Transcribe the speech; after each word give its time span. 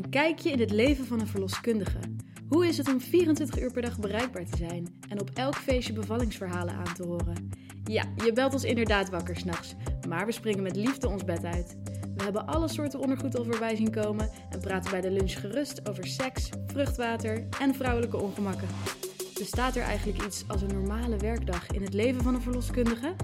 Een 0.00 0.10
kijkje 0.10 0.50
in 0.50 0.60
het 0.60 0.70
leven 0.70 1.06
van 1.06 1.20
een 1.20 1.26
verloskundige. 1.26 1.98
Hoe 2.48 2.66
is 2.66 2.76
het 2.76 2.88
om 2.88 3.00
24 3.00 3.60
uur 3.60 3.72
per 3.72 3.82
dag 3.82 3.98
bereikbaar 3.98 4.44
te 4.44 4.56
zijn 4.56 4.86
en 5.08 5.20
op 5.20 5.30
elk 5.34 5.54
feestje 5.54 5.92
bevallingsverhalen 5.92 6.74
aan 6.74 6.94
te 6.94 7.02
horen? 7.02 7.50
Ja, 7.84 8.04
je 8.24 8.32
belt 8.32 8.52
ons 8.52 8.64
inderdaad 8.64 9.10
wakker 9.10 9.36
s'nachts, 9.36 9.74
maar 10.08 10.26
we 10.26 10.32
springen 10.32 10.62
met 10.62 10.76
liefde 10.76 11.08
ons 11.08 11.24
bed 11.24 11.44
uit. 11.44 11.76
We 12.16 12.22
hebben 12.22 12.46
alle 12.46 12.68
soorten 12.68 13.00
ondergoed 13.00 13.38
al 13.38 13.44
voorbij 13.44 13.76
zien 13.76 13.90
komen 13.90 14.30
en 14.50 14.60
praten 14.60 14.90
bij 14.90 15.00
de 15.00 15.10
lunch 15.10 15.40
gerust 15.40 15.88
over 15.88 16.06
seks, 16.06 16.48
vruchtwater 16.66 17.46
en 17.60 17.74
vrouwelijke 17.74 18.16
ongemakken. 18.16 18.68
Bestaat 19.38 19.76
er 19.76 19.82
eigenlijk 19.82 20.24
iets 20.24 20.44
als 20.46 20.62
een 20.62 20.74
normale 20.74 21.16
werkdag 21.16 21.66
in 21.66 21.82
het 21.82 21.94
leven 21.94 22.22
van 22.22 22.34
een 22.34 22.42
verloskundige? 22.42 23.14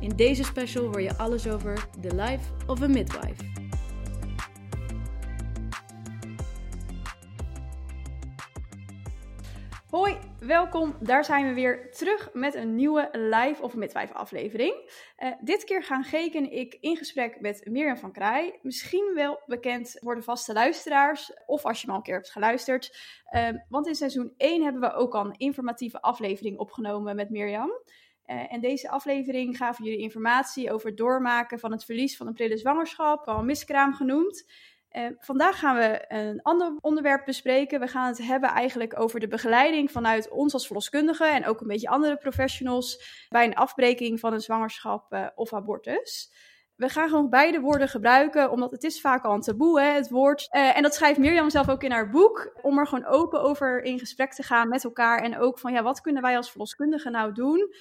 In 0.00 0.16
deze 0.16 0.44
special 0.44 0.84
hoor 0.84 1.02
je 1.02 1.16
alles 1.16 1.48
over 1.48 1.88
The 2.00 2.14
Life 2.14 2.44
of 2.66 2.82
a 2.82 2.86
Midwife. 2.86 3.53
Welkom. 10.54 10.96
Daar 11.00 11.24
zijn 11.24 11.46
we 11.46 11.54
weer 11.54 11.92
terug 11.92 12.30
met 12.32 12.54
een 12.54 12.74
nieuwe 12.74 13.08
live 13.12 13.62
of 13.62 13.74
midwife 13.74 14.12
aflevering. 14.12 14.74
Uh, 15.18 15.32
dit 15.40 15.64
keer 15.64 15.82
gaan 15.82 16.04
Geek 16.04 16.34
en 16.34 16.52
ik 16.52 16.76
in 16.80 16.96
gesprek 16.96 17.40
met 17.40 17.64
Mirjam 17.64 17.96
van 17.96 18.12
Kraai. 18.12 18.52
Misschien 18.62 19.12
wel 19.14 19.42
bekend 19.46 19.96
voor 20.00 20.14
de 20.14 20.22
vaste 20.22 20.52
luisteraars, 20.52 21.32
of 21.46 21.64
als 21.64 21.80
je 21.80 21.86
maar 21.86 21.96
een 21.96 22.02
keer 22.02 22.14
hebt 22.14 22.30
geluisterd. 22.30 22.98
Uh, 23.30 23.48
want 23.68 23.86
in 23.86 23.94
seizoen 23.94 24.34
1 24.36 24.62
hebben 24.62 24.80
we 24.80 24.92
ook 24.92 25.14
al 25.14 25.24
een 25.24 25.38
informatieve 25.38 26.00
aflevering 26.00 26.58
opgenomen 26.58 27.16
met 27.16 27.30
Mirjam. 27.30 27.70
Uh, 28.26 28.52
en 28.52 28.60
deze 28.60 28.90
aflevering 28.90 29.56
gaven 29.56 29.84
jullie 29.84 30.00
informatie 30.00 30.72
over 30.72 30.88
het 30.88 30.96
doormaken 30.96 31.58
van 31.58 31.72
het 31.72 31.84
verlies 31.84 32.16
van 32.16 32.26
een 32.26 32.32
prille 32.32 32.56
zwangerschap, 32.56 33.26
al 33.26 33.42
miskraam 33.42 33.94
genoemd. 33.94 34.44
Uh, 34.96 35.06
vandaag 35.18 35.58
gaan 35.58 35.76
we 35.76 36.04
een 36.08 36.42
ander 36.42 36.76
onderwerp 36.80 37.24
bespreken. 37.24 37.80
We 37.80 37.86
gaan 37.86 38.06
het 38.06 38.18
hebben 38.18 38.50
eigenlijk 38.50 39.00
over 39.00 39.20
de 39.20 39.28
begeleiding 39.28 39.90
vanuit 39.90 40.28
ons 40.28 40.52
als 40.52 40.66
verloskundigen 40.66 41.34
en 41.34 41.46
ook 41.46 41.60
een 41.60 41.66
beetje 41.66 41.88
andere 41.88 42.16
professionals 42.16 43.04
bij 43.28 43.44
een 43.44 43.54
afbreking 43.54 44.20
van 44.20 44.32
een 44.32 44.40
zwangerschap 44.40 45.12
uh, 45.12 45.26
of 45.34 45.52
abortus. 45.52 46.32
We 46.76 46.88
gaan 46.88 47.08
gewoon 47.08 47.30
beide 47.30 47.60
woorden 47.60 47.88
gebruiken, 47.88 48.50
omdat 48.50 48.70
het 48.70 48.84
is 48.84 49.00
vaak 49.00 49.24
al 49.24 49.34
een 49.34 49.40
taboe, 49.40 49.80
hè, 49.80 49.86
het 49.86 50.10
woord. 50.10 50.48
Uh, 50.50 50.76
en 50.76 50.82
dat 50.82 50.94
schrijft 50.94 51.18
Mirjam 51.18 51.50
zelf 51.50 51.68
ook 51.68 51.82
in 51.82 51.90
haar 51.90 52.10
boek, 52.10 52.58
om 52.62 52.78
er 52.78 52.86
gewoon 52.86 53.06
open 53.06 53.42
over 53.42 53.82
in 53.82 53.98
gesprek 53.98 54.32
te 54.32 54.42
gaan 54.42 54.68
met 54.68 54.84
elkaar. 54.84 55.22
En 55.22 55.38
ook 55.38 55.58
van, 55.58 55.72
ja, 55.72 55.82
wat 55.82 56.00
kunnen 56.00 56.22
wij 56.22 56.36
als 56.36 56.50
verloskundigen 56.50 57.12
nou 57.12 57.32
doen 57.32 57.74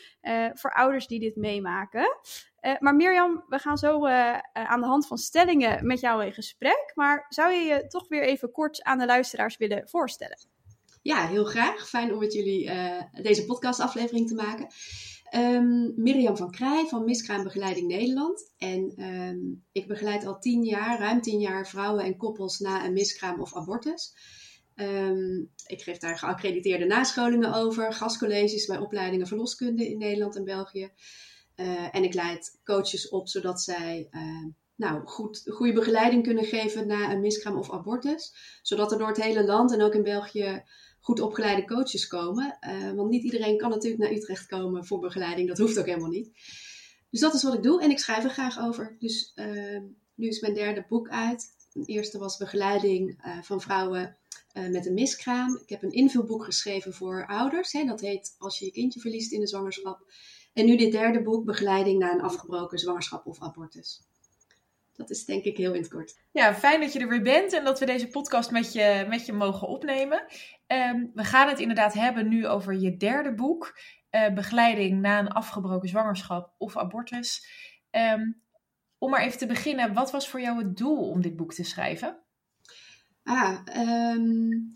voor 0.54 0.74
ouders 0.74 1.08
die 1.08 1.20
dit 1.20 1.36
meemaken? 1.36 2.18
Uh, 2.62 2.74
maar 2.80 2.96
Mirjam, 2.96 3.44
we 3.48 3.60
gaan 3.60 3.78
zo 3.78 4.08
aan 4.54 4.82
de 4.82 4.88
hand 4.88 5.08
van 5.08 5.18
stellingen 5.18 5.88
met 5.88 6.00
jou 6.00 6.26
in 6.26 6.34
gesprek. 6.34 6.92
Maar 6.96 7.26
zou 7.30 7.52
je 7.52 7.62
je 7.62 7.88
toch 7.88 8.08
weer 8.08 8.24
even 8.24 8.52
kort 8.52 8.84
aan 8.84 8.98
de 8.98 9.06
luisteraars 9.06 9.58
willen 9.58 9.90
voorstellen? 9.90 10.38
Ja, 11.02 11.28
heel 11.28 11.46
graag. 11.46 11.88
Fijn 11.88 12.14
om 12.14 12.20
met 12.20 12.34
jullie 12.34 12.72
deze 13.22 13.46
podcastaflevering 13.46 14.28
te 14.28 14.36
maken. 14.36 14.68
Um, 15.36 15.94
Mirjam 15.96 16.38
van 16.38 16.52
Krij 16.52 16.86
van 16.86 17.04
Miskraambegeleiding 17.04 17.88
Nederland. 17.88 18.52
En 18.58 19.04
um, 19.04 19.64
ik 19.72 19.88
begeleid 19.88 20.26
al 20.26 20.40
tien 20.40 20.64
jaar, 20.64 21.00
ruim 21.00 21.22
tien 21.22 21.40
jaar, 21.40 21.68
vrouwen 21.68 22.04
en 22.04 22.18
koppels 22.18 22.60
na 22.60 22.86
een 22.86 22.94
miskraam 22.94 23.42
of 23.42 23.56
abortus. 23.56 24.14
Um, 24.76 25.52
ik 25.68 25.82
geef 25.82 25.98
daar 25.98 26.18
geaccrediteerde 26.18 26.86
nascholingen 26.86 27.54
over, 27.54 27.94
gastcolleges 27.94 28.66
bij 28.66 28.78
opleidingen 28.78 29.28
verloskunde 29.28 29.90
in 29.90 29.98
Nederland 29.98 30.36
en 30.36 30.44
België. 30.44 30.92
Uh, 31.56 31.96
en 31.96 32.04
ik 32.04 32.14
leid 32.14 32.60
coaches 32.64 33.10
op 33.10 33.28
zodat 33.28 33.62
zij 33.62 34.10
nou, 34.76 35.06
goed, 35.06 35.44
goede 35.46 35.74
begeleiding 35.74 36.24
kunnen 36.24 36.46
geven 36.46 36.88
na 36.88 37.12
een 37.12 37.22
miskraam 37.22 37.58
of 37.58 37.72
abortus. 37.72 38.34
Zodat 38.62 38.92
er 38.92 38.98
door 38.98 39.08
het 39.08 39.24
hele 39.24 39.46
land 39.46 39.74
en 39.74 39.82
ook 39.82 39.94
in 39.94 40.04
België 40.04 40.64
goed 41.04 41.20
opgeleide 41.20 41.66
coaches 41.66 42.08
komen. 42.08 42.58
Uh, 42.62 42.92
want 42.92 43.10
niet 43.10 43.24
iedereen 43.24 43.58
kan 43.58 43.70
natuurlijk 43.70 44.02
naar 44.02 44.12
Utrecht 44.12 44.46
komen 44.46 44.86
voor 44.86 45.00
begeleiding. 45.00 45.48
Dat 45.48 45.58
hoeft 45.58 45.80
ook 45.80 45.86
helemaal 45.86 46.10
niet. 46.10 46.30
Dus 47.10 47.20
dat 47.20 47.34
is 47.34 47.44
wat 47.44 47.54
ik 47.54 47.64
doe 47.64 47.82
en 47.82 47.90
ik 47.90 48.00
schrijf 48.00 48.24
er 48.24 48.30
graag 48.30 48.60
over. 48.60 48.96
Dus 49.00 49.34
nu 50.16 50.28
is 50.28 50.40
mijn 50.40 50.54
derde 50.54 50.86
boek 50.90 51.10
uit. 51.10 51.56
Het 51.74 51.88
eerste 51.88 52.18
was 52.18 52.38
begeleiding 52.38 53.20
van 53.42 53.62
vrouwen 53.62 54.18
met 54.54 54.86
een 54.86 54.94
miskraam. 54.94 55.60
Ik 55.62 55.70
heb 55.70 55.84
een 55.84 55.92
invulboek 55.92 56.44
geschreven 56.44 56.94
voor 56.94 57.26
ouders. 57.28 57.72
Hè. 57.72 57.86
Dat 57.86 58.02
heet 58.02 58.36
Als 58.38 58.60
je 58.60 58.66
je 58.66 58.72
kindje 58.72 59.00
verliest 59.00 59.32
in 59.32 59.40
de 59.40 59.48
zwangerschap. 59.48 60.12
En 60.54 60.66
nu 60.66 60.78
dit 60.78 60.92
derde 60.92 61.22
boek, 61.22 61.46
Begeleiding 61.46 62.00
na 62.00 62.14
een 62.14 62.22
afgebroken 62.22 62.80
zwangerschap 62.80 63.26
of 63.26 63.42
abortus. 63.42 64.02
Dat 64.94 65.10
is 65.10 65.26
denk 65.26 65.44
ik 65.44 65.58
heel 65.58 65.74
in 65.74 65.82
het 65.82 65.92
kort. 65.92 66.20
Ja, 66.32 66.54
fijn 66.54 66.82
dat 66.82 66.94
je 66.94 67.00
er 67.00 67.08
weer 67.08 67.22
bent 67.22 67.54
en 67.54 67.64
dat 67.64 67.80
we 67.80 67.86
deze 67.86 68.08
podcast 68.08 68.52
met 68.52 68.74
je, 68.74 69.06
met 69.10 69.26
je 69.26 69.34
mogen 69.34 69.68
opnemen. 69.68 70.26
Um, 70.68 71.12
we 71.14 71.24
gaan 71.24 71.48
het 71.48 71.60
inderdaad 71.60 71.94
hebben 71.94 72.28
nu 72.28 72.48
over 72.48 72.74
je 72.74 72.98
derde 72.98 73.34
boek, 73.34 73.80
uh, 74.12 74.34
Begeleiding 74.34 75.02
na 75.02 75.20
een 75.20 75.32
afgebroken 75.32 75.90
zwangerschap 75.90 76.54
of 76.58 76.78
abortus. 76.78 77.48
Um, 77.92 78.42
om 78.98 79.10
maar 79.10 79.22
even 79.22 79.38
te 79.38 79.46
beginnen, 79.46 79.94
wat 79.94 80.12
was 80.12 80.30
voor 80.30 80.42
jou 80.42 80.58
het 80.58 80.78
doel 80.78 81.10
om 81.10 81.22
dit 81.22 81.36
boek 81.36 81.54
te 81.54 81.64
schrijven? 81.64 82.24
Ah, 83.24 83.60
um, 84.16 84.72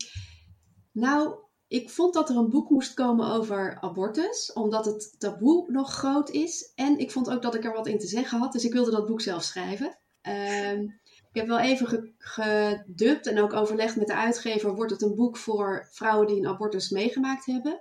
nou, 0.92 1.34
ik 1.68 1.90
vond 1.90 2.14
dat 2.14 2.28
er 2.28 2.36
een 2.36 2.50
boek 2.50 2.70
moest 2.70 2.94
komen 2.94 3.26
over 3.26 3.80
abortus, 3.80 4.52
omdat 4.52 4.84
het 4.84 5.14
taboe 5.18 5.72
nog 5.72 5.92
groot 5.92 6.30
is. 6.30 6.72
En 6.74 6.98
ik 6.98 7.10
vond 7.10 7.30
ook 7.30 7.42
dat 7.42 7.54
ik 7.54 7.64
er 7.64 7.72
wat 7.72 7.86
in 7.86 7.98
te 7.98 8.06
zeggen 8.06 8.38
had, 8.38 8.52
dus 8.52 8.64
ik 8.64 8.72
wilde 8.72 8.90
dat 8.90 9.06
boek 9.06 9.20
zelf 9.20 9.42
schrijven. 9.42 9.98
Um, 10.22 11.00
ik 11.30 11.34
heb 11.34 11.46
wel 11.46 11.58
even 11.58 12.14
gedubt 12.18 13.26
en 13.26 13.40
ook 13.40 13.52
overlegd 13.52 13.96
met 13.96 14.06
de 14.06 14.14
uitgever: 14.14 14.74
wordt 14.74 14.90
het 14.90 15.02
een 15.02 15.14
boek 15.14 15.36
voor 15.36 15.88
vrouwen 15.90 16.26
die 16.26 16.36
een 16.36 16.46
abortus 16.46 16.90
meegemaakt 16.90 17.46
hebben? 17.46 17.80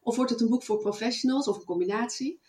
Of 0.00 0.16
wordt 0.16 0.30
het 0.30 0.40
een 0.40 0.48
boek 0.48 0.62
voor 0.62 0.78
professionals 0.78 1.48
of 1.48 1.56
een 1.56 1.64
combinatie? 1.64 2.40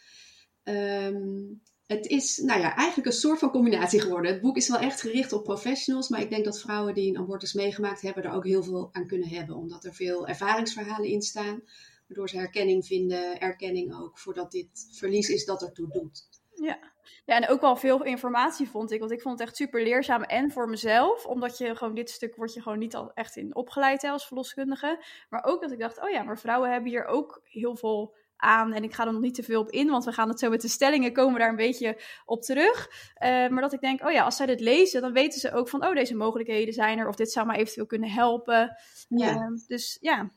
Um, 0.64 1.62
het 1.90 2.06
is 2.08 2.38
nou 2.38 2.60
ja, 2.60 2.76
eigenlijk 2.76 3.08
een 3.08 3.20
soort 3.20 3.40
van 3.40 3.52
combinatie 3.52 4.02
geworden. 4.02 4.32
Het 4.32 4.42
boek 4.42 4.58
is 4.58 4.68
wel 4.68 4.80
echt 4.80 5.02
gericht 5.02 5.34
op 5.34 5.44
professionals, 5.44 6.10
maar 6.10 6.22
ik 6.22 6.30
denk 6.30 6.46
dat 6.46 6.62
vrouwen 6.62 6.94
die 6.94 7.10
een 7.10 7.18
abortus 7.18 7.54
meegemaakt 7.54 8.02
hebben 8.02 8.24
er 8.24 8.32
ook 8.32 8.46
heel 8.46 8.64
veel 8.64 8.90
aan 8.92 9.08
kunnen 9.08 9.28
hebben, 9.28 9.56
omdat 9.56 9.86
er 9.86 9.94
veel 9.94 10.28
ervaringsverhalen 10.28 11.10
in 11.10 11.22
staan, 11.22 11.62
waardoor 12.08 12.30
ze 12.30 12.38
herkenning 12.38 12.86
vinden, 12.86 13.40
erkenning 13.40 13.96
ook 13.96 14.20
voordat 14.20 14.52
dit 14.52 14.88
verlies 14.92 15.30
is 15.30 15.46
dat 15.46 15.62
ertoe 15.62 15.90
doet. 15.92 16.28
Ja. 16.56 16.80
Ja, 17.26 17.36
en 17.36 17.48
ook 17.48 17.62
wel 17.62 17.76
veel 17.76 18.04
informatie 18.04 18.70
vond 18.70 18.92
ik, 18.92 19.00
want 19.00 19.12
ik 19.12 19.22
vond 19.22 19.40
het 19.40 19.48
echt 19.48 19.58
super 19.58 19.84
leerzaam 19.84 20.24
en 20.24 20.52
voor 20.52 20.70
mezelf, 20.70 21.26
omdat 21.26 21.58
je 21.58 21.76
gewoon 21.76 21.96
dit 21.96 22.10
stuk 22.10 22.36
wordt 22.36 22.54
je 22.54 22.62
gewoon 22.62 22.80
niet 22.80 22.96
al 22.96 23.12
echt 23.14 23.36
in 23.36 23.56
opgeleid 23.56 24.02
hè, 24.02 24.10
als 24.10 24.28
verloskundige, 24.28 25.04
maar 25.30 25.44
ook 25.44 25.62
dat 25.62 25.72
ik 25.72 25.80
dacht, 25.80 26.02
oh 26.02 26.10
ja, 26.10 26.24
maar 26.24 26.40
vrouwen 26.40 26.72
hebben 26.72 26.90
hier 26.90 27.06
ook 27.06 27.42
heel 27.44 27.76
veel 27.76 28.16
aan. 28.40 28.74
En 28.74 28.84
ik 28.84 28.94
ga 28.94 29.06
er 29.06 29.12
nog 29.12 29.22
niet 29.22 29.36
te 29.36 29.44
veel 29.44 29.62
op 29.62 29.70
in, 29.70 29.90
want 29.90 30.06
we 30.06 30.12
gaan 30.12 30.30
het 30.30 30.40
zo 30.40 30.50
met 30.50 30.62
de 30.62 30.68
stellingen 30.68 31.14
komen 31.14 31.40
daar 31.40 31.50
een 31.50 31.56
beetje 31.56 32.02
op 32.26 32.42
terug. 32.42 32.90
Uh, 33.24 33.30
maar 33.48 33.62
dat 33.62 33.74
ik 33.74 33.82
denk, 33.82 34.04
oh 34.04 34.12
ja, 34.12 34.24
als 34.24 34.36
zij 34.36 34.46
dit 34.46 34.60
lezen, 34.60 35.02
dan 35.02 35.14
weten 35.14 35.40
ze 35.40 35.54
ook 35.54 35.70
van, 35.70 35.86
oh, 35.86 35.94
deze 35.94 36.16
mogelijkheden 36.16 36.74
zijn 36.74 37.00
er. 37.00 37.08
Of 37.08 37.16
dit 37.16 37.32
zou 37.32 37.46
maar 37.46 37.56
eventueel 37.56 37.86
kunnen 37.86 38.10
helpen. 38.10 38.78
Ja. 39.08 39.34
Uh, 39.34 39.58
dus 39.68 39.98
ja. 40.02 40.32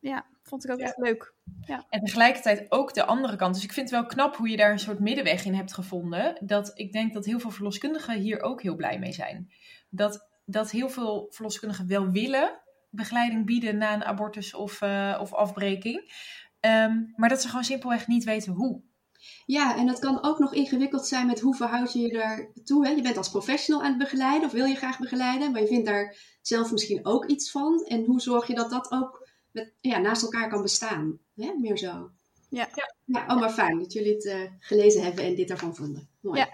ja, 0.00 0.26
vond 0.44 0.64
ik 0.64 0.70
ook 0.70 0.78
ja. 0.78 0.84
echt 0.84 0.98
leuk. 0.98 1.34
Ja. 1.66 1.86
En 1.90 2.00
tegelijkertijd 2.00 2.66
ook 2.68 2.94
de 2.94 3.04
andere 3.04 3.36
kant. 3.36 3.54
Dus 3.54 3.64
ik 3.64 3.72
vind 3.72 3.90
het 3.90 4.00
wel 4.00 4.08
knap 4.08 4.36
hoe 4.36 4.48
je 4.48 4.56
daar 4.56 4.72
een 4.72 4.78
soort 4.78 4.98
middenweg 4.98 5.44
in 5.44 5.54
hebt 5.54 5.74
gevonden. 5.74 6.36
Dat 6.40 6.70
ik 6.74 6.92
denk 6.92 7.12
dat 7.12 7.24
heel 7.24 7.38
veel 7.38 7.50
verloskundigen 7.50 8.18
hier 8.18 8.42
ook 8.42 8.62
heel 8.62 8.76
blij 8.76 8.98
mee 8.98 9.12
zijn. 9.12 9.52
Dat, 9.90 10.28
dat 10.44 10.70
heel 10.70 10.88
veel 10.88 11.26
verloskundigen 11.30 11.88
wel 11.88 12.10
willen 12.10 12.62
begeleiding 12.90 13.46
bieden 13.46 13.76
na 13.78 13.94
een 13.94 14.04
abortus 14.04 14.54
of, 14.54 14.80
uh, 14.80 15.18
of 15.20 15.32
afbreking. 15.32 16.12
Um, 16.60 17.12
maar 17.16 17.28
dat 17.28 17.42
ze 17.42 17.48
gewoon 17.48 17.64
simpelweg 17.64 18.06
niet 18.06 18.24
weten 18.24 18.52
hoe. 18.52 18.82
Ja, 19.46 19.76
en 19.76 19.86
dat 19.86 19.98
kan 19.98 20.24
ook 20.24 20.38
nog 20.38 20.54
ingewikkeld 20.54 21.06
zijn 21.06 21.26
met 21.26 21.40
hoe 21.40 21.54
verhoud 21.54 21.92
je 21.92 22.00
je 22.00 22.12
daartoe. 22.12 22.86
Hè? 22.86 22.92
Je 22.92 23.02
bent 23.02 23.16
als 23.16 23.30
professional 23.30 23.82
aan 23.82 23.88
het 23.88 23.98
begeleiden 23.98 24.46
of 24.46 24.52
wil 24.52 24.64
je 24.64 24.74
graag 24.74 24.98
begeleiden, 24.98 25.52
maar 25.52 25.60
je 25.60 25.66
vindt 25.66 25.86
daar 25.86 26.16
zelf 26.42 26.72
misschien 26.72 27.06
ook 27.06 27.26
iets 27.26 27.50
van. 27.50 27.84
En 27.88 28.04
hoe 28.04 28.20
zorg 28.20 28.46
je 28.46 28.54
dat 28.54 28.70
dat 28.70 28.90
ook 28.92 29.23
met, 29.54 29.72
ja, 29.80 29.98
naast 29.98 30.22
elkaar 30.22 30.48
kan 30.48 30.62
bestaan? 30.62 31.18
Hè? 31.34 31.52
Meer 31.60 31.78
zo. 31.78 32.10
Ja. 32.48 32.68
ja. 32.74 32.94
ja. 33.04 33.34
Oh, 33.34 33.40
maar 33.40 33.50
fijn 33.50 33.78
dat 33.78 33.92
jullie 33.92 34.14
het 34.14 34.24
uh, 34.24 34.40
gelezen 34.58 35.02
hebben 35.02 35.24
en 35.24 35.34
dit 35.34 35.50
ervan 35.50 35.74
vonden. 35.74 36.08
Mooi. 36.20 36.38
Ja, 36.38 36.48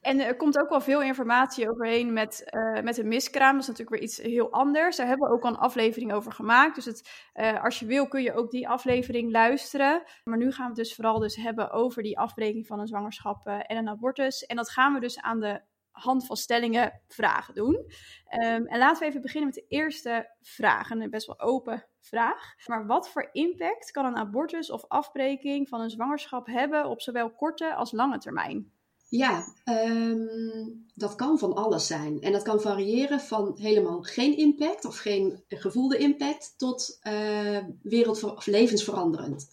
en 0.00 0.20
er 0.20 0.36
komt 0.36 0.58
ook 0.58 0.68
wel 0.68 0.80
veel 0.80 1.02
informatie 1.02 1.70
overheen 1.70 2.12
met, 2.12 2.44
uh, 2.50 2.80
met 2.80 2.98
een 2.98 3.08
miskraam. 3.08 3.52
Dat 3.52 3.62
is 3.62 3.68
natuurlijk 3.68 3.96
weer 3.96 4.08
iets 4.08 4.16
heel 4.16 4.52
anders. 4.52 4.96
Daar 4.96 5.06
hebben 5.06 5.28
we 5.28 5.34
ook 5.34 5.42
al 5.42 5.50
een 5.50 5.56
aflevering 5.56 6.12
over 6.12 6.32
gemaakt. 6.32 6.74
Dus 6.74 6.84
het, 6.84 7.10
uh, 7.34 7.64
als 7.64 7.78
je 7.78 7.86
wil 7.86 8.08
kun 8.08 8.22
je 8.22 8.34
ook 8.34 8.50
die 8.50 8.68
aflevering 8.68 9.32
luisteren. 9.32 10.02
Maar 10.24 10.38
nu 10.38 10.52
gaan 10.52 10.64
we 10.64 10.72
het 10.72 10.84
dus 10.84 10.94
vooral 10.94 11.18
dus 11.18 11.36
hebben 11.36 11.70
over 11.70 12.02
die 12.02 12.18
afbreking 12.18 12.66
van 12.66 12.80
een 12.80 12.86
zwangerschap 12.86 13.46
en 13.46 13.76
een 13.76 13.88
abortus. 13.88 14.46
En 14.46 14.56
dat 14.56 14.70
gaan 14.70 14.94
we 14.94 15.00
dus 15.00 15.20
aan 15.20 15.40
de 15.40 15.60
hand 15.94 16.26
van 16.26 16.36
stellingen 16.36 17.00
vragen 17.08 17.54
doen. 17.54 17.74
Um, 17.74 18.66
en 18.66 18.78
laten 18.78 19.02
we 19.02 19.08
even 19.08 19.20
beginnen 19.20 19.50
met 19.54 19.58
de 19.58 19.76
eerste 19.76 20.30
vraag. 20.42 20.90
Een 20.90 21.10
best 21.10 21.26
wel 21.26 21.40
open 21.40 21.86
vraag. 22.00 22.54
Maar 22.66 22.86
wat 22.86 23.08
voor 23.08 23.28
impact 23.32 23.90
kan 23.90 24.04
een 24.04 24.16
abortus 24.16 24.70
of 24.70 24.84
afbreking 24.88 25.68
van 25.68 25.80
een 25.80 25.90
zwangerschap 25.90 26.46
hebben 26.46 26.88
op 26.88 27.00
zowel 27.00 27.30
korte 27.30 27.74
als 27.74 27.92
lange 27.92 28.18
termijn? 28.18 28.72
Ja, 29.08 29.44
ehm, 29.64 30.68
dat 30.94 31.14
kan 31.14 31.38
van 31.38 31.54
alles 31.54 31.86
zijn. 31.86 32.20
En 32.20 32.32
dat 32.32 32.42
kan 32.42 32.60
variëren 32.60 33.20
van 33.20 33.58
helemaal 33.60 34.02
geen 34.02 34.36
impact 34.36 34.84
of 34.84 34.98
geen 34.98 35.44
gevoelde 35.48 35.98
impact 35.98 36.54
tot 36.56 36.98
uh, 37.02 37.58
wereld- 37.82 38.22
of 38.22 38.46
levensveranderend. 38.46 39.50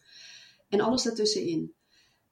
En 0.70 0.82
alles 0.82 1.04
daartussenin. 1.04 1.74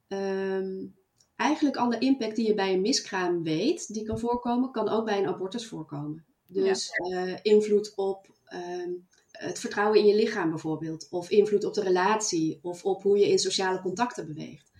Um, 0.08 0.99
eigenlijk 1.40 1.78
alle 1.78 2.00
impact 2.00 2.36
die 2.36 2.48
je 2.48 2.54
bij 2.54 2.74
een 2.74 2.82
miskraam 2.82 3.44
weet, 3.44 3.94
die 3.94 4.04
kan 4.04 4.20
voorkomen, 4.20 4.72
kan 4.72 4.90
ook 4.90 5.06
bij 5.06 5.18
een 5.18 5.28
abortus 5.28 5.68
voorkomen. 5.68 6.26
Dus 6.48 6.90
uh, 7.12 7.34
invloed 7.42 7.96
op 7.96 8.28
uh, 8.54 8.98
het 9.32 9.60
vertrouwen 9.60 10.00
in 10.00 10.06
je 10.06 10.16
lichaam 10.16 10.50
bijvoorbeeld, 10.50 11.08
of 11.10 11.30
invloed 11.30 11.64
op 11.64 11.74
de 11.74 11.82
relatie, 11.82 12.60
of 12.62 12.86
op 12.86 13.02
hoe 13.02 13.18
je 13.18 13.30
in 13.30 13.40
sociale 13.40 13.82
contacten 13.82 14.28
beweegt. 14.28 14.72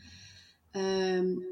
Um, 0.72 1.46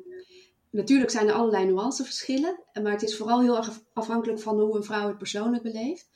natuurlijk 0.69 1.12
zijn 1.12 1.27
er 1.27 1.33
allerlei 1.33 1.65
nuanceverschillen, 1.65 2.63
maar 2.81 2.92
het 2.92 3.04
is 3.04 3.18
vooral 3.18 3.42
heel 3.42 3.57
erg 3.57 3.81
afhankelijk 3.94 4.39
van 4.39 4.59
hoe 4.59 4.75
een 4.75 4.83
vrouw 4.83 5.07
het 5.07 5.18
persoonlijk 5.18 5.63
beleeft. 5.63 6.09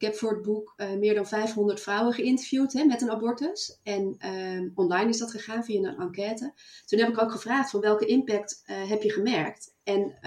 Ik 0.00 0.06
heb 0.06 0.16
voor 0.16 0.30
het 0.30 0.42
boek 0.42 0.74
uh, 0.76 0.92
meer 0.92 1.14
dan 1.14 1.26
500 1.26 1.80
vrouwen 1.80 2.12
geïnterviewd 2.12 2.72
hè, 2.72 2.84
met 2.84 3.02
een 3.02 3.10
abortus. 3.10 3.78
En 3.82 4.16
uh, 4.24 4.70
online 4.74 5.08
is 5.08 5.18
dat 5.18 5.30
gegaan 5.30 5.64
via 5.64 5.88
een 5.88 5.98
enquête. 5.98 6.52
Toen 6.86 6.98
heb 6.98 7.08
ik 7.08 7.22
ook 7.22 7.30
gevraagd 7.30 7.70
van 7.70 7.80
welke 7.80 8.06
impact 8.06 8.62
uh, 8.66 8.88
heb 8.88 9.02
je 9.02 9.12
gemerkt. 9.12 9.74
En 9.82 10.18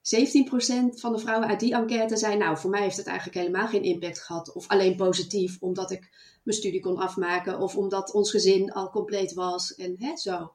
17% 0.00 0.94
van 0.94 1.12
de 1.12 1.18
vrouwen 1.18 1.48
uit 1.48 1.60
die 1.60 1.74
enquête 1.74 2.16
zei, 2.16 2.36
nou 2.36 2.58
voor 2.58 2.70
mij 2.70 2.82
heeft 2.82 2.96
het 2.96 3.06
eigenlijk 3.06 3.38
helemaal 3.38 3.68
geen 3.68 3.82
impact 3.82 4.20
gehad. 4.20 4.52
Of 4.52 4.68
alleen 4.68 4.96
positief, 4.96 5.56
omdat 5.60 5.90
ik 5.90 6.08
mijn 6.42 6.56
studie 6.56 6.80
kon 6.80 6.96
afmaken. 6.96 7.60
Of 7.60 7.76
omdat 7.76 8.12
ons 8.12 8.30
gezin 8.30 8.72
al 8.72 8.90
compleet 8.90 9.34
was 9.34 9.74
en 9.74 9.94
hè, 9.98 10.16
zo. 10.16 10.52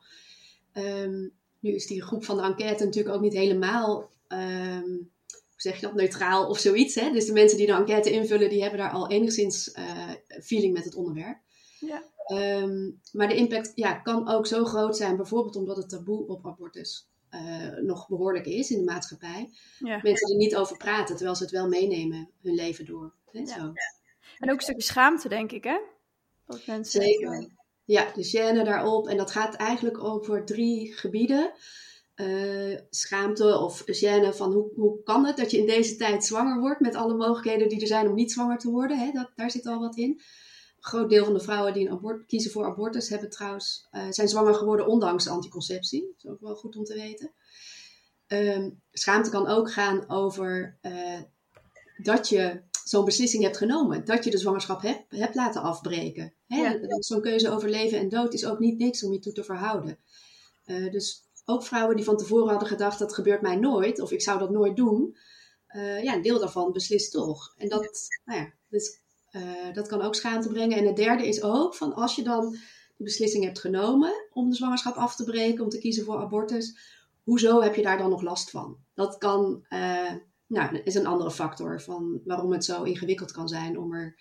Um, 0.74 1.32
nu 1.60 1.76
is 1.76 1.88
die 1.88 2.04
groep 2.04 2.26
van 2.26 2.38
de 2.38 2.44
enquête 2.44 2.86
natuurlijk 2.86 3.16
ook 3.16 3.22
niet 3.22 3.34
helemaal 3.34 4.12
zeg 5.64 5.76
je 5.80 5.86
dat, 5.86 5.96
neutraal 5.96 6.48
of 6.48 6.60
zoiets. 6.60 6.96
Hè? 6.96 7.12
Dus 7.12 7.26
de 7.26 7.34
mensen 7.34 7.58
die 7.58 7.68
de 7.68 7.74
enquête 7.74 8.12
invullen, 8.12 8.50
die 8.50 8.62
hebben 8.62 8.80
daar 8.80 8.92
al 8.92 9.10
enigszins 9.10 9.76
uh, 9.78 10.10
feeling 10.44 10.74
met 10.74 10.84
het 10.84 10.96
onderwerp. 10.96 11.38
Ja. 11.80 12.04
Um, 12.28 13.00
maar 13.12 13.28
de 13.28 13.36
impact 13.36 13.72
ja, 13.76 13.94
kan 13.94 14.30
ook 14.30 14.48
zo 14.48 14.66
groot 14.66 14.98
zijn, 14.98 15.16
bijvoorbeeld 15.16 15.56
omdat 15.56 15.78
het 15.78 15.90
taboe 15.90 16.28
op 16.28 16.46
abortus 16.46 17.08
uh, 17.32 17.78
nog 17.82 18.08
behoorlijk 18.08 18.46
is 18.46 18.72
in 18.72 18.78
de 18.78 18.92
maatschappij. 18.92 19.50
Ja. 19.80 20.00
Mensen 20.02 20.32
er 20.32 20.38
niet 20.38 20.56
over 20.56 20.78
praten, 20.78 21.16
terwijl 21.16 21.36
ze 21.36 21.44
het 21.44 21.52
wel 21.52 21.68
meenemen 21.68 22.30
hun 22.42 22.54
leven 22.54 22.86
door. 22.86 23.14
Hè? 23.32 23.40
Ja. 23.40 23.46
Zo. 23.46 23.74
En 24.40 24.50
ook 24.50 24.56
een 24.56 24.62
stukje 24.62 24.82
schaamte, 24.82 25.30
denk 25.30 25.52
ik, 25.52 25.64
hè? 25.64 25.80
Dat 26.46 26.66
mensen 26.66 27.02
Zeker. 27.02 27.50
Ja, 27.86 28.12
de 28.16 28.26
gêne 28.26 28.64
daarop. 28.64 29.08
En 29.08 29.18
dat 29.18 29.32
gaat 29.32 29.56
eigenlijk 29.56 30.04
over 30.04 30.46
drie 30.46 30.94
gebieden. 30.94 31.52
Uh, 32.16 32.80
schaamte 32.90 33.58
of 33.58 33.84
gêne 33.86 34.36
van 34.36 34.54
hoe, 34.54 34.72
hoe 34.76 35.04
kan 35.04 35.26
het 35.26 35.38
dat 35.38 35.52
je 35.52 35.58
in 35.58 35.66
deze 35.66 35.96
tijd 35.96 36.26
zwanger 36.26 36.60
wordt 36.60 36.80
met 36.80 36.96
alle 36.96 37.16
mogelijkheden 37.16 37.70
die 37.70 37.82
er 37.82 37.88
zijn 37.88 38.08
om 38.08 38.16
niet 38.16 38.32
zwanger 38.32 38.58
te 38.58 38.70
worden. 38.70 39.00
Hè? 39.00 39.12
Dat, 39.12 39.32
daar 39.36 39.52
zit 39.52 39.66
al 39.66 39.80
wat 39.80 39.96
in. 39.96 40.10
Een 40.10 40.20
groot 40.80 41.10
deel 41.10 41.26
van 41.26 41.34
de 41.34 41.40
vrouwen 41.40 41.74
die 41.74 41.86
een 41.86 41.94
abort, 41.94 42.26
kiezen 42.26 42.52
voor 42.52 42.66
abortus 42.66 43.10
hebben 43.10 43.30
trouwens, 43.30 43.88
uh, 43.92 44.06
zijn 44.10 44.28
zwanger 44.28 44.54
geworden 44.54 44.88
ondanks 44.88 45.28
anticonceptie. 45.28 46.02
Dat 46.02 46.24
is 46.24 46.30
ook 46.30 46.42
wel 46.42 46.56
goed 46.56 46.76
om 46.76 46.84
te 46.84 46.94
weten. 46.94 47.34
Um, 48.28 48.82
schaamte 48.92 49.30
kan 49.30 49.48
ook 49.48 49.72
gaan 49.72 50.10
over 50.10 50.78
uh, 50.82 51.22
dat 51.98 52.30
je 52.30 52.62
zo'n 52.84 53.06
beslissing 53.06 53.44
hebt 53.44 53.58
genomen. 53.58 54.06
Dat 54.06 54.24
je 54.24 54.32
de 54.32 54.38
zwangerschap 54.38 54.82
hebt, 54.82 55.04
hebt 55.10 55.36
laten 55.36 55.62
afbreken. 55.62 56.34
Ja. 56.46 56.80
Zo'n 57.00 57.22
keuze 57.22 57.50
over 57.50 57.70
leven 57.70 57.98
en 57.98 58.10
dood 58.10 58.34
is 58.34 58.46
ook 58.46 58.60
niet 58.60 58.78
niks 58.78 59.04
om 59.04 59.14
je 59.14 59.20
toe 59.20 59.34
te 59.34 59.44
verhouden. 59.44 60.00
Uh, 60.66 60.92
dus 60.92 61.24
ook 61.46 61.64
vrouwen 61.64 61.96
die 61.96 62.06
van 62.06 62.18
tevoren 62.18 62.50
hadden 62.50 62.68
gedacht 62.68 63.00
dat 63.00 63.14
gebeurt 63.14 63.42
mij 63.42 63.56
nooit 63.56 64.00
of 64.00 64.12
ik 64.12 64.22
zou 64.22 64.40
dat 64.40 64.50
nooit 64.50 64.76
doen. 64.76 65.18
Uh, 65.76 66.04
ja, 66.04 66.14
een 66.14 66.22
deel 66.22 66.40
daarvan 66.40 66.72
beslist 66.72 67.12
toch. 67.12 67.54
En 67.58 67.70
dat, 67.70 68.08
nou 68.26 68.40
ja, 68.40 68.52
dus, 68.70 69.02
uh, 69.32 69.74
dat 69.74 69.88
kan 69.88 70.02
ook 70.02 70.16
schaamte 70.16 70.50
brengen. 70.50 70.78
En 70.78 70.86
het 70.86 70.96
derde 70.96 71.28
is 71.28 71.42
ook 71.42 71.76
van 71.76 71.94
als 71.94 72.16
je 72.16 72.24
dan 72.24 72.52
de 72.98 73.04
beslissing 73.04 73.44
hebt 73.44 73.60
genomen 73.60 74.14
om 74.32 74.50
de 74.50 74.56
zwangerschap 74.56 74.96
af 74.96 75.16
te 75.16 75.24
breken, 75.24 75.64
om 75.64 75.70
te 75.70 75.78
kiezen 75.78 76.06
voor 76.06 76.18
abortus, 76.18 76.78
hoezo 77.24 77.62
heb 77.62 77.76
je 77.76 77.82
daar 77.82 77.98
dan 77.98 78.10
nog 78.10 78.22
last 78.22 78.50
van? 78.50 78.78
Dat 78.94 79.18
kan, 79.18 79.66
uh, 79.70 80.12
nou, 80.48 80.78
is 80.78 80.96
een 80.96 81.06
andere 81.06 81.32
factor 81.32 81.82
van 81.82 82.22
waarom 82.26 82.52
het 82.52 82.66
zo 82.66 82.84
ingewikkeld 82.84 83.32
kan 83.32 83.48
zijn 83.48 83.80
om 83.80 83.94
er 83.94 84.16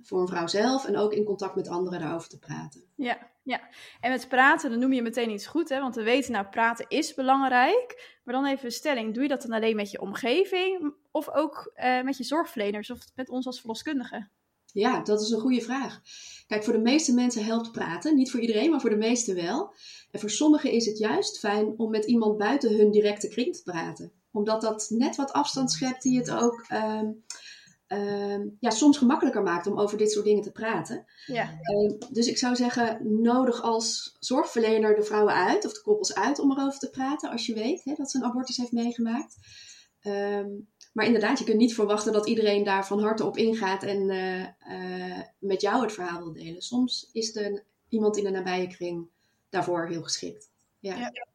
voor 0.00 0.20
een 0.20 0.28
vrouw 0.28 0.46
zelf 0.46 0.84
en 0.84 0.96
ook 0.96 1.12
in 1.12 1.24
contact 1.24 1.54
met 1.54 1.68
anderen 1.68 2.00
daarover 2.00 2.28
te 2.28 2.38
praten. 2.38 2.84
Ja, 2.94 3.30
ja. 3.44 3.60
En 4.00 4.10
met 4.10 4.28
praten, 4.28 4.70
dan 4.70 4.78
noem 4.78 4.92
je 4.92 5.02
meteen 5.02 5.30
iets 5.30 5.46
goed, 5.46 5.68
hè? 5.68 5.80
want 5.80 5.94
we 5.94 6.02
weten 6.02 6.32
nou, 6.32 6.46
praten 6.46 6.86
is 6.88 7.14
belangrijk. 7.14 8.18
Maar 8.24 8.34
dan 8.34 8.46
even 8.46 8.64
een 8.64 8.72
stelling, 8.72 9.14
doe 9.14 9.22
je 9.22 9.28
dat 9.28 9.42
dan 9.42 9.52
alleen 9.52 9.76
met 9.76 9.90
je 9.90 10.00
omgeving 10.00 10.94
of 11.10 11.30
ook 11.30 11.72
uh, 11.76 12.02
met 12.02 12.16
je 12.16 12.24
zorgverleners 12.24 12.90
of 12.90 12.98
met 13.14 13.28
ons 13.28 13.46
als 13.46 13.58
verloskundigen? 13.60 14.30
Ja, 14.72 15.00
dat 15.00 15.20
is 15.20 15.30
een 15.30 15.40
goede 15.40 15.60
vraag. 15.60 16.00
Kijk, 16.46 16.64
voor 16.64 16.72
de 16.72 16.78
meeste 16.78 17.14
mensen 17.14 17.44
helpt 17.44 17.72
praten. 17.72 18.14
Niet 18.14 18.30
voor 18.30 18.40
iedereen, 18.40 18.70
maar 18.70 18.80
voor 18.80 18.90
de 18.90 18.96
meesten 18.96 19.34
wel. 19.34 19.74
En 20.10 20.20
voor 20.20 20.30
sommigen 20.30 20.70
is 20.70 20.86
het 20.86 20.98
juist 20.98 21.38
fijn 21.38 21.74
om 21.76 21.90
met 21.90 22.04
iemand 22.04 22.38
buiten 22.38 22.76
hun 22.76 22.90
directe 22.90 23.28
kring 23.28 23.56
te 23.56 23.62
praten. 23.62 24.12
Omdat 24.32 24.60
dat 24.60 24.86
net 24.88 25.16
wat 25.16 25.32
afstand 25.32 25.70
schept 25.72 26.02
die 26.02 26.18
het 26.18 26.30
ook... 26.30 26.64
Uh, 26.72 27.00
ja, 28.60 28.70
soms 28.70 28.98
gemakkelijker 28.98 29.42
maakt 29.42 29.66
om 29.66 29.80
over 29.80 29.98
dit 29.98 30.12
soort 30.12 30.24
dingen 30.24 30.42
te 30.42 30.52
praten. 30.52 31.04
Ja. 31.26 31.50
Uh, 31.62 31.92
dus 32.10 32.26
ik 32.26 32.38
zou 32.38 32.56
zeggen, 32.56 33.20
nodig 33.22 33.62
als 33.62 34.16
zorgverlener 34.20 34.94
de 34.94 35.02
vrouwen 35.02 35.34
uit, 35.34 35.64
of 35.64 35.72
de 35.72 35.82
koppels 35.82 36.14
uit, 36.14 36.38
om 36.38 36.50
erover 36.50 36.78
te 36.78 36.90
praten 36.90 37.30
als 37.30 37.46
je 37.46 37.54
weet 37.54 37.84
hè, 37.84 37.94
dat 37.96 38.10
ze 38.10 38.18
een 38.18 38.24
abortus 38.24 38.56
heeft 38.56 38.72
meegemaakt. 38.72 39.36
Um, 40.02 40.68
maar 40.92 41.06
inderdaad, 41.06 41.38
je 41.38 41.44
kunt 41.44 41.58
niet 41.58 41.74
verwachten 41.74 42.12
dat 42.12 42.26
iedereen 42.26 42.64
daar 42.64 42.86
van 42.86 43.00
harte 43.00 43.24
op 43.24 43.36
ingaat 43.36 43.82
en 43.82 44.10
uh, 44.10 45.20
met 45.38 45.60
jou 45.60 45.82
het 45.82 45.92
verhaal 45.92 46.18
wil 46.18 46.32
delen. 46.32 46.62
Soms 46.62 47.08
is 47.12 47.36
er 47.36 47.64
iemand 47.88 48.16
in 48.16 48.24
de 48.24 48.30
nabije 48.30 48.66
kring 48.66 49.08
daarvoor 49.48 49.88
heel 49.88 50.02
geschikt. 50.02 50.50
ja. 50.78 50.96
ja. 50.96 51.32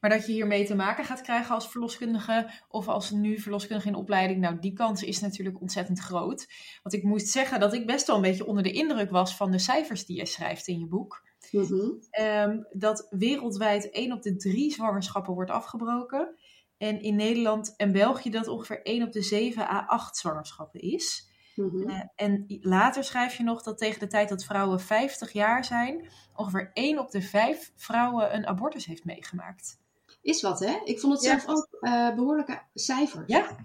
Maar 0.00 0.10
dat 0.10 0.26
je 0.26 0.32
hiermee 0.32 0.66
te 0.66 0.74
maken 0.74 1.04
gaat 1.04 1.20
krijgen 1.20 1.54
als 1.54 1.68
verloskundige 1.68 2.50
of 2.68 2.88
als 2.88 3.10
nu 3.10 3.38
verloskundige 3.38 3.88
in 3.88 3.94
opleiding, 3.94 4.40
nou 4.40 4.58
die 4.58 4.72
kans 4.72 5.02
is 5.02 5.20
natuurlijk 5.20 5.60
ontzettend 5.60 5.98
groot. 5.98 6.48
Want 6.82 6.94
ik 6.94 7.02
moest 7.02 7.28
zeggen 7.28 7.60
dat 7.60 7.74
ik 7.74 7.86
best 7.86 8.06
wel 8.06 8.16
een 8.16 8.22
beetje 8.22 8.46
onder 8.46 8.62
de 8.62 8.72
indruk 8.72 9.10
was 9.10 9.36
van 9.36 9.50
de 9.50 9.58
cijfers 9.58 10.06
die 10.06 10.16
je 10.16 10.26
schrijft 10.26 10.66
in 10.66 10.78
je 10.78 10.86
boek. 10.86 11.28
Mm-hmm. 11.50 11.98
Um, 12.20 12.66
dat 12.72 13.06
wereldwijd 13.10 13.90
1 13.90 14.12
op 14.12 14.22
de 14.22 14.36
3 14.36 14.72
zwangerschappen 14.72 15.34
wordt 15.34 15.50
afgebroken. 15.50 16.34
En 16.78 17.02
in 17.02 17.16
Nederland 17.16 17.74
en 17.76 17.92
België 17.92 18.30
dat 18.30 18.48
ongeveer 18.48 18.82
1 18.82 19.02
op 19.02 19.12
de 19.12 19.22
7 19.22 19.62
à 19.62 19.84
8 19.86 20.16
zwangerschappen 20.16 20.80
is. 20.80 21.29
Mm-hmm. 21.60 21.90
Uh, 21.90 22.02
en 22.14 22.44
later 22.60 23.04
schrijf 23.04 23.36
je 23.36 23.42
nog 23.42 23.62
dat 23.62 23.78
tegen 23.78 24.00
de 24.00 24.06
tijd 24.06 24.28
dat 24.28 24.44
vrouwen 24.44 24.80
50 24.80 25.32
jaar 25.32 25.64
zijn, 25.64 26.08
ongeveer 26.34 26.70
1 26.72 26.98
op 26.98 27.10
de 27.10 27.22
5 27.22 27.72
vrouwen 27.76 28.34
een 28.34 28.46
abortus 28.46 28.86
heeft 28.86 29.04
meegemaakt. 29.04 29.78
Is 30.22 30.42
wat, 30.42 30.60
hè? 30.60 30.80
Ik 30.84 31.00
vond 31.00 31.12
het 31.12 31.22
ja. 31.22 31.38
zelf 31.38 31.48
ook 31.48 31.68
uh, 31.80 32.14
behoorlijke 32.14 32.62
cijfers. 32.74 33.24
Ja. 33.26 33.56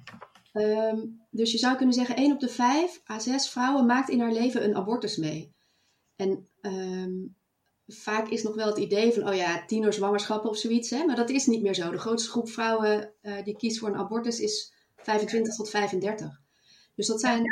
Um, 0.53 1.21
dus 1.29 1.51
je 1.51 1.57
zou 1.57 1.75
kunnen 1.75 1.95
zeggen, 1.95 2.15
1 2.15 2.31
op 2.31 2.39
de 2.39 2.49
5 2.49 3.01
à 3.09 3.19
6 3.19 3.49
vrouwen 3.49 3.85
maakt 3.85 4.09
in 4.09 4.19
haar 4.19 4.31
leven 4.31 4.63
een 4.63 4.75
abortus 4.75 5.17
mee. 5.17 5.53
En 6.15 6.47
um, 6.61 7.35
vaak 7.87 8.27
is 8.27 8.43
nog 8.43 8.55
wel 8.55 8.67
het 8.67 8.77
idee 8.77 9.13
van, 9.13 9.27
oh 9.29 9.35
ja, 9.35 9.65
tienerzwangerschappen 9.65 10.49
of 10.49 10.57
zoiets, 10.57 10.89
hè? 10.89 11.05
maar 11.05 11.15
dat 11.15 11.29
is 11.29 11.45
niet 11.45 11.61
meer 11.61 11.73
zo. 11.73 11.91
De 11.91 11.97
grootste 11.97 12.29
groep 12.29 12.49
vrouwen 12.49 13.13
uh, 13.21 13.43
die 13.43 13.57
kiest 13.57 13.79
voor 13.79 13.89
een 13.89 13.97
abortus 13.97 14.39
is 14.39 14.73
25 14.95 15.55
tot 15.55 15.69
35. 15.69 16.41
Dus 16.95 17.07
dat 17.07 17.19
zijn. 17.19 17.43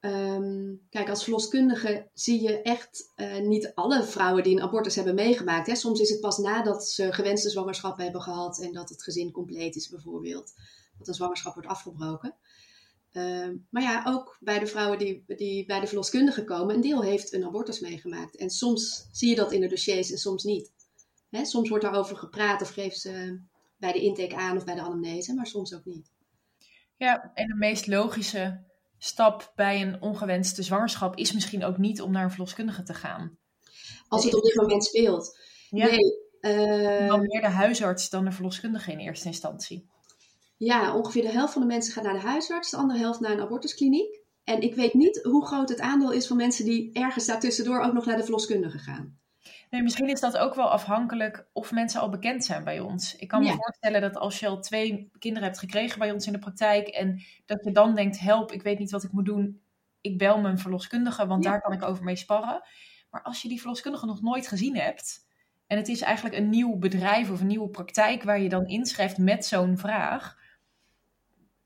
Um, 0.00 0.86
kijk, 0.90 1.08
als 1.08 1.22
verloskundige 1.22 2.08
zie 2.14 2.42
je 2.42 2.62
echt 2.62 3.12
uh, 3.16 3.38
niet 3.38 3.72
alle 3.74 4.04
vrouwen 4.04 4.42
die 4.42 4.56
een 4.56 4.62
abortus 4.62 4.94
hebben 4.94 5.14
meegemaakt. 5.14 5.66
Hè. 5.66 5.74
Soms 5.74 6.00
is 6.00 6.10
het 6.10 6.20
pas 6.20 6.38
nadat 6.38 6.88
ze 6.88 7.12
gewenste 7.12 7.50
zwangerschap 7.50 7.98
hebben 7.98 8.22
gehad 8.22 8.60
en 8.60 8.72
dat 8.72 8.88
het 8.88 9.02
gezin 9.02 9.30
compleet 9.30 9.76
is, 9.76 9.88
bijvoorbeeld, 9.88 10.52
dat 10.98 11.08
een 11.08 11.14
zwangerschap 11.14 11.54
wordt 11.54 11.68
afgebroken. 11.68 12.34
Um, 13.12 13.66
maar 13.70 13.82
ja, 13.82 14.02
ook 14.06 14.36
bij 14.40 14.58
de 14.58 14.66
vrouwen 14.66 14.98
die, 14.98 15.24
die 15.26 15.66
bij 15.66 15.80
de 15.80 15.86
verloskundige 15.86 16.44
komen, 16.44 16.74
een 16.74 16.80
deel 16.80 17.02
heeft 17.02 17.32
een 17.32 17.44
abortus 17.44 17.80
meegemaakt. 17.80 18.36
En 18.36 18.50
soms 18.50 19.08
zie 19.12 19.28
je 19.28 19.36
dat 19.36 19.52
in 19.52 19.60
de 19.60 19.68
dossiers 19.68 20.10
en 20.10 20.18
soms 20.18 20.44
niet. 20.44 20.72
Hè, 21.30 21.44
soms 21.44 21.68
wordt 21.68 21.84
daarover 21.84 22.16
gepraat 22.16 22.62
of 22.62 22.70
geeft 22.70 23.00
ze 23.00 23.40
bij 23.76 23.92
de 23.92 24.00
intake 24.00 24.36
aan 24.36 24.56
of 24.56 24.64
bij 24.64 24.74
de 24.74 24.80
anamnese, 24.80 25.34
maar 25.34 25.46
soms 25.46 25.74
ook 25.74 25.84
niet. 25.84 26.10
Ja, 26.96 27.30
en 27.34 27.48
de 27.48 27.54
meest 27.54 27.86
logische 27.86 28.66
stap 28.98 29.52
bij 29.56 29.82
een 29.82 30.02
ongewenste 30.02 30.62
zwangerschap 30.62 31.16
is 31.16 31.32
misschien 31.32 31.64
ook 31.64 31.78
niet 31.78 32.02
om 32.02 32.12
naar 32.12 32.24
een 32.24 32.30
verloskundige 32.30 32.82
te 32.82 32.94
gaan. 32.94 33.38
Als 34.08 34.24
het 34.24 34.34
op 34.34 34.42
dit 34.42 34.54
moment 34.54 34.84
speelt. 34.84 35.38
Ja. 35.70 35.86
Nee. 35.86 36.26
Uh, 36.40 37.08
dan 37.08 37.20
meer 37.20 37.40
de 37.40 37.48
huisarts 37.48 38.10
dan 38.10 38.24
de 38.24 38.32
verloskundige 38.32 38.92
in 38.92 38.98
eerste 38.98 39.26
instantie. 39.26 39.88
Ja, 40.56 40.96
ongeveer 40.96 41.22
de 41.22 41.30
helft 41.30 41.52
van 41.52 41.62
de 41.62 41.68
mensen 41.68 41.92
gaat 41.92 42.04
naar 42.04 42.12
de 42.12 42.26
huisarts, 42.26 42.70
de 42.70 42.76
andere 42.76 42.98
helft 42.98 43.20
naar 43.20 43.30
een 43.30 43.40
abortuskliniek. 43.40 44.20
En 44.44 44.60
ik 44.60 44.74
weet 44.74 44.94
niet 44.94 45.22
hoe 45.22 45.46
groot 45.46 45.68
het 45.68 45.80
aandeel 45.80 46.12
is 46.12 46.26
van 46.26 46.36
mensen 46.36 46.64
die 46.64 46.92
ergens 46.92 47.26
daartussendoor 47.26 47.80
ook 47.80 47.92
nog 47.92 48.06
naar 48.06 48.16
de 48.16 48.22
verloskundige 48.22 48.78
gaan. 48.78 49.18
Nee, 49.70 49.82
misschien 49.82 50.08
is 50.08 50.20
dat 50.20 50.36
ook 50.38 50.54
wel 50.54 50.70
afhankelijk 50.70 51.46
of 51.52 51.72
mensen 51.72 52.00
al 52.00 52.08
bekend 52.08 52.44
zijn 52.44 52.64
bij 52.64 52.80
ons. 52.80 53.16
Ik 53.16 53.28
kan 53.28 53.40
me 53.40 53.46
Ja. 53.46 53.54
voorstellen 53.54 54.00
dat 54.00 54.16
als 54.16 54.40
je 54.40 54.46
al 54.48 54.60
twee 54.60 55.10
kinderen 55.18 55.48
hebt 55.48 55.58
gekregen 55.60 55.98
bij 55.98 56.12
ons 56.12 56.26
in 56.26 56.32
de 56.32 56.38
praktijk 56.38 56.88
en 56.88 57.22
dat 57.46 57.64
je 57.64 57.72
dan 57.72 57.94
denkt, 57.94 58.18
help, 58.18 58.52
ik 58.52 58.62
weet 58.62 58.78
niet 58.78 58.90
wat 58.90 59.02
ik 59.04 59.12
moet 59.12 59.24
doen, 59.26 59.60
ik 60.00 60.18
bel 60.18 60.40
mijn 60.40 60.58
verloskundige, 60.58 61.26
want 61.26 61.44
Ja. 61.44 61.50
daar 61.50 61.60
kan 61.60 61.72
ik 61.72 61.82
over 61.82 62.04
mee 62.04 62.16
sparren. 62.16 62.62
Maar 63.10 63.22
als 63.22 63.42
je 63.42 63.48
die 63.48 63.58
verloskundige 63.60 64.06
nog 64.06 64.22
nooit 64.22 64.46
gezien 64.48 64.76
hebt 64.76 65.26
en 65.66 65.76
het 65.76 65.88
is 65.88 66.00
eigenlijk 66.00 66.36
een 66.36 66.48
nieuw 66.48 66.76
bedrijf 66.76 67.30
of 67.30 67.40
een 67.40 67.46
nieuwe 67.46 67.68
praktijk 67.68 68.22
waar 68.22 68.40
je 68.40 68.48
dan 68.48 68.66
inschrijft 68.66 69.18
met 69.18 69.44
zo'n 69.46 69.78
vraag. 69.78 70.36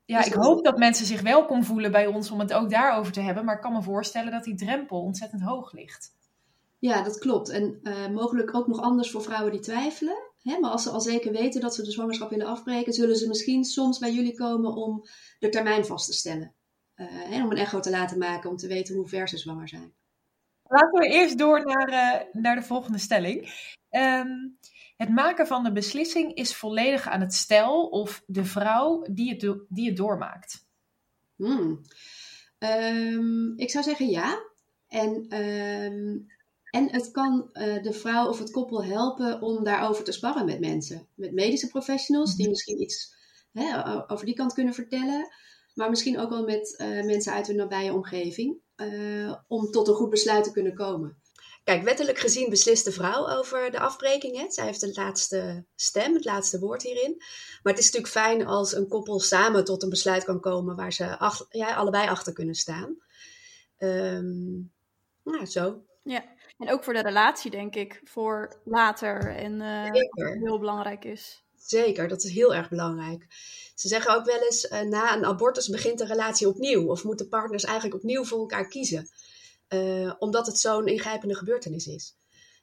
Ja, 0.05 0.17
Dus 0.17 0.27
ik 0.27 0.33
hoop 0.33 0.63
dat 0.63 0.77
mensen 0.77 1.05
zich 1.05 1.21
welkom 1.21 1.63
voelen 1.63 1.91
bij 1.91 2.07
ons 2.07 2.31
om 2.31 2.39
het 2.39 2.53
ook 2.53 2.69
daarover 2.69 3.11
te 3.13 3.21
hebben, 3.21 3.45
maar 3.45 3.55
ik 3.55 3.61
kan 3.61 3.73
me 3.73 3.81
voorstellen 3.81 4.31
dat 4.31 4.43
die 4.43 4.55
drempel 4.55 5.01
ontzettend 5.01 5.41
hoog 5.41 5.71
ligt. 5.71 6.11
Ja, 6.83 7.01
dat 7.01 7.17
klopt. 7.17 7.49
En 7.49 7.79
eh, 7.83 8.07
mogelijk 8.07 8.55
ook 8.55 8.67
nog 8.67 8.81
anders 8.81 9.11
voor 9.11 9.21
vrouwen 9.21 9.51
die 9.51 9.61
twijfelen. 9.61 10.17
Hè? 10.41 10.59
Maar 10.59 10.71
als 10.71 10.83
ze 10.83 10.89
al 10.89 11.01
zeker 11.01 11.31
weten 11.31 11.61
dat 11.61 11.75
ze 11.75 11.83
de 11.83 11.91
zwangerschap 11.91 12.29
willen 12.29 12.47
afbreken, 12.47 12.93
zullen 12.93 13.15
ze 13.15 13.27
misschien 13.27 13.63
soms 13.63 13.99
bij 13.99 14.13
jullie 14.13 14.35
komen 14.35 14.73
om 14.73 15.05
de 15.39 15.49
termijn 15.49 15.85
vast 15.85 16.05
te 16.05 16.13
stellen. 16.13 16.53
Eh, 16.93 17.07
hè, 17.09 17.43
om 17.43 17.51
een 17.51 17.57
echo 17.57 17.79
te 17.79 17.89
laten 17.89 18.17
maken 18.17 18.49
om 18.49 18.57
te 18.57 18.67
weten 18.67 18.95
hoe 18.95 19.07
ver 19.07 19.29
ze 19.29 19.37
zwanger 19.37 19.67
zijn. 19.67 19.93
Laten 20.63 20.99
we 20.99 21.07
eerst 21.07 21.37
door 21.37 21.65
naar, 21.65 21.87
eh, 21.87 22.25
naar 22.33 22.55
de 22.55 22.63
volgende 22.63 22.97
stelling. 22.97 23.69
Ehm, 23.89 24.47
het 24.97 25.09
maken 25.09 25.47
van 25.47 25.63
de 25.63 25.71
beslissing 25.71 26.33
is 26.33 26.55
volledig 26.55 27.07
aan 27.07 27.21
het 27.21 27.33
stel 27.33 27.87
of 27.87 28.23
de 28.27 28.45
vrouw 28.45 29.05
die 29.11 29.29
het, 29.29 29.39
do- 29.39 29.65
die 29.69 29.87
het 29.87 29.97
doormaakt. 29.97 30.65
Hmm. 31.35 31.81
Ehm, 32.57 33.57
ik 33.57 33.69
zou 33.69 33.83
zeggen 33.83 34.09
ja. 34.09 34.39
En, 34.87 35.25
ehm, 35.29 36.31
en 36.73 36.91
het 36.91 37.11
kan 37.11 37.49
eh, 37.51 37.83
de 37.83 37.93
vrouw 37.93 38.27
of 38.27 38.39
het 38.39 38.51
koppel 38.51 38.83
helpen 38.83 39.41
om 39.41 39.63
daarover 39.63 40.03
te 40.03 40.11
sparren 40.11 40.45
met 40.45 40.59
mensen. 40.59 41.07
Met 41.15 41.31
medische 41.31 41.67
professionals 41.67 42.35
die 42.35 42.49
misschien 42.49 42.81
iets 42.81 43.15
hè, 43.51 43.83
over 44.11 44.25
die 44.25 44.35
kant 44.35 44.53
kunnen 44.53 44.73
vertellen. 44.73 45.27
Maar 45.73 45.89
misschien 45.89 46.19
ook 46.19 46.29
wel 46.29 46.43
met 46.43 46.75
eh, 46.77 46.87
mensen 47.03 47.33
uit 47.33 47.47
hun 47.47 47.55
nabije 47.55 47.93
omgeving. 47.93 48.57
eh, 48.75 49.33
om 49.47 49.71
tot 49.71 49.87
een 49.87 49.93
goed 49.93 50.09
besluit 50.09 50.43
te 50.43 50.51
kunnen 50.51 50.75
komen. 50.75 51.17
Kijk, 51.63 51.83
wettelijk 51.83 52.17
gezien 52.19 52.49
beslist 52.49 52.85
de 52.85 52.91
vrouw 52.91 53.27
over 53.29 53.71
de 53.71 53.79
afbreking. 53.79 54.37
Hè? 54.37 54.45
Zij 54.51 54.65
heeft 54.65 54.79
de 54.81 54.91
laatste 54.93 55.65
stem, 55.75 56.13
het 56.13 56.25
laatste 56.25 56.59
woord 56.59 56.81
hierin. 56.83 57.15
Maar 57.63 57.73
het 57.73 57.79
is 57.81 57.91
natuurlijk 57.91 58.13
fijn 58.13 58.45
als 58.45 58.75
een 58.75 58.87
koppel 58.87 59.19
samen 59.19 59.65
tot 59.65 59.83
een 59.83 59.89
besluit 59.89 60.23
kan 60.23 60.39
komen 60.39 60.75
waar 60.75 60.93
ze 60.93 61.17
ach- 61.19 61.45
ja, 61.49 61.75
allebei 61.75 62.07
achter 62.07 62.33
kunnen 62.33 62.55
staan. 62.55 62.97
Ehm, 63.77 64.53
nou, 65.23 65.45
zo. 65.45 65.83
Ja, 66.03 66.23
en 66.67 66.73
ook 66.73 66.83
voor 66.83 66.93
de 66.93 67.01
relatie, 67.01 67.51
denk 67.51 67.75
ik, 67.75 68.01
voor 68.03 68.61
later. 68.63 69.35
En 69.35 69.61
eh, 69.61 69.91
heel 70.43 70.59
belangrijk 70.59 71.05
is. 71.05 71.43
Zeker, 71.55 72.07
dat 72.07 72.23
is 72.23 72.33
heel 72.33 72.55
erg 72.55 72.69
belangrijk. 72.69 73.25
Ze 73.75 73.87
zeggen 73.87 74.15
ook 74.15 74.25
wel 74.25 74.41
eens, 74.41 74.67
eh, 74.67 74.81
na 74.81 75.15
een 75.15 75.25
abortus 75.25 75.67
begint 75.67 75.97
de 75.97 76.05
relatie 76.05 76.47
opnieuw. 76.47 76.87
Of 76.87 77.03
moeten 77.03 77.29
partners 77.29 77.63
eigenlijk 77.63 77.95
opnieuw 77.95 78.23
voor 78.23 78.39
elkaar 78.39 78.67
kiezen. 78.67 79.09
Eh, 79.67 80.13
omdat 80.19 80.45
het 80.45 80.57
zo'n 80.57 80.87
ingrijpende 80.87 81.35
gebeurtenis 81.35 81.87
is. 81.87 82.15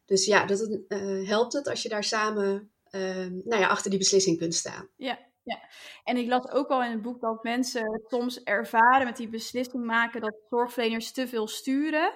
Dus 0.06 0.24
ja, 0.24 0.44
dat 0.44 0.58
het, 0.58 0.80
helpt 1.26 1.52
het 1.52 1.68
als 1.68 1.82
je 1.82 1.88
daar 1.88 2.04
samen 2.04 2.70
eh, 2.90 3.26
nou 3.44 3.60
ja, 3.60 3.66
achter 3.66 3.90
die 3.90 3.98
beslissing 3.98 4.38
kunt 4.38 4.54
staan. 4.54 4.88
Ja, 4.96 5.18
ja. 5.42 5.60
En 6.04 6.16
ik 6.16 6.28
las 6.28 6.50
ook 6.50 6.68
al 6.68 6.82
in 6.82 6.90
het 6.90 7.02
boek 7.02 7.20
dat 7.20 7.42
mensen 7.42 8.02
soms 8.08 8.42
ervaren 8.42 9.06
met 9.06 9.16
die 9.16 9.28
beslissing 9.28 9.84
maken 9.84 10.20
dat 10.20 10.36
zorgverleners 10.48 11.12
te 11.12 11.28
veel 11.28 11.48
sturen. 11.48 12.12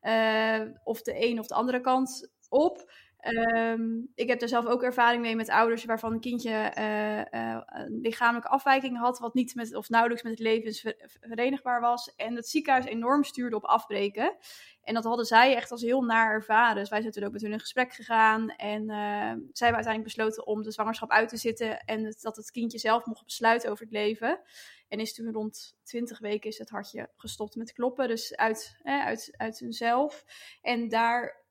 Eh, 0.00 0.60
of 0.84 1.02
de 1.02 1.26
een 1.26 1.38
of 1.38 1.46
de 1.46 1.54
andere 1.54 1.80
kant 1.80 2.30
op. 2.48 2.92
Ehm, 3.18 4.00
ik 4.14 4.28
heb 4.28 4.42
er 4.42 4.48
zelf 4.48 4.66
ook 4.66 4.82
ervaring 4.82 5.22
mee 5.22 5.36
met 5.36 5.48
ouders 5.48 5.84
waarvan 5.84 6.12
een 6.12 6.20
kindje 6.20 6.50
eh, 6.50 7.32
eh, 7.32 7.62
een 7.66 7.98
lichamelijke 8.00 8.48
afwijking 8.48 8.98
had, 8.98 9.18
wat 9.18 9.34
niet 9.34 9.54
met, 9.54 9.74
of 9.74 9.88
nauwelijks 9.88 10.22
met 10.22 10.32
het 10.32 10.40
leven 10.40 10.74
ver- 10.74 11.18
verenigbaar 11.20 11.80
was. 11.80 12.14
En 12.14 12.36
het 12.36 12.48
ziekenhuis 12.48 12.84
enorm 12.84 13.24
stuurde 13.24 13.56
op 13.56 13.64
afbreken. 13.64 14.36
En 14.82 14.94
dat 14.94 15.04
hadden 15.04 15.24
zij 15.24 15.56
echt 15.56 15.70
als 15.70 15.82
heel 15.82 16.02
naar 16.02 16.30
ervaren. 16.30 16.76
Dus 16.76 16.88
wij 16.88 17.00
zijn 17.00 17.12
toen 17.12 17.24
ook 17.24 17.32
met 17.32 17.42
hun 17.42 17.52
in 17.52 17.60
gesprek 17.60 17.92
gegaan. 17.92 18.50
En 18.50 18.80
eh, 18.80 19.34
zij 19.52 19.66
hebben 19.66 19.84
uiteindelijk 19.84 20.04
besloten 20.04 20.46
om 20.46 20.62
de 20.62 20.72
zwangerschap 20.72 21.10
uit 21.10 21.28
te 21.28 21.36
zitten. 21.36 21.80
En 21.80 22.16
dat 22.20 22.36
het 22.36 22.50
kindje 22.50 22.78
zelf 22.78 23.06
mocht 23.06 23.24
besluiten 23.24 23.70
over 23.70 23.84
het 23.84 23.92
leven. 23.92 24.40
En 24.88 25.00
is 25.00 25.14
toen 25.14 25.32
rond 25.32 25.76
20 25.84 26.18
weken 26.18 26.50
is 26.50 26.58
het 26.58 26.70
hartje 26.70 27.10
gestopt 27.16 27.56
met 27.56 27.72
kloppen. 27.72 28.08
Dus 28.08 28.36
uit, 28.36 28.76
eh, 28.82 29.04
uit, 29.04 29.34
uit 29.36 29.58
hunzelf. 29.58 30.24
En 30.62 30.88
daar 30.88 31.46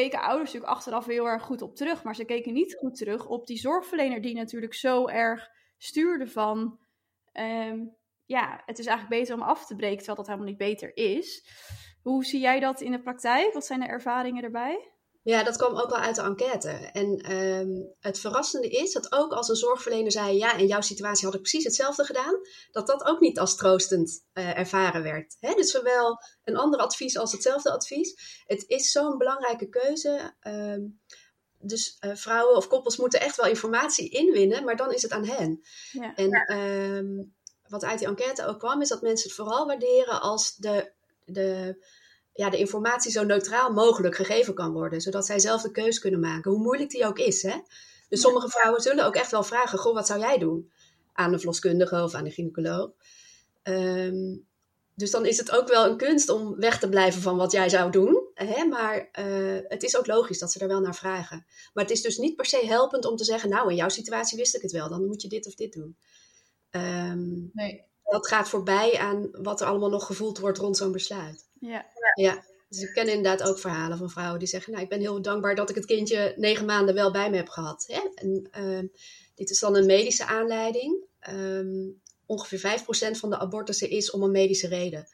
keken 0.00 0.20
ouders 0.20 0.52
natuurlijk 0.52 0.72
achteraf 0.72 1.06
heel 1.06 1.26
erg 1.26 1.42
goed 1.42 1.62
op 1.62 1.76
terug. 1.76 2.02
Maar 2.02 2.14
ze 2.14 2.24
keken 2.24 2.52
niet 2.52 2.74
goed 2.74 2.96
terug 2.96 3.26
op 3.26 3.46
die 3.46 3.58
zorgverlener 3.58 4.20
die 4.20 4.34
natuurlijk 4.34 4.74
zo 4.74 5.06
erg 5.06 5.48
stuurde 5.78 6.28
van... 6.28 6.78
ehm, 7.32 7.78
ja, 8.24 8.62
het 8.66 8.78
is 8.78 8.86
eigenlijk 8.86 9.20
beter 9.20 9.34
om 9.34 9.42
af 9.42 9.66
te 9.66 9.76
breken, 9.76 9.96
terwijl 9.96 10.16
dat 10.16 10.26
helemaal 10.26 10.48
niet 10.48 10.58
beter 10.58 10.96
is. 10.96 11.48
Hoe 12.02 12.24
zie 12.24 12.40
jij 12.40 12.60
dat 12.60 12.80
in 12.80 12.90
de 12.90 13.02
praktijk? 13.02 13.52
Wat 13.52 13.66
zijn 13.66 13.80
de 13.80 13.86
ervaringen 13.86 14.44
erbij? 14.44 14.93
Ja, 15.24 15.42
dat 15.42 15.56
kwam 15.56 15.76
ook 15.76 15.90
al 15.90 15.98
uit 15.98 16.14
de 16.14 16.22
enquête. 16.22 16.68
En 16.68 17.16
ehm, 17.16 17.68
het 18.00 18.18
verrassende 18.18 18.68
is 18.68 18.92
dat 18.92 19.12
ook 19.12 19.32
als 19.32 19.48
een 19.48 19.56
zorgverlener 19.56 20.12
zei: 20.12 20.36
Ja, 20.36 20.56
in 20.56 20.66
jouw 20.66 20.80
situatie 20.80 21.24
had 21.24 21.34
ik 21.34 21.40
precies 21.40 21.64
hetzelfde 21.64 22.04
gedaan, 22.04 22.34
dat 22.70 22.86
dat 22.86 23.04
ook 23.04 23.20
niet 23.20 23.38
als 23.38 23.56
troostend 23.56 24.24
eh, 24.32 24.58
ervaren 24.58 25.02
werd. 25.02 25.36
Hè? 25.40 25.54
Dus 25.54 25.70
zowel 25.70 26.18
een 26.44 26.56
ander 26.56 26.80
advies 26.80 27.18
als 27.18 27.32
hetzelfde 27.32 27.72
advies. 27.72 28.42
Het 28.46 28.64
is 28.66 28.90
zo'n 28.90 29.18
belangrijke 29.18 29.68
keuze. 29.68 30.34
ehm, 30.40 30.80
dus 31.58 31.96
eh, 32.00 32.14
vrouwen 32.14 32.56
of 32.56 32.68
koppels 32.68 32.96
moeten 32.96 33.20
echt 33.20 33.36
wel 33.36 33.46
informatie 33.46 34.08
inwinnen, 34.08 34.64
maar 34.64 34.76
dan 34.76 34.92
is 34.92 35.02
het 35.02 35.10
aan 35.10 35.26
hen. 35.26 35.60
Ja. 35.92 36.14
En 36.14 36.30
ehm, 36.30 37.24
wat 37.68 37.84
uit 37.84 37.98
die 37.98 38.08
enquête 38.08 38.46
ook 38.46 38.58
kwam, 38.58 38.80
is 38.80 38.88
dat 38.88 39.02
mensen 39.02 39.28
het 39.28 39.36
vooral 39.36 39.66
waarderen 39.66 40.20
als 40.20 40.56
de, 40.56 40.92
de, 41.24 41.76
ja, 42.34 42.50
de 42.50 42.58
informatie 42.58 43.10
zo 43.10 43.24
neutraal 43.24 43.72
mogelijk 43.72 44.14
gegeven 44.14 44.54
kan 44.54 44.72
worden. 44.72 45.00
Zodat 45.00 45.26
zij 45.26 45.38
zelf 45.38 45.62
de 45.62 45.70
keus 45.70 45.98
kunnen 45.98 46.20
maken, 46.20 46.50
hoe 46.50 46.62
moeilijk 46.62 46.90
die 46.90 47.06
ook 47.06 47.18
is. 47.18 47.42
Hè? 47.42 47.56
Dus 48.08 48.20
sommige 48.20 48.48
vrouwen 48.48 48.80
zullen 48.80 49.06
ook 49.06 49.14
echt 49.14 49.30
wel 49.30 49.42
vragen, 49.42 49.78
goh, 49.78 49.94
wat 49.94 50.06
zou 50.06 50.20
jij 50.20 50.38
doen? 50.38 50.72
Aan 51.12 51.30
de 51.30 51.38
verloskundige 51.38 52.02
of 52.02 52.14
aan 52.14 52.24
de 52.24 52.30
gynaecoloog. 52.30 52.90
Ehm, 53.62 54.36
dus 54.94 55.10
dan 55.10 55.26
is 55.26 55.38
het 55.38 55.50
ook 55.50 55.68
wel 55.68 55.86
een 55.86 55.96
kunst 55.96 56.28
om 56.28 56.56
weg 56.56 56.78
te 56.78 56.88
blijven 56.88 57.22
van 57.22 57.36
wat 57.36 57.52
jij 57.52 57.68
zou 57.68 57.90
doen. 57.90 58.28
Hè? 58.34 58.64
Maar 58.64 59.08
eh, 59.12 59.58
het 59.68 59.82
is 59.82 59.96
ook 59.96 60.06
logisch 60.06 60.38
dat 60.38 60.52
ze 60.52 60.58
er 60.58 60.68
wel 60.68 60.80
naar 60.80 60.94
vragen. 60.94 61.46
Maar 61.74 61.84
het 61.84 61.92
is 61.92 62.02
dus 62.02 62.16
niet 62.16 62.36
per 62.36 62.46
se 62.46 62.66
helpend 62.66 63.04
om 63.04 63.16
te 63.16 63.24
zeggen, 63.24 63.50
nou 63.50 63.70
in 63.70 63.76
jouw 63.76 63.88
situatie 63.88 64.38
wist 64.38 64.54
ik 64.56 64.62
het 64.62 64.72
wel, 64.72 64.88
dan 64.88 65.06
moet 65.06 65.22
je 65.22 65.28
dit 65.28 65.46
of 65.46 65.54
dit 65.54 65.72
doen. 65.72 65.96
Ehm, 66.70 67.32
Nee. 67.52 67.92
Dat 68.04 68.28
gaat 68.28 68.48
voorbij 68.48 68.98
aan 68.98 69.28
wat 69.32 69.60
er 69.60 69.66
allemaal 69.66 69.90
nog 69.90 70.06
gevoeld 70.06 70.38
wordt 70.38 70.58
rond 70.58 70.76
zo'n 70.76 70.92
besluit. 70.92 71.48
Ja. 71.60 71.86
Ja, 72.14 72.44
dus 72.68 72.82
ik 72.82 72.94
ken 72.94 73.08
inderdaad 73.08 73.48
ook 73.48 73.58
verhalen 73.58 73.98
van 73.98 74.10
vrouwen 74.10 74.38
die 74.38 74.48
zeggen, 74.48 74.72
nou 74.72 74.84
ik 74.84 74.90
ben 74.90 75.00
heel 75.00 75.22
dankbaar 75.22 75.54
dat 75.54 75.70
ik 75.70 75.74
het 75.74 75.84
kindje 75.84 76.34
negen 76.36 76.66
maanden 76.66 76.94
wel 76.94 77.10
bij 77.12 77.30
me 77.30 77.36
heb 77.36 77.48
gehad. 77.48 77.84
Hè? 77.86 78.00
En, 78.14 78.48
ehm, 78.50 78.86
dit 79.34 79.50
is 79.50 79.58
dan 79.58 79.76
een 79.76 79.86
medische 79.86 80.26
aanleiding. 80.26 81.04
Ehm, 81.18 81.90
ongeveer 82.26 82.58
5% 82.58 83.18
van 83.18 83.30
de 83.30 83.38
abortussen 83.38 83.90
is 83.90 84.10
om 84.10 84.22
een 84.22 84.30
medische 84.30 84.68
reden. 84.68 85.08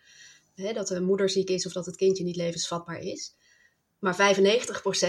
Hè, 0.54 0.72
dat 0.72 0.88
de 0.88 1.00
moeder 1.00 1.30
ziek 1.30 1.48
is 1.48 1.66
of 1.66 1.72
dat 1.72 1.86
het 1.86 1.96
kindje 1.96 2.24
niet 2.24 2.36
levensvatbaar 2.36 3.00
is. 3.00 3.34
Maar 4.00 4.36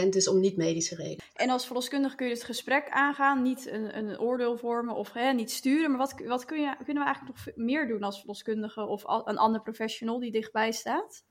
95% 0.06 0.10
is 0.10 0.28
om 0.28 0.40
niet-medische 0.40 0.96
reden. 0.96 1.24
En 1.34 1.50
als 1.50 1.66
verloskundige 1.66 2.16
kun 2.16 2.28
je 2.28 2.34
het 2.34 2.44
gesprek 2.44 2.90
aangaan, 2.90 3.42
niet 3.42 3.68
een, 3.68 3.98
een 3.98 4.20
oordeel 4.20 4.58
vormen 4.58 4.96
of 4.96 5.14
hè, 5.14 5.34
niet 5.34 5.52
sturen. 5.52 5.90
Maar 5.90 6.00
wat, 6.00 6.14
wat 6.26 6.46
kun 6.46 6.62
je, 6.62 6.76
kunnen 6.86 7.04
we 7.04 7.10
eigenlijk 7.10 7.38
nog 7.46 7.56
meer 7.56 7.88
doen 7.88 8.04
als 8.04 8.18
verloskundige 8.18 8.86
of 8.86 9.06
al- 9.06 9.28
een 9.28 9.38
ander 9.38 9.62
professional 9.62 10.20
die 10.20 10.32
dichtbij 10.32 10.72
staat? 10.72 11.24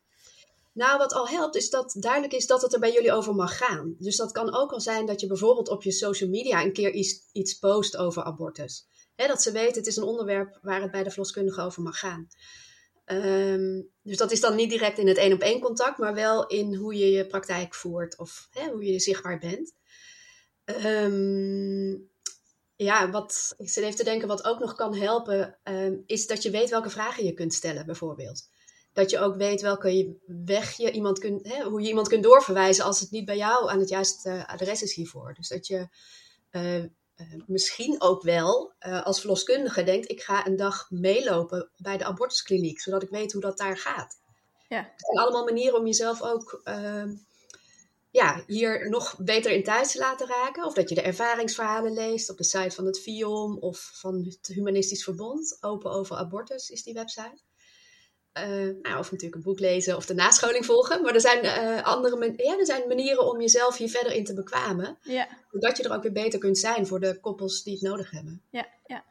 Nou, 0.72 0.98
wat 0.98 1.12
al 1.12 1.28
helpt 1.28 1.56
is 1.56 1.70
dat 1.70 1.96
duidelijk 1.98 2.32
is 2.32 2.46
dat 2.46 2.62
het 2.62 2.74
er 2.74 2.80
bij 2.80 2.92
jullie 2.92 3.12
over 3.12 3.34
mag 3.34 3.56
gaan. 3.56 3.94
Dus 3.98 4.16
dat 4.16 4.32
kan 4.32 4.54
ook 4.54 4.72
al 4.72 4.80
zijn 4.80 5.06
dat 5.06 5.20
je 5.20 5.26
bijvoorbeeld 5.26 5.68
op 5.68 5.82
je 5.82 5.92
social 5.92 6.30
media 6.30 6.62
een 6.62 6.72
keer 6.72 6.92
iets, 6.92 7.28
iets 7.32 7.58
post 7.58 7.96
over 7.96 8.22
abortus. 8.22 8.86
Hè, 9.16 9.26
dat 9.26 9.42
ze 9.42 9.52
weten, 9.52 9.76
het 9.76 9.86
is 9.86 9.96
een 9.96 10.02
onderwerp 10.02 10.58
waar 10.62 10.82
het 10.82 10.90
bij 10.90 11.02
de 11.02 11.10
verloskundige 11.10 11.62
over 11.62 11.82
mag 11.82 11.98
gaan. 11.98 12.28
Ehm, 13.10 13.82
dus 14.02 14.16
dat 14.16 14.32
is 14.32 14.40
dan 14.40 14.56
niet 14.56 14.70
direct 14.70 14.98
in 14.98 15.08
het 15.08 15.16
één 15.16 15.32
op 15.32 15.40
één 15.40 15.60
contact, 15.60 15.98
maar 15.98 16.14
wel 16.14 16.46
in 16.46 16.74
hoe 16.74 16.94
je 16.94 17.10
je 17.10 17.26
praktijk 17.26 17.74
voert 17.74 18.18
of 18.18 18.48
hè, 18.50 18.68
hoe 18.68 18.84
je 18.84 19.00
zichtbaar 19.00 19.38
bent. 19.38 19.74
Ehm, 20.64 21.90
ja, 22.76 23.10
wat 23.10 23.54
ik 23.58 23.68
zit 23.68 23.84
even 23.84 23.96
te 23.96 24.04
denken, 24.04 24.28
wat 24.28 24.44
ook 24.44 24.58
nog 24.58 24.74
kan 24.74 24.94
helpen, 24.94 25.58
ehm, 25.62 25.96
is 26.06 26.26
dat 26.26 26.42
je 26.42 26.50
weet 26.50 26.70
welke 26.70 26.90
vragen 26.90 27.24
je 27.24 27.32
kunt 27.32 27.54
stellen, 27.54 27.86
bijvoorbeeld. 27.86 28.48
Dat 28.92 29.10
je 29.10 29.18
ook 29.18 29.36
weet 29.36 29.60
welke 29.60 30.16
weg 30.26 30.76
je 30.76 30.90
iemand 30.90 31.18
kunt, 31.18 31.48
hè, 31.48 31.62
hoe 31.64 31.80
je 31.80 31.88
iemand 31.88 32.08
kunt 32.08 32.22
doorverwijzen 32.22 32.84
als 32.84 33.00
het 33.00 33.10
niet 33.10 33.24
bij 33.24 33.36
jou 33.36 33.70
aan 33.70 33.80
het 33.80 33.88
juiste 33.88 34.46
adres 34.46 34.82
is 34.82 34.94
hiervoor. 34.94 35.34
Dus 35.34 35.48
dat 35.48 35.66
je 35.66 35.88
eh, 36.50 36.84
eh, 37.20 37.40
misschien 37.46 38.00
ook 38.00 38.22
wel 38.22 38.72
eh, 38.78 39.04
als 39.04 39.20
verloskundige 39.20 39.82
denkt, 39.82 40.10
ik 40.10 40.22
ga 40.22 40.46
een 40.46 40.56
dag 40.56 40.90
meelopen 40.90 41.70
bij 41.76 41.98
de 41.98 42.04
abortuskliniek, 42.04 42.80
zodat 42.80 43.02
ik 43.02 43.10
weet 43.10 43.32
hoe 43.32 43.40
dat 43.40 43.58
daar 43.58 43.78
gaat. 43.78 44.18
Ja. 44.68 44.78
Het 44.78 45.06
zijn 45.06 45.18
allemaal 45.18 45.44
manieren 45.44 45.78
om 45.78 45.86
jezelf 45.86 46.22
ook 46.22 46.60
ehm, 46.64 47.16
ja, 48.10 48.44
hier 48.46 48.88
nog 48.88 49.16
beter 49.18 49.52
in 49.52 49.64
thuis 49.64 49.92
te 49.92 49.98
laten 49.98 50.26
raken. 50.26 50.64
Of 50.64 50.74
dat 50.74 50.88
je 50.88 50.94
de 50.94 51.02
ervaringsverhalen 51.02 51.92
leest 51.92 52.30
op 52.30 52.36
de 52.36 52.44
site 52.44 52.74
van 52.74 52.86
het 52.86 53.00
FIOM 53.00 53.58
of 53.58 53.90
van 53.94 54.24
het 54.24 54.46
Humanistisch 54.46 55.04
Verbond. 55.04 55.58
Open 55.60 55.90
over 55.90 56.16
abortus 56.16 56.70
is 56.70 56.82
die 56.82 56.94
website. 56.94 57.42
Uh, 58.38 58.74
nou, 58.82 58.98
of 58.98 59.10
natuurlijk 59.10 59.34
een 59.34 59.42
boek 59.42 59.58
lezen 59.58 59.96
of 59.96 60.06
de 60.06 60.14
nascholing 60.14 60.64
volgen. 60.64 61.02
Maar 61.02 61.14
er 61.14 61.20
zijn, 61.20 61.44
uh, 61.44 61.82
andere 61.82 62.34
ja, 62.36 62.58
er 62.58 62.66
zijn 62.66 62.88
manieren 62.88 63.30
om 63.30 63.40
jezelf 63.40 63.76
hier 63.76 63.88
verder 63.88 64.12
in 64.12 64.24
te 64.24 64.34
bekwamen. 64.34 64.98
Ja. 65.02 65.28
Zodat 65.50 65.76
je 65.76 65.82
er 65.82 65.92
ook 65.92 66.02
weer 66.02 66.12
beter 66.12 66.38
kunt 66.38 66.58
zijn 66.58 66.86
voor 66.86 67.00
de 67.00 67.20
koppels 67.20 67.62
die 67.62 67.72
het 67.72 67.82
nodig 67.82 68.10
hebben. 68.10 68.42
Ja, 68.50 68.66
ja. 68.86 69.04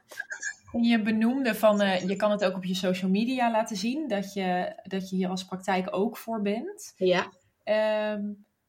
Je 0.81 1.01
benoemde 1.01 1.55
van, 1.55 1.81
uh, 1.81 2.07
je 2.07 2.15
kan 2.15 2.31
het 2.31 2.45
ook 2.45 2.55
op 2.55 2.65
je 2.65 2.75
social 2.75 3.11
media 3.11 3.51
laten 3.51 3.75
zien, 3.75 4.07
dat 4.07 4.33
je, 4.33 4.73
dat 4.83 5.09
je 5.09 5.15
hier 5.15 5.29
als 5.29 5.45
praktijk 5.45 5.87
ook 5.95 6.17
voor 6.17 6.41
bent. 6.41 6.93
Ja. 6.95 7.31
Ehm, 7.63 8.21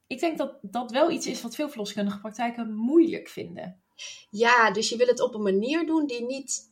ik 0.06 0.20
denk 0.20 0.38
dat 0.38 0.58
dat 0.62 0.90
wel 0.90 1.10
iets 1.10 1.26
is 1.26 1.42
wat 1.42 1.54
veel 1.54 1.68
verloskundige 1.68 2.20
praktijken 2.20 2.74
moeilijk 2.74 3.28
vinden. 3.28 3.82
Ja, 4.30 4.70
dus 4.70 4.88
je 4.88 4.96
wil 4.96 5.06
het 5.06 5.20
op 5.20 5.34
een 5.34 5.42
manier 5.42 5.86
doen 5.86 6.06
die 6.06 6.26
niet 6.26 6.69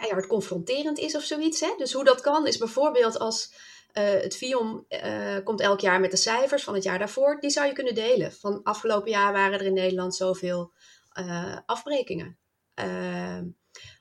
keihard 0.00 0.26
confronterend 0.26 0.98
is 0.98 1.16
of 1.16 1.22
zoiets. 1.22 1.60
Hè? 1.60 1.74
Dus 1.76 1.92
hoe 1.92 2.04
dat 2.04 2.20
kan 2.20 2.46
is 2.46 2.58
bijvoorbeeld 2.58 3.18
als 3.18 3.52
uh, 3.92 4.04
het 4.04 4.36
FIOM 4.36 4.86
uh, 4.88 5.36
komt 5.44 5.60
elk 5.60 5.80
jaar 5.80 6.00
met 6.00 6.10
de 6.10 6.16
cijfers 6.16 6.64
van 6.64 6.74
het 6.74 6.82
jaar 6.82 6.98
daarvoor. 6.98 7.40
Die 7.40 7.50
zou 7.50 7.66
je 7.66 7.72
kunnen 7.72 7.94
delen. 7.94 8.32
Van 8.32 8.62
afgelopen 8.62 9.10
jaar 9.10 9.32
waren 9.32 9.58
er 9.58 9.66
in 9.66 9.74
Nederland 9.74 10.14
zoveel 10.14 10.72
uh, 11.18 11.58
afbrekingen. 11.66 12.38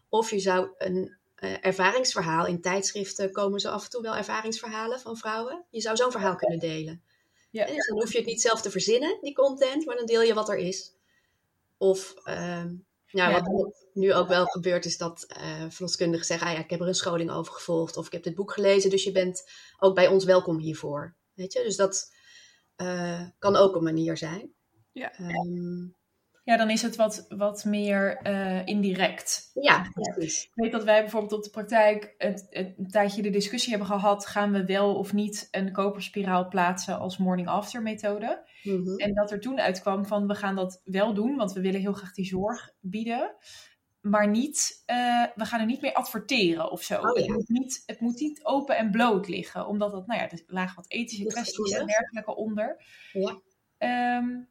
Of 0.09 0.29
je 0.29 0.39
zou 0.39 0.69
een 0.77 1.17
ervaringsverhaal 1.61 2.45
in 2.45 2.61
tijdschriften 2.61 3.31
komen 3.31 3.59
zo 3.59 3.69
af 3.69 3.83
en 3.83 3.89
toe 3.89 4.01
wel 4.01 4.15
ervaringsverhalen 4.15 4.99
van 4.99 5.17
vrouwen. 5.17 5.65
Je 5.69 5.81
zou 5.81 5.95
zo'n 5.95 6.11
verhaal 6.11 6.35
kunnen 6.35 6.59
delen. 6.59 7.03
Ja. 7.51 7.65
Dus 7.65 7.87
dan 7.87 7.99
hoef 7.99 8.11
je 8.11 8.17
het 8.17 8.27
niet 8.27 8.41
zelf 8.41 8.61
te 8.61 8.71
verzinnen, 8.71 9.17
die 9.21 9.33
content, 9.33 9.85
maar 9.85 9.95
dan 9.95 10.05
deel 10.05 10.21
je 10.21 10.33
wat 10.33 10.49
er 10.49 10.57
is. 10.57 10.95
Of 11.77 12.13
ehm, 12.23 12.73
ja, 13.13 13.29
ja, 13.29 13.41
wat 13.41 13.85
nu 13.93 14.13
ook 14.13 14.27
wel 14.27 14.45
gebeurt 14.45 14.85
is 14.85 14.97
dat 14.97 15.27
uh, 15.37 15.69
verloskundigen 15.69 16.25
zeggen, 16.25 16.47
ah 16.47 16.53
ja, 16.53 16.59
ik 16.59 16.69
heb 16.69 16.81
er 16.81 16.87
een 16.87 16.93
scholing 16.93 17.31
over 17.31 17.53
gevolgd 17.53 17.97
of 17.97 18.05
ik 18.05 18.11
heb 18.11 18.23
dit 18.23 18.35
boek 18.35 18.51
gelezen, 18.51 18.89
dus 18.89 19.03
je 19.03 19.11
bent 19.11 19.43
ook 19.79 19.95
bij 19.95 20.07
ons 20.07 20.25
welkom 20.25 20.57
hiervoor. 20.57 21.15
Weet 21.33 21.53
je, 21.53 21.63
dus 21.63 21.75
dat 21.75 22.11
uh, 22.77 23.21
kan 23.39 23.55
ook 23.55 23.75
een 23.75 23.83
manier 23.83 24.17
zijn. 24.17 24.53
Ja. 24.91 25.19
Um, 25.19 25.95
ja, 26.43 26.57
dan 26.57 26.69
is 26.69 26.81
het 26.81 26.95
wat, 26.95 27.25
wat 27.29 27.65
meer 27.65 28.19
uh, 28.27 28.65
indirect. 28.65 29.49
Ja, 29.53 29.89
precies. 29.93 30.43
Ik 30.43 30.51
weet 30.53 30.71
dat 30.71 30.83
wij 30.83 31.01
bijvoorbeeld 31.01 31.33
op 31.33 31.43
de 31.43 31.49
praktijk 31.49 32.15
een, 32.17 32.47
een 32.49 32.87
tijdje 32.89 33.21
de 33.21 33.29
discussie 33.29 33.69
hebben 33.69 33.87
gehad: 33.87 34.25
gaan 34.25 34.51
we 34.51 34.65
wel 34.65 34.95
of 34.95 35.13
niet 35.13 35.47
een 35.51 35.71
koperspiraal 35.71 36.47
plaatsen 36.47 36.99
als 36.99 37.17
morning 37.17 37.47
after 37.47 37.81
methode? 37.81 38.51
Mm 38.63 38.85
-hmm. 38.85 38.97
En 38.97 39.13
dat 39.13 39.31
er 39.31 39.39
toen 39.39 39.59
uitkwam 39.59 40.05
van 40.05 40.27
we 40.27 40.35
gaan 40.35 40.55
dat 40.55 40.81
wel 40.83 41.13
doen, 41.13 41.35
want 41.35 41.53
we 41.53 41.61
willen 41.61 41.81
heel 41.81 41.93
graag 41.93 42.13
die 42.13 42.25
zorg 42.25 42.71
bieden. 42.79 43.35
Maar 44.01 44.29
niet, 44.29 44.83
uh, 44.87 45.25
we 45.35 45.45
gaan 45.45 45.59
er 45.59 45.65
niet 45.65 45.81
mee 45.81 45.95
adverteren 45.95 46.71
of 46.71 46.83
zo. 46.83 47.01
Oh, 47.01 47.17
ja. 47.17 47.21
het, 47.21 47.29
moet 47.29 47.49
niet, 47.49 47.83
het 47.85 47.99
moet 47.99 48.19
niet 48.19 48.45
open 48.45 48.77
en 48.77 48.91
bloot 48.91 49.27
liggen, 49.27 49.67
omdat 49.67 49.91
dat, 49.91 50.07
nou 50.07 50.19
ja, 50.19 50.29
er 50.29 50.43
lagen 50.47 50.75
wat 50.75 50.89
ethische 50.89 51.25
kwesties 51.25 51.71
en 51.71 51.85
dergelijke 51.85 52.35
onder. 52.35 52.83
Ja. 53.11 54.17
Um, 54.17 54.47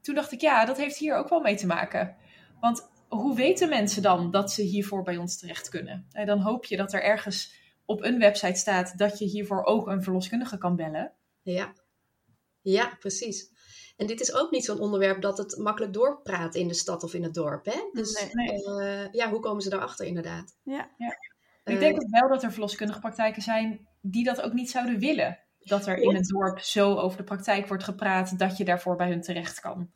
toen 0.00 0.14
dacht 0.14 0.32
ik, 0.32 0.40
ja, 0.40 0.64
dat 0.64 0.76
heeft 0.76 0.96
hier 0.96 1.16
ook 1.16 1.28
wel 1.28 1.40
mee 1.40 1.56
te 1.56 1.66
maken. 1.66 2.16
Want 2.60 2.88
hoe 3.08 3.34
weten 3.34 3.68
mensen 3.68 4.02
dan 4.02 4.30
dat 4.30 4.52
ze 4.52 4.62
hiervoor 4.62 5.02
bij 5.02 5.16
ons 5.16 5.38
terecht 5.38 5.68
kunnen? 5.68 6.06
En 6.12 6.26
dan 6.26 6.40
hoop 6.40 6.64
je 6.64 6.76
dat 6.76 6.92
er 6.92 7.02
ergens 7.02 7.54
op 7.84 8.02
een 8.02 8.18
website 8.18 8.58
staat 8.58 8.98
dat 8.98 9.18
je 9.18 9.24
hiervoor 9.24 9.64
ook 9.64 9.86
een 9.86 10.02
verloskundige 10.02 10.58
kan 10.58 10.76
bellen. 10.76 11.12
Ja, 11.42 11.72
ja 12.64 12.96
precies. 12.98 13.52
En 13.96 14.06
dit 14.06 14.20
is 14.20 14.34
ook 14.34 14.50
niet 14.50 14.64
zo'n 14.64 14.80
onderwerp 14.80 15.22
dat 15.22 15.38
het 15.38 15.56
makkelijk 15.56 15.92
doorpraat 15.92 16.54
in 16.54 16.68
de 16.68 16.74
stad 16.74 17.02
of 17.02 17.14
in 17.14 17.22
het 17.22 17.34
dorp. 17.34 17.64
Hè? 17.64 17.88
Dus 17.92 18.30
nee, 18.32 18.48
nee. 18.48 18.64
Uh, 18.64 19.12
ja, 19.12 19.30
hoe 19.30 19.40
komen 19.40 19.62
ze 19.62 19.70
daarachter 19.70 20.06
inderdaad? 20.06 20.56
Ja. 20.62 20.90
ja. 20.96 21.16
Ik 21.64 21.78
denk 21.78 22.02
ook 22.02 22.10
wel 22.10 22.28
dat 22.28 22.42
er 22.42 22.52
verloskundige 22.52 23.00
praktijken 23.00 23.42
zijn 23.42 23.88
die 24.00 24.24
dat 24.24 24.40
ook 24.40 24.52
niet 24.52 24.70
zouden 24.70 24.98
willen. 24.98 25.38
Dat 25.58 25.86
er 25.86 25.98
in 25.98 26.14
het 26.14 26.28
dorp 26.28 26.58
zo 26.58 26.94
over 26.94 27.16
de 27.16 27.24
praktijk 27.24 27.68
wordt 27.68 27.84
gepraat 27.84 28.38
dat 28.38 28.56
je 28.56 28.64
daarvoor 28.64 28.96
bij 28.96 29.08
hun 29.08 29.22
terecht 29.22 29.60
kan. 29.60 29.92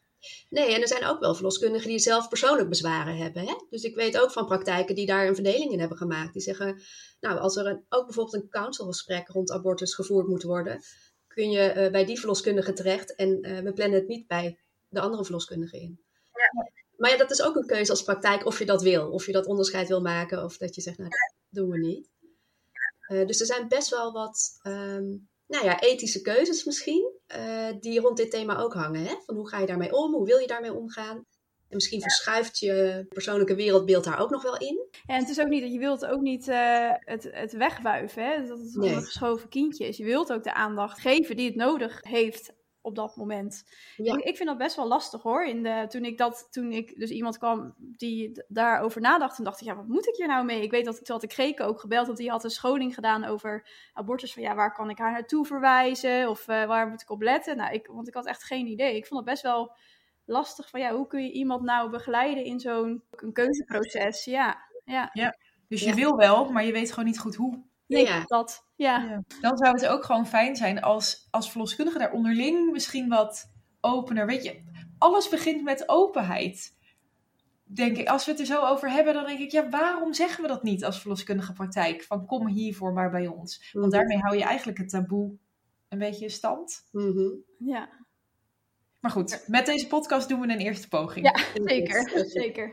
Nee, 0.49 0.75
en 0.75 0.81
er 0.81 0.89
zijn 0.89 1.05
ook 1.05 1.21
wel 1.21 1.35
verloskundigen 1.35 1.89
die 1.89 1.99
zelf 1.99 2.29
persoonlijk 2.29 2.69
bezwaren 2.69 3.17
hebben. 3.17 3.47
Hè? 3.47 3.55
Dus 3.71 3.83
ik 3.83 3.95
weet 3.95 4.21
ook 4.21 4.33
van 4.33 4.47
praktijken 4.47 4.95
die 4.95 5.07
daar 5.07 5.27
een 5.27 5.35
verdeling 5.35 5.73
in 5.73 5.81
hebben 5.81 5.99
gemaakt. 5.99 6.33
Die 6.33 6.43
zeggen, 6.43 6.81
nou, 7.21 7.39
als 7.39 7.57
er 7.57 7.67
een, 7.67 7.85
ook 7.89 8.05
bijvoorbeeld 8.07 8.43
een 8.43 8.49
counselgesprek 8.49 9.29
rond 9.29 9.51
abortus 9.51 9.95
gevoerd 9.95 10.27
moet 10.27 10.43
worden, 10.43 10.81
kun 11.39 11.51
je 11.51 11.75
uh, 11.77 11.91
bij 11.91 12.05
die 12.05 12.19
verloskundige 12.19 12.73
terecht 12.73 13.15
en 13.15 13.47
uh, 13.47 13.59
we 13.59 13.73
plannen 13.73 13.99
het 13.99 14.09
niet 14.09 14.27
bij 14.27 14.59
de 14.89 15.01
andere 15.01 15.25
verloskundige 15.25 15.81
in. 15.81 16.01
Ja. 16.33 16.71
Maar 16.97 17.11
ja, 17.11 17.17
dat 17.17 17.31
is 17.31 17.43
ook 17.43 17.57
een 17.57 17.67
keuze 17.67 17.91
als 17.91 18.03
praktijk 18.03 18.47
of 18.47 18.59
je 18.59 18.65
dat 18.65 18.83
wil. 18.83 19.11
Of 19.11 19.27
je 19.27 19.33
dat 19.33 19.47
onderscheid 19.47 19.89
wil 19.89 20.01
maken 20.01 20.45
of 20.45 20.57
dat 20.57 20.75
je 20.75 20.81
zegt, 20.81 20.99
nou, 20.99 21.11
dat 21.11 21.37
doen 21.49 21.71
we 21.71 21.79
niet. 21.79 22.09
Uh, 23.09 23.27
dus 23.27 23.41
er 23.41 23.47
zijn 23.47 23.69
best 23.69 23.89
wel 23.89 24.13
wat 24.13 24.61
um, 24.63 25.29
nou 25.47 25.65
ja, 25.65 25.81
ethische 25.81 26.21
keuzes 26.21 26.65
misschien, 26.65 27.13
die 27.81 28.01
rond 28.01 28.17
dit 28.17 28.31
thema 28.31 28.59
ook 28.59 28.75
hangen. 28.75 29.05
Hè? 29.05 29.15
Van 29.27 29.35
hoe 29.35 29.49
ga 29.49 29.59
je 29.59 29.67
daarmee 29.67 29.93
om? 29.93 30.13
Hoe 30.13 30.27
wil 30.27 30.39
je 30.39 30.47
daarmee 30.47 30.75
omgaan? 30.75 31.25
En 31.69 31.75
misschien 31.75 32.01
verschuift 32.01 32.59
je 32.59 33.07
persoonlijke 33.09 33.55
wereldbeeld 33.55 34.05
daar 34.05 34.19
ook 34.21 34.31
nog 34.31 34.43
wel 34.43 34.57
in. 34.59 34.87
Ja, 34.91 35.15
en 35.15 35.21
het 35.21 35.29
is 35.29 35.41
ook 35.41 35.49
niet 35.49 35.63
dat 35.63 35.73
je 35.73 35.79
wilt 35.79 36.07
ook 36.07 36.21
niet 36.21 36.49
uh, 36.49 36.93
het, 36.99 37.29
het 37.33 37.53
wegwuiven, 37.53 38.25
hè? 38.25 38.47
dat 38.47 38.59
het 38.59 38.75
Nee. 38.75 38.95
een 38.95 39.03
geschoven 39.03 39.49
kindje 39.49 39.89
is. 39.89 39.97
Je 39.97 40.05
wilt 40.05 40.33
ook 40.33 40.45
de 40.45 40.55
aandacht 40.55 41.01
geven 41.01 41.37
die 41.37 41.47
het 41.47 41.57
nodig 41.57 41.99
heeft 42.03 42.57
op 42.81 42.95
dat 42.95 43.17
moment. 43.17 43.65
Ja. 43.97 44.15
Ik, 44.15 44.25
ik 44.25 44.37
vind 44.37 44.49
dat 44.49 44.59
best 44.59 44.77
wel 44.77 44.89
lastig 44.89 45.23
hoor. 45.23 45.45
In 45.45 45.63
de, 45.63 45.85
toen 45.89 46.05
ik 46.05 46.19
dat, 46.19 46.49
toen 46.51 46.73
ik 46.73 46.99
dus 46.99 47.11
iemand 47.11 47.39
kwam 47.39 47.75
die 47.79 48.45
daarover 48.49 49.01
nadacht, 49.01 49.39
en 49.39 49.45
dacht 49.45 49.61
ik, 49.61 49.67
ja, 49.67 49.77
wat 49.77 49.89
moet 49.89 50.09
ik 50.09 50.17
hier 50.17 50.27
nou 50.27 50.45
mee? 50.45 50.63
Ik 50.63 50.71
weet 50.71 50.85
dat 50.85 51.05
toen 51.05 51.15
had 51.15 51.23
ik 51.25 51.33
Greke 51.33 51.63
ook 51.63 51.81
gebeld, 51.81 52.07
dat 52.07 52.17
die 52.17 52.31
had 52.31 52.45
een 52.45 52.51
scholing 52.51 52.95
gedaan 52.95 53.25
over 53.25 53.69
abortus. 53.93 54.33
Van 54.33 54.43
ja, 54.43 54.55
waar 54.55 54.75
kan 54.75 54.91
ik 54.91 54.99
haar 54.99 55.13
naartoe 55.13 55.47
verwijzen? 55.47 56.29
Of 56.29 56.49
uh, 56.49 56.67
waar 56.67 56.89
moet 56.89 57.03
ik 57.03 57.11
op 57.11 57.23
letten? 57.23 57.57
Nou, 57.57 57.73
ik, 57.73 57.87
want 57.87 58.09
ik 58.09 58.15
had 58.15 58.27
echt 58.27 58.43
geen 58.45 58.67
idee. 58.67 58.97
Ik 58.97 59.07
vond 59.07 59.21
het 59.21 59.29
best 59.31 59.43
wel 59.43 59.77
lastig 60.29 60.71
van 60.71 60.81
ja, 60.81 60.95
hoe 60.95 61.07
kun 61.07 61.23
je 61.25 61.33
iemand 61.33 61.63
nou 61.63 61.91
begeleiden 61.91 62.45
in 62.45 62.61
zo'n 62.61 63.03
een 63.11 63.33
keuzeproces? 63.33 64.25
Ja, 64.25 64.59
ja. 64.85 65.11
Dus 65.69 65.81
je 65.81 65.89
Ja. 65.89 65.95
wil 65.95 66.17
wel, 66.17 66.51
maar 66.53 66.65
je 66.65 66.73
weet 66.73 66.91
gewoon 66.91 67.05
niet 67.05 67.19
goed 67.19 67.35
hoe. 67.35 67.63
Nee, 67.87 68.07
Ja. 68.07 68.25
dat. 68.27 68.67
Ja. 68.77 69.23
Dan 69.41 69.57
zou 69.57 69.75
het 69.75 69.87
ook 69.87 70.05
gewoon 70.05 70.27
fijn 70.27 70.57
zijn 70.57 70.83
als, 70.83 71.29
als 71.31 71.51
verloskundige 71.51 71.99
daar 71.99 72.13
onderling 72.13 72.73
misschien 72.73 73.09
wat 73.09 73.51
opener. 73.81 74.27
Weet 74.27 74.45
je, 74.45 74.63
alles 74.99 75.29
begint 75.29 75.63
met 75.63 75.89
openheid. 75.89 76.77
Denk 77.65 77.97
ik, 77.97 78.09
als 78.09 78.25
we 78.25 78.31
het 78.31 78.41
er 78.41 78.47
zo 78.47 78.61
over 78.67 78.91
hebben, 78.91 79.15
dan 79.15 79.25
denk 79.27 79.39
ik, 79.39 79.51
ja, 79.51 79.69
waarom 79.69 80.13
zeggen 80.15 80.43
we 80.43 80.49
dat 80.49 80.63
niet 80.63 80.85
als 80.85 81.01
verloskundige 81.01 81.53
praktijk? 81.53 82.03
Van 82.03 82.27
kom 82.27 82.47
hiervoor 82.47 82.93
maar 82.93 83.11
bij 83.11 83.27
ons. 83.27 83.71
Want 83.73 83.93
daarmee 83.93 84.19
hou 84.19 84.37
je 84.37 84.45
eigenlijk 84.45 84.79
het 84.79 84.89
taboe 84.89 85.37
een 85.89 85.99
beetje 85.99 86.25
in 86.25 86.31
stand. 86.31 86.89
Mhm. 86.93 87.29
ja. 87.59 87.89
Maar 89.01 89.11
goed, 89.11 89.45
met 89.47 89.67
deze 89.67 89.87
podcast 89.87 90.29
doen 90.29 90.41
we 90.41 90.53
een 90.53 90.59
eerste 90.59 90.89
poging. 90.89 91.27
Ja. 91.27 91.65
Zeker, 91.65 92.25
zeker. 92.27 92.73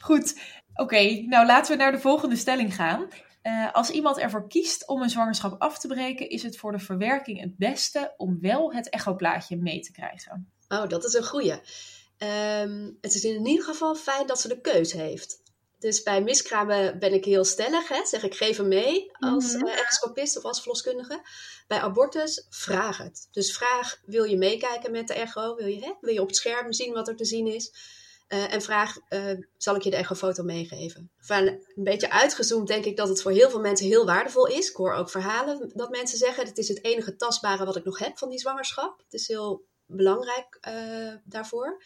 Goed, 0.00 0.40
oké. 0.74 1.24
nou, 1.26 1.46
laten 1.46 1.72
we 1.72 1.82
naar 1.82 1.92
de 1.92 2.00
volgende 2.00 2.36
stelling 2.36 2.74
gaan. 2.74 3.08
Uh, 3.42 3.72
als 3.72 3.90
iemand 3.90 4.18
ervoor 4.18 4.48
kiest 4.48 4.88
om 4.88 5.02
een 5.02 5.10
zwangerschap 5.10 5.60
af 5.60 5.78
te 5.78 5.88
breken, 5.88 6.28
is 6.28 6.42
het 6.42 6.56
voor 6.56 6.72
de 6.72 6.78
verwerking 6.78 7.40
het 7.40 7.56
beste 7.56 8.14
om 8.16 8.38
wel 8.40 8.74
het 8.74 8.88
echoplaatje 8.88 9.56
mee 9.56 9.80
te 9.80 9.92
krijgen. 9.92 10.52
Oh, 10.68 10.88
dat 10.88 11.04
is 11.04 11.14
een 11.14 11.24
goeie. 11.24 11.60
Um, 12.18 12.98
het 13.00 13.14
is 13.14 13.24
in 13.24 13.46
ieder 13.46 13.64
geval 13.64 13.94
fijn 13.94 14.26
dat 14.26 14.40
ze 14.40 14.48
de 14.48 14.60
keus 14.60 14.92
heeft. 14.92 15.42
Dus 15.84 16.02
bij 16.02 16.22
miskramen 16.22 16.98
ben 16.98 17.12
ik 17.12 17.24
heel 17.24 17.44
stellig. 17.44 17.88
Hè? 17.88 18.06
Zeg 18.06 18.22
ik 18.22 18.34
geef 18.34 18.56
hem 18.56 18.68
mee 18.68 19.10
als 19.18 19.54
uh, 19.54 19.72
echoscopist 19.72 20.36
of 20.36 20.44
als 20.44 20.60
verloskundige. 20.60 21.20
Bij 21.66 21.78
abortus 21.78 22.46
vraag 22.50 22.96
het. 22.96 23.28
Dus 23.30 23.56
vraag, 23.56 24.00
wil 24.04 24.24
je 24.24 24.36
meekijken 24.36 24.90
met 24.90 25.08
de 25.08 25.14
echo? 25.14 25.54
Wil 25.54 25.66
je, 25.66 25.80
hè? 25.80 25.92
wil 26.00 26.12
je 26.12 26.20
op 26.20 26.26
het 26.26 26.36
scherm 26.36 26.72
zien 26.72 26.92
wat 26.92 27.08
er 27.08 27.16
te 27.16 27.24
zien 27.24 27.46
is? 27.46 27.72
Uh, 28.28 28.52
en 28.52 28.62
vraag, 28.62 28.96
uh, 29.10 29.40
zal 29.56 29.76
ik 29.76 29.82
je 29.82 29.90
de 29.90 29.96
echofoto 29.96 30.42
meegeven? 30.42 31.10
Van 31.18 31.46
een 31.46 31.62
beetje 31.74 32.10
uitgezoomd 32.10 32.68
denk 32.68 32.84
ik 32.84 32.96
dat 32.96 33.08
het 33.08 33.22
voor 33.22 33.32
heel 33.32 33.50
veel 33.50 33.60
mensen 33.60 33.86
heel 33.86 34.06
waardevol 34.06 34.46
is. 34.46 34.70
Ik 34.70 34.76
hoor 34.76 34.92
ook 34.92 35.10
verhalen 35.10 35.70
dat 35.74 35.90
mensen 35.90 36.18
zeggen, 36.18 36.46
het 36.46 36.58
is 36.58 36.68
het 36.68 36.84
enige 36.84 37.16
tastbare 37.16 37.64
wat 37.64 37.76
ik 37.76 37.84
nog 37.84 37.98
heb 37.98 38.18
van 38.18 38.28
die 38.28 38.38
zwangerschap. 38.38 38.98
Het 39.04 39.12
is 39.12 39.28
heel 39.28 39.64
belangrijk 39.86 40.58
daarvoor. 41.24 41.82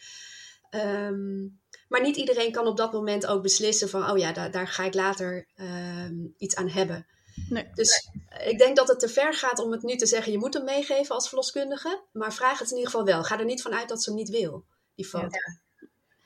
Um, 0.71 1.59
maar 1.89 2.01
niet 2.01 2.15
iedereen 2.15 2.51
kan 2.51 2.67
op 2.67 2.77
dat 2.77 2.91
moment 2.91 3.27
ook 3.27 3.41
beslissen 3.41 3.89
van, 3.89 4.09
oh 4.09 4.17
ja, 4.17 4.31
daar, 4.31 4.51
daar 4.51 4.67
ga 4.67 4.83
ik 4.83 4.93
later 4.93 5.47
um, 5.55 6.33
iets 6.37 6.55
aan 6.55 6.69
hebben. 6.69 7.07
Nee. 7.49 7.67
Dus 7.73 8.09
ik 8.47 8.57
denk 8.57 8.75
dat 8.75 8.87
het 8.87 8.99
te 8.99 9.09
ver 9.09 9.33
gaat 9.33 9.59
om 9.59 9.71
het 9.71 9.83
nu 9.83 9.95
te 9.95 10.05
zeggen, 10.05 10.31
je 10.31 10.37
moet 10.37 10.53
hem 10.53 10.63
meegeven 10.63 11.15
als 11.15 11.27
verloskundige. 11.27 12.03
Maar 12.11 12.33
vraag 12.33 12.59
het 12.59 12.71
in 12.71 12.77
ieder 12.77 12.91
geval 12.91 13.05
wel. 13.05 13.23
Ga 13.23 13.39
er 13.39 13.45
niet 13.45 13.61
van 13.61 13.73
uit 13.73 13.89
dat 13.89 14.03
ze 14.03 14.09
hem 14.09 14.19
niet 14.19 14.29
wil, 14.29 14.65
die 14.95 15.05
foto. 15.05 15.25
Ja. 15.25 15.57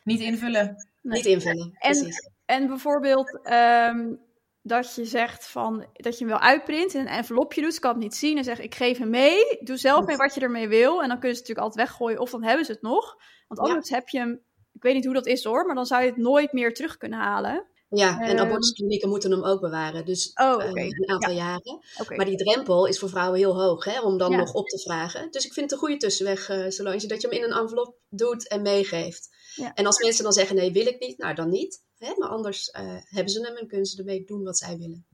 Niet 0.03 0.19
invullen. 0.19 0.87
Nee. 1.01 1.17
Niet 1.17 1.25
invullen, 1.25 1.77
en, 1.79 1.91
precies. 1.99 2.29
En 2.45 2.67
bijvoorbeeld, 2.67 3.39
um, 3.51 4.19
dat 4.61 4.95
je 4.95 5.05
zegt 5.05 5.47
van 5.47 5.85
dat 5.93 6.17
je 6.17 6.25
hem 6.25 6.33
wel 6.33 6.43
uitprint 6.43 6.93
in 6.93 6.99
een 6.99 7.07
envelopje 7.07 7.61
doet. 7.61 7.73
Ze 7.73 7.79
kan 7.79 7.91
het 7.91 7.99
niet 7.99 8.15
zien 8.15 8.37
en 8.37 8.43
zegt 8.43 8.59
ik 8.59 8.75
geef 8.75 8.97
hem 8.97 9.09
mee. 9.09 9.57
Doe 9.59 9.77
zelf 9.77 10.05
mee 10.05 10.17
wat 10.17 10.33
je 10.33 10.41
ermee 10.41 10.67
wil. 10.67 11.01
En 11.01 11.07
dan 11.07 11.19
kunnen 11.19 11.37
ze 11.37 11.41
het 11.41 11.47
natuurlijk 11.47 11.59
altijd 11.59 11.87
weggooien 11.87 12.19
of 12.19 12.29
dan 12.29 12.43
hebben 12.43 12.65
ze 12.65 12.71
het 12.71 12.81
nog. 12.81 13.17
Want 13.47 13.59
anders 13.59 13.89
heb 13.89 14.09
je 14.09 14.17
hem, 14.19 14.41
ik 14.73 14.81
weet 14.81 14.93
niet 14.93 15.05
hoe 15.05 15.13
dat 15.13 15.25
is 15.25 15.43
hoor, 15.43 15.65
maar 15.65 15.75
dan 15.75 15.85
zou 15.85 16.01
je 16.03 16.07
het 16.09 16.17
nooit 16.17 16.53
meer 16.53 16.73
terug 16.73 16.97
kunnen 16.97 17.19
halen. 17.19 17.65
Ja, 17.89 18.19
en 18.21 18.37
Ehm, 18.37 18.45
abortusklinieken 18.45 19.09
moeten 19.09 19.31
hem 19.31 19.43
ook 19.43 19.61
bewaren. 19.61 20.05
Dus 20.05 20.31
Oh, 20.41 20.63
eh, 20.63 20.69
oké. 20.69 20.81
een 20.81 21.09
aantal 21.09 21.33
jaren. 21.33 21.79
Maar 22.15 22.25
die 22.25 22.37
drempel 22.37 22.85
is 22.87 22.99
voor 22.99 23.09
vrouwen 23.09 23.39
heel 23.39 23.61
hoog, 23.61 23.85
hè, 23.85 24.01
om 24.01 24.17
dan 24.17 24.31
Ja. 24.31 24.37
nog 24.37 24.53
op 24.53 24.67
te 24.67 24.79
vragen. 24.79 25.31
Dus 25.31 25.45
ik 25.45 25.53
vind 25.53 25.65
het 25.65 25.71
een 25.71 25.85
goede 25.87 25.97
tussenweg, 25.97 26.49
eh 26.49 26.69
Solange, 26.69 27.07
dat 27.07 27.21
je 27.21 27.27
hem 27.27 27.37
in 27.37 27.43
een 27.43 27.57
envelop 27.57 27.95
doet 28.09 28.47
en 28.47 28.61
meegeeft. 28.61 29.29
Ja. 29.55 29.73
En 29.73 29.85
als 29.85 30.01
mensen 30.01 30.23
dan 30.23 30.33
zeggen, 30.33 30.55
nee, 30.55 30.71
wil 30.71 30.85
ik 30.87 30.99
niet, 30.99 31.17
nou 31.17 31.35
dan 31.35 31.49
niet. 31.49 31.83
Hè, 31.97 32.13
maar 32.17 32.29
anders 32.29 32.69
eh, 32.69 32.95
hebben 33.03 33.33
ze 33.33 33.45
hem 33.45 33.55
en 33.55 33.67
kunnen 33.67 33.85
ze 33.85 33.97
ermee 33.97 34.23
doen 34.25 34.43
wat 34.43 34.57
zij 34.57 34.77
willen. 34.77 35.05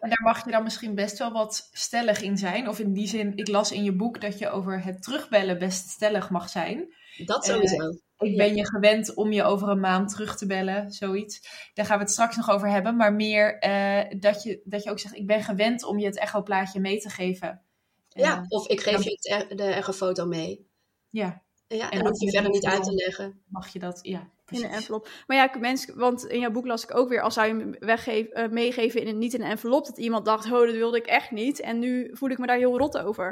En 0.00 0.08
daar 0.08 0.22
mag 0.22 0.44
je 0.44 0.50
dan 0.50 0.62
misschien 0.62 0.94
best 0.94 1.18
wel 1.18 1.32
wat 1.32 1.68
stellig 1.72 2.20
in 2.20 2.36
zijn. 2.36 2.68
Of 2.68 2.78
in 2.78 2.92
die 2.92 3.06
zin, 3.08 3.36
ik 3.36 3.48
las 3.48 3.72
in 3.72 3.84
je 3.84 3.92
boek 3.96 4.20
dat 4.20 4.38
je 4.38 4.48
over 4.50 4.84
het 4.84 5.02
terugbellen 5.02 5.58
best 5.58 5.88
stellig 5.88 6.30
mag 6.30 6.48
zijn. 6.48 6.94
Dat 7.26 7.48
Eh, 7.48 7.54
sowieso. 7.54 7.88
Ik 8.18 8.30
Ja. 8.30 8.36
ben 8.36 8.54
je 8.56 8.66
gewend 8.66 9.14
om 9.14 9.32
je 9.32 9.42
over 9.42 9.68
een 9.68 9.80
maand 9.80 10.10
terug 10.10 10.36
te 10.36 10.46
bellen, 10.46 10.92
zoiets. 10.92 11.48
Daar 11.74 11.86
gaan 11.86 11.96
we 11.96 12.02
het 12.02 12.12
straks 12.12 12.36
nog 12.36 12.50
over 12.50 12.68
hebben. 12.68 12.96
Maar 12.96 13.12
meer 13.12 13.58
eh, 13.58 14.18
dat, 14.20 14.42
je, 14.42 14.60
dat 14.64 14.82
je 14.82 14.90
ook 14.90 14.98
zegt, 14.98 15.14
ik 15.16 15.26
ben 15.26 15.42
gewend 15.42 15.84
om 15.84 15.98
je 15.98 16.06
het 16.06 16.18
echoplaatje 16.18 16.80
mee 16.80 16.98
te 16.98 17.08
geven. 17.10 17.60
ja, 18.08 18.36
Eh, 18.36 18.44
of 18.48 18.66
ik 18.68 18.80
geef 18.80 19.02
je 19.04 19.10
het 19.20 19.50
er, 19.50 19.56
de 19.56 19.64
echofoto 19.64 20.26
mee. 20.26 20.66
ja, 21.10 21.42
Ja, 21.66 21.90
En 21.90 21.98
en, 21.98 22.04
dat 22.04 22.08
hoef 22.12 22.20
je 22.20 22.30
verder 22.30 22.50
niet 22.50 22.64
uit 22.66 22.84
te 22.84 22.92
leggen. 22.92 23.42
mag 23.48 23.68
je 23.68 23.78
dat, 23.78 23.98
ja, 24.02 24.28
In 24.52 24.64
een 24.64 24.70
envelop. 24.70 25.08
Maar 25.26 25.36
ja, 25.36 25.58
mensen, 25.58 25.98
want 25.98 26.24
in 26.26 26.40
jouw 26.40 26.50
boek 26.50 26.66
las 26.66 26.82
ik 26.82 26.94
ook 26.94 27.08
weer, 27.08 27.20
als 27.22 27.34
zou 27.34 27.46
je 27.46 27.54
hem 27.54 27.76
weggeven, 27.78 28.32
eh, 28.32 28.48
meegeven 28.48 29.00
in 29.00 29.06
een, 29.06 29.18
niet 29.18 29.34
in 29.34 29.42
een 29.42 29.50
envelop, 29.50 29.86
dat 29.86 29.98
iemand 29.98 30.24
dacht, 30.24 30.44
oh, 30.44 30.66
dat 30.66 30.74
wilde 30.74 30.96
ik 30.96 31.06
echt 31.06 31.30
niet. 31.30 31.60
En 31.60 31.78
nu 31.78 32.10
voel 32.12 32.30
ik 32.30 32.38
me 32.38 32.46
daar 32.46 32.56
heel 32.56 32.78
rot 32.78 32.98
over. 32.98 33.26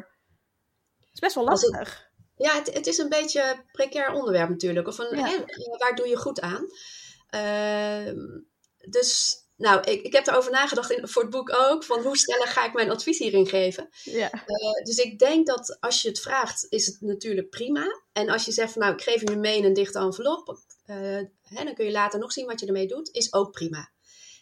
Het 0.98 1.12
is 1.12 1.20
best 1.20 1.34
wel 1.34 1.44
lastig. 1.44 2.08
Ja, 2.36 2.54
het, 2.54 2.74
het 2.74 2.86
is 2.86 2.98
een 2.98 3.08
beetje 3.08 3.50
een 3.50 3.64
precair 3.72 4.12
onderwerp 4.12 4.48
natuurlijk. 4.48 4.86
Of 4.88 4.98
een, 4.98 5.16
Ja. 5.16 5.26
hè, 5.26 5.36
waar 5.78 5.94
doe 5.94 6.08
je 6.08 6.16
goed 6.16 6.40
aan? 6.40 6.66
Ehm, 7.26 8.18
dus, 8.90 9.36
nou, 9.56 9.80
ik, 9.80 10.02
ik 10.02 10.12
heb 10.12 10.26
erover 10.26 10.50
nagedacht 10.50 10.90
in, 10.90 11.08
voor 11.08 11.22
het 11.22 11.30
boek 11.30 11.54
ook. 11.56 11.84
Van 11.84 12.02
hoe 12.02 12.16
stellig 12.16 12.52
ga 12.52 12.64
ik 12.64 12.72
mijn 12.72 12.90
advies 12.90 13.18
hierin 13.18 13.46
geven? 13.46 13.88
Ja. 14.02 14.30
Eh, 14.32 14.84
dus 14.84 14.96
ik 14.96 15.18
denk 15.18 15.46
dat 15.46 15.76
als 15.80 16.02
je 16.02 16.08
het 16.08 16.20
vraagt, 16.20 16.66
is 16.68 16.86
het 16.86 17.00
natuurlijk 17.00 17.50
prima. 17.50 17.86
En 18.12 18.28
als 18.28 18.44
je 18.44 18.52
zegt 18.52 18.72
van, 18.72 18.82
nou, 18.82 18.94
ik 18.94 19.02
geef 19.02 19.20
hem 19.20 19.30
je 19.30 19.36
mee 19.36 19.58
in 19.58 19.64
een 19.64 19.74
dichte 19.74 19.98
envelop. 19.98 20.58
Eh, 20.90 21.24
hè, 21.42 21.64
dan 21.64 21.74
kun 21.74 21.84
je 21.84 21.90
later 21.90 22.18
nog 22.18 22.32
zien 22.32 22.46
wat 22.46 22.60
je 22.60 22.66
ermee 22.66 22.86
doet. 22.86 23.10
Is 23.12 23.32
ook 23.32 23.52
prima. 23.52 23.90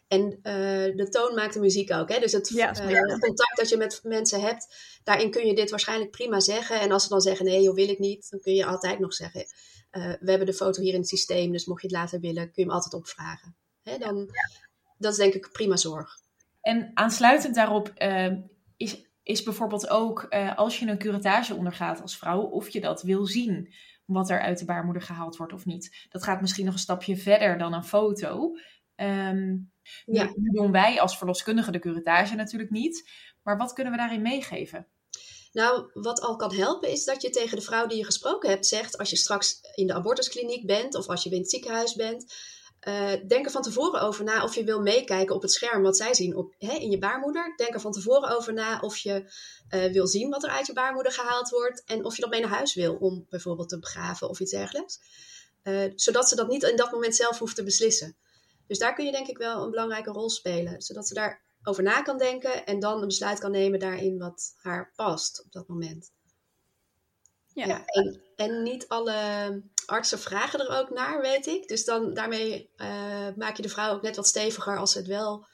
En 0.09 0.39
eh, 0.43 0.97
de 0.97 1.07
toon 1.11 1.35
maakt 1.35 1.55
de 1.55 1.61
muziek 1.61 1.93
ook. 1.93 2.09
Hè? 2.09 2.19
Dus 2.19 2.33
het, 2.33 2.57
eh, 2.57 2.67
het 2.67 3.21
contact 3.21 3.57
dat 3.57 3.69
je 3.69 3.77
met 3.77 4.01
mensen 4.03 4.41
hebt, 4.41 4.75
daarin 5.05 5.31
kun 5.31 5.47
je 5.47 5.55
dit 5.55 5.71
waarschijnlijk 5.71 6.11
prima 6.11 6.41
zeggen. 6.41 6.81
En 6.81 6.93
als 6.93 7.03
ze 7.03 7.09
dan 7.09 7.21
zeggen, 7.21 7.45
nee 7.45 7.63
joh, 7.63 7.75
wil 7.75 7.89
ik 7.89 7.99
niet, 7.99 8.31
dan 8.31 8.41
kun 8.41 8.55
je 8.55 8.65
altijd 8.65 8.99
nog 8.99 9.15
zeggen, 9.15 9.47
we 9.91 10.31
hebben 10.31 10.47
de 10.47 10.55
foto 10.55 10.83
hier 10.83 10.93
in 10.93 11.01
het 11.01 11.09
systeem, 11.09 11.53
dus 11.53 11.65
mocht 11.65 11.83
je 11.83 11.87
het 11.89 11.97
later 11.97 12.21
willen, 12.21 12.43
kun 12.43 12.53
je 12.55 12.63
hem 12.63 12.71
altijd 12.71 12.95
opvragen. 12.95 13.57
Hè? 13.83 13.99
Dan, 13.99 14.31
Dat 14.99 15.13
is 15.13 15.19
denk 15.19 15.35
ik 15.35 15.53
prima 15.53 15.77
zorg. 15.77 16.19
En 16.61 16.91
aansluitend 16.95 17.55
daarop 17.55 17.93
is, 18.77 19.11
is 19.23 19.43
bijvoorbeeld 19.43 19.89
ook 19.89 20.25
als 20.57 20.79
je 20.79 20.87
een 20.87 20.99
curettage 20.99 21.55
ondergaat 21.55 22.01
als 22.01 22.17
vrouw, 22.17 22.41
of 22.41 22.69
je 22.69 22.81
dat 22.81 23.03
wil 23.03 23.27
zien, 23.27 23.73
wat 24.09 24.31
er 24.31 24.41
uit 24.41 24.59
de 24.59 24.65
baarmoeder 24.65 25.03
gehaald 25.03 25.37
wordt 25.37 25.53
of 25.53 25.65
niet. 25.67 26.07
Dat 26.09 26.25
gaat 26.25 26.41
misschien 26.41 26.65
nog 26.65 26.75
een 26.75 26.81
stapje 26.81 27.17
verder 27.17 27.59
dan 27.59 27.73
een 27.73 27.85
foto. 27.85 28.57
Ehm, 28.95 29.57
Ja. 30.05 30.25
nu, 30.25 30.33
nu 30.35 30.51
doen 30.51 30.73
wij 30.73 31.01
als 31.01 31.19
verloskundige 31.19 31.71
de 31.71 31.79
curettage 31.79 32.35
natuurlijk 32.35 32.71
niet. 32.71 33.11
Maar 33.43 33.57
wat 33.57 33.73
kunnen 33.73 33.93
we 33.93 33.99
daarin 33.99 34.23
meegeven? 34.23 34.87
Nou, 35.53 35.91
wat 35.93 36.21
al 36.21 36.37
kan 36.37 36.55
helpen 36.55 36.91
is 36.91 37.05
dat 37.05 37.23
je 37.23 37.31
tegen 37.31 37.57
de 37.57 37.63
vrouw 37.63 37.87
die 37.87 37.99
je 37.99 38.05
gesproken 38.05 38.51
hebt 38.51 38.67
zegt, 38.67 38.99
als 38.99 39.11
je 39.11 39.17
straks 39.17 39.61
in 39.75 39.87
de 39.87 39.95
abortuskliniek 39.95 40.67
bent 40.67 40.95
of 40.95 41.07
als 41.07 41.23
je 41.23 41.31
in 41.31 41.39
het 41.41 41.51
ziekenhuis 41.51 41.95
bent, 41.95 42.35
eh, 42.81 43.13
denk 43.27 43.45
er 43.45 43.51
van 43.51 43.63
tevoren 43.63 44.01
over 44.01 44.25
na 44.25 44.45
of 44.45 44.55
je 44.55 44.65
wil 44.65 44.81
meekijken 44.81 45.35
op 45.35 45.43
het 45.43 45.53
scherm 45.53 45.83
wat 45.83 45.97
zij 45.97 46.15
zien 46.15 46.37
op, 46.37 46.55
hè, 46.59 46.73
in 46.73 46.91
je 46.91 46.99
baarmoeder. 46.99 47.53
Denk 47.57 47.75
er 47.75 47.81
van 47.81 47.93
tevoren 47.93 48.37
over 48.37 48.53
na 48.53 48.81
of 48.81 48.97
je 48.97 49.33
eh, 49.69 49.93
wil 49.93 50.07
zien 50.07 50.31
wat 50.31 50.45
er 50.45 50.51
uit 50.51 50.67
je 50.67 50.73
baarmoeder 50.73 51.13
gehaald 51.13 51.49
wordt 51.49 51.83
en 51.85 52.05
of 52.05 52.15
je 52.15 52.21
dat 52.23 52.31
mee 52.31 52.41
naar 52.41 52.51
huis 52.51 52.75
wil 52.75 52.95
om 52.95 53.27
bijvoorbeeld 53.29 53.69
te 53.69 53.79
begraven 53.79 54.29
of 54.29 54.41
iets 54.41 54.51
dergelijks. 54.51 55.01
Eh, 55.63 55.85
zodat 55.95 56.29
ze 56.29 56.37
dat 56.37 56.49
niet 56.49 56.63
in 56.63 56.77
dat 56.77 56.93
moment 56.93 57.17
zelf 57.17 57.39
hoeft 57.39 57.57
te 57.57 57.65
beslissen. 57.65 58.17
Dus 58.67 58.79
daar 58.79 58.95
kun 58.95 59.05
je 59.05 59.13
denk 59.13 59.27
ik 59.27 59.39
wel 59.39 59.63
een 59.63 59.71
belangrijke 59.71 60.11
rol 60.11 60.31
spelen, 60.31 60.83
zodat 60.83 61.09
ze 61.09 61.15
daar 61.15 61.43
over 61.63 61.83
na 61.83 62.03
kan 62.03 62.19
denken 62.19 62.67
en 62.67 62.81
dan 62.81 63.01
een 63.01 63.09
besluit 63.09 63.39
kan 63.39 63.51
nemen 63.51 63.79
daarin 63.79 64.19
wat 64.19 64.55
haar 64.57 64.93
past 64.97 65.45
op 65.45 65.53
dat 65.53 65.69
moment. 65.69 66.13
Ja. 67.59 67.67
Ja, 67.67 67.85
en, 67.85 68.21
en 68.37 68.63
niet 68.63 68.89
alle 68.89 69.63
artsen 69.87 70.19
vragen 70.19 70.61
er 70.61 70.79
ook 70.79 70.91
naar, 70.91 71.21
weet 71.21 71.47
ik. 71.47 71.69
Dus 71.69 71.85
dan 71.85 72.15
daarmee 72.15 72.71
eh, 72.77 73.29
maak 73.37 73.57
je 73.57 73.63
de 73.63 73.69
vrouw 73.69 73.95
ook 73.95 74.03
net 74.03 74.17
wat 74.17 74.27
steviger 74.27 74.79
als 74.79 74.93
ze 74.93 74.99
het 74.99 75.07
wel 75.07 75.47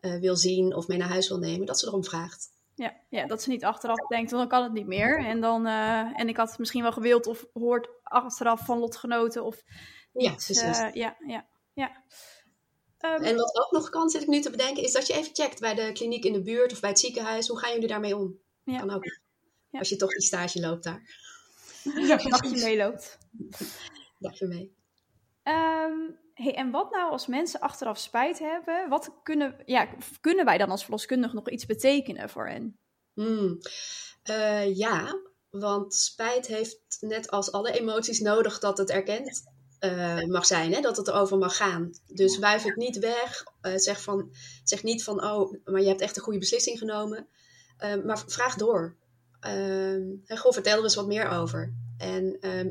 eh, 0.00 0.20
wil 0.20 0.36
zien 0.36 0.74
of 0.74 0.88
mee 0.88 0.98
naar 0.98 1.08
huis 1.08 1.28
wil 1.28 1.38
nemen, 1.38 1.66
dat 1.66 1.78
ze 1.78 1.86
erom 1.86 2.04
vraagt. 2.04 2.48
Ja, 2.74 2.96
ja, 3.08 3.26
dat 3.26 3.42
ze 3.42 3.50
niet 3.50 3.64
achteraf 3.64 4.06
denkt, 4.06 4.30
want 4.30 4.42
dan 4.42 4.58
kan 4.58 4.62
het 4.62 4.72
niet 4.72 4.86
meer. 4.86 5.24
En, 5.24 5.40
dan, 5.40 5.66
eh, 5.66 6.20
en 6.20 6.28
ik 6.28 6.36
had 6.36 6.48
het 6.48 6.58
misschien 6.58 6.82
wel 6.82 6.92
gewild 6.92 7.26
of 7.26 7.46
hoort 7.52 7.88
achteraf 8.02 8.64
van 8.64 8.78
lotgenoten 8.78 9.44
of 9.44 9.62
Ja, 10.12 10.30
precies. 10.30 10.78
ja, 10.92 11.16
ja, 11.26 11.46
ja. 11.74 12.04
Ehm, 12.98 13.22
En 13.22 13.36
wat 13.36 13.56
ook 13.56 13.70
nog 13.70 13.88
kan, 13.88 14.10
zit 14.10 14.22
ik 14.22 14.28
nu 14.28 14.40
te 14.40 14.50
bedenken, 14.50 14.82
is 14.82 14.92
dat 14.92 15.06
je 15.06 15.12
even 15.12 15.34
checkt 15.34 15.60
bij 15.60 15.74
de 15.74 15.92
kliniek 15.92 16.24
in 16.24 16.32
de 16.32 16.42
buurt 16.42 16.72
of 16.72 16.80
bij 16.80 16.90
het 16.90 16.98
ziekenhuis. 16.98 17.48
Hoe 17.48 17.58
gaan 17.58 17.72
jullie 17.72 17.88
daarmee 17.88 18.16
om? 18.16 18.38
Ja. 18.64 18.78
Kan 18.78 18.90
ook. 18.90 19.04
Ja. 19.70 19.78
Als 19.78 19.88
je 19.88 19.96
toch 19.96 20.10
die 20.10 20.26
stage 20.26 20.60
loopt 20.60 20.84
daar. 20.84 21.28
dat 22.08 22.22
je 22.22 22.60
meeloopt. 22.62 23.18
Dagje 24.18 24.46
mee. 24.46 24.78
Ehm, 25.42 25.98
hey, 26.34 26.54
en 26.54 26.70
wat 26.70 26.90
nou 26.90 27.10
als 27.10 27.26
mensen 27.26 27.60
achteraf 27.60 27.98
spijt 27.98 28.38
hebben? 28.38 28.88
Wat 28.88 29.10
kunnen, 29.22 29.56
ja, 29.64 29.88
kunnen 30.20 30.44
wij 30.44 30.58
dan 30.58 30.70
als 30.70 30.82
verloskundige 30.82 31.34
nog 31.34 31.50
iets 31.50 31.66
betekenen 31.66 32.28
voor 32.28 32.48
hen? 32.48 32.78
Hmm. 33.14 33.58
Eh, 34.22 34.76
ja, 34.76 35.20
want 35.50 35.94
spijt 35.94 36.46
heeft 36.46 36.96
net 37.00 37.30
als 37.30 37.52
alle 37.52 37.72
emoties 37.72 38.20
nodig 38.20 38.58
dat 38.58 38.78
het 38.78 38.90
erkend 38.90 39.42
eh, 39.78 40.24
mag 40.24 40.46
zijn, 40.46 40.74
hè? 40.74 40.80
dat 40.80 40.96
het 40.96 41.08
erover 41.08 41.38
mag 41.38 41.56
gaan. 41.56 41.90
Dus 42.06 42.38
wuif 42.38 42.62
het 42.62 42.76
niet 42.76 42.98
weg. 42.98 43.44
eh, 43.60 43.76
zeg, 43.76 44.02
van, 44.02 44.34
zeg 44.64 44.82
niet 44.82 45.04
van, 45.04 45.24
oh, 45.24 45.54
maar 45.64 45.80
je 45.80 45.88
hebt 45.88 46.00
echt 46.00 46.16
een 46.16 46.22
goede 46.22 46.38
beslissing 46.38 46.78
genomen. 46.78 47.28
Maar 48.04 48.22
vraag 48.26 48.54
door. 48.54 48.96
Ehm, 49.40 50.02
en 50.26 50.38
goh, 50.38 50.52
vertel 50.52 50.76
er 50.76 50.82
eens 50.82 50.94
wat 50.94 51.06
meer 51.06 51.28
over. 51.28 51.72
En 51.98 52.36
ehm, 52.40 52.68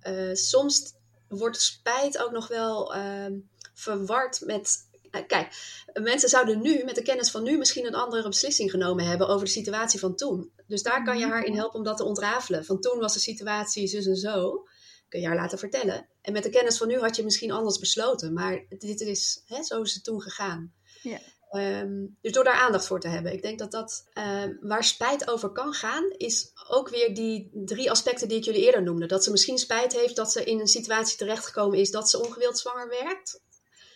eh, 0.00 0.34
soms 0.34 0.92
wordt 1.28 1.60
spijt 1.60 2.18
ook 2.18 2.30
nog 2.32 2.48
wel 2.48 2.94
ehm, 2.94 3.32
verward 3.74 4.40
met. 4.44 4.88
eh, 5.10 5.26
kijk, 5.26 5.54
mensen 5.92 6.28
zouden 6.28 6.62
nu, 6.62 6.84
met 6.84 6.94
de 6.94 7.02
kennis 7.02 7.30
van 7.30 7.42
nu, 7.42 7.58
misschien 7.58 7.86
een 7.86 7.94
andere 7.94 8.28
beslissing 8.28 8.70
genomen 8.70 9.04
hebben 9.06 9.28
over 9.28 9.44
de 9.44 9.52
situatie 9.52 10.00
van 10.00 10.14
toen. 10.16 10.52
Dus 10.66 10.82
daar 10.82 11.04
kan 11.04 11.18
je 11.18 11.26
haar 11.26 11.44
in 11.44 11.56
helpen 11.56 11.78
om 11.78 11.84
dat 11.84 11.96
te 11.96 12.04
ontrafelen. 12.04 12.64
Van 12.64 12.80
toen 12.80 12.98
was 12.98 13.12
de 13.12 13.20
situatie 13.20 13.86
zus 13.86 14.06
en 14.06 14.16
zo. 14.16 14.66
Kun 15.08 15.20
je 15.20 15.26
haar 15.26 15.36
laten 15.36 15.58
vertellen. 15.58 16.08
En 16.22 16.32
met 16.32 16.42
de 16.42 16.50
kennis 16.50 16.76
van 16.76 16.88
nu 16.88 16.98
had 16.98 17.16
je 17.16 17.24
misschien 17.24 17.50
anders 17.50 17.78
besloten. 17.78 18.32
Maar 18.32 18.64
dit 18.68 19.00
is, 19.00 19.42
hè, 19.46 19.62
zo 19.62 19.82
is 19.82 19.94
het 19.94 20.04
toen 20.04 20.20
gegaan. 20.22 20.72
Ja. 21.02 21.18
Ehm, 21.54 22.06
dus 22.20 22.32
door 22.32 22.44
daar 22.44 22.54
aandacht 22.54 22.86
voor 22.86 23.00
te 23.00 23.08
hebben. 23.08 23.32
Ik 23.32 23.42
denk 23.42 23.58
dat 23.58 23.70
dat 23.70 24.04
ehm, 24.12 24.52
waar 24.60 24.84
spijt 24.84 25.30
over 25.30 25.48
kan 25.48 25.72
gaan, 25.72 26.10
is 26.16 26.52
ook 26.68 26.88
weer 26.88 27.14
die 27.14 27.50
drie 27.52 27.90
aspecten 27.90 28.28
die 28.28 28.38
ik 28.38 28.44
jullie 28.44 28.64
eerder 28.64 28.82
noemde. 28.82 29.06
Dat 29.06 29.24
ze 29.24 29.30
misschien 29.30 29.58
spijt 29.58 29.92
heeft 29.92 30.16
dat 30.16 30.32
ze 30.32 30.44
in 30.44 30.60
een 30.60 30.66
situatie 30.66 31.16
terechtgekomen 31.16 31.78
is 31.78 31.90
dat 31.90 32.10
ze 32.10 32.22
ongewild 32.22 32.58
zwanger 32.58 32.88
werkt. 32.88 33.40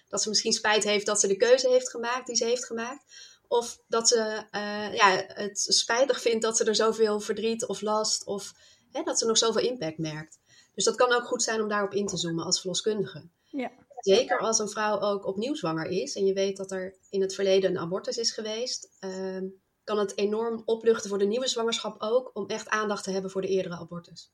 Dat 0.08 0.22
ze 0.22 0.28
misschien 0.28 0.52
spijt 0.52 0.84
heeft 0.84 1.06
dat 1.06 1.20
ze 1.20 1.26
de 1.26 1.36
keuze 1.36 1.68
heeft 1.68 1.90
gemaakt 1.90 2.26
die 2.26 2.36
ze 2.36 2.44
heeft 2.44 2.64
gemaakt. 2.64 3.04
Of 3.48 3.78
dat 3.86 4.08
ze 4.08 4.46
eh, 4.50 4.94
ja, 4.94 5.24
het 5.26 5.58
spijtig 5.58 6.20
vindt 6.20 6.42
dat 6.42 6.56
ze 6.56 6.64
er 6.64 6.74
zoveel 6.74 7.20
verdriet 7.20 7.66
of 7.66 7.80
last 7.80 8.24
of 8.24 8.52
hè, 8.92 9.02
dat 9.02 9.18
ze 9.18 9.26
nog 9.26 9.38
zoveel 9.38 9.62
impact 9.62 9.98
merkt. 9.98 10.38
Dus 10.74 10.84
dat 10.84 10.96
kan 10.96 11.12
ook 11.12 11.26
goed 11.26 11.42
zijn 11.42 11.60
om 11.60 11.68
daarop 11.68 11.92
in 11.92 12.06
te 12.06 12.16
zoomen 12.16 12.44
als 12.44 12.60
verloskundige. 12.60 13.22
Ja. 13.44 13.70
Zeker 13.98 14.38
als 14.38 14.58
een 14.58 14.68
vrouw 14.68 15.00
ook 15.00 15.26
opnieuw 15.26 15.54
zwanger 15.54 15.86
is 15.86 16.14
en 16.14 16.26
je 16.26 16.32
weet 16.32 16.56
dat 16.56 16.70
er 16.70 16.96
in 17.10 17.20
het 17.20 17.34
verleden 17.34 17.70
een 17.70 17.78
abortus 17.78 18.16
is 18.16 18.32
geweest, 18.32 18.96
ehm, 18.98 19.44
kan 19.84 19.98
het 19.98 20.16
enorm 20.16 20.62
opluchten 20.64 21.08
voor 21.08 21.18
de 21.18 21.26
nieuwe 21.26 21.48
zwangerschap 21.48 22.00
ook 22.02 22.30
om 22.32 22.46
echt 22.46 22.68
aandacht 22.68 23.04
te 23.04 23.10
hebben 23.10 23.30
voor 23.30 23.40
de 23.40 23.48
eerdere 23.48 23.76
abortus. 23.76 24.32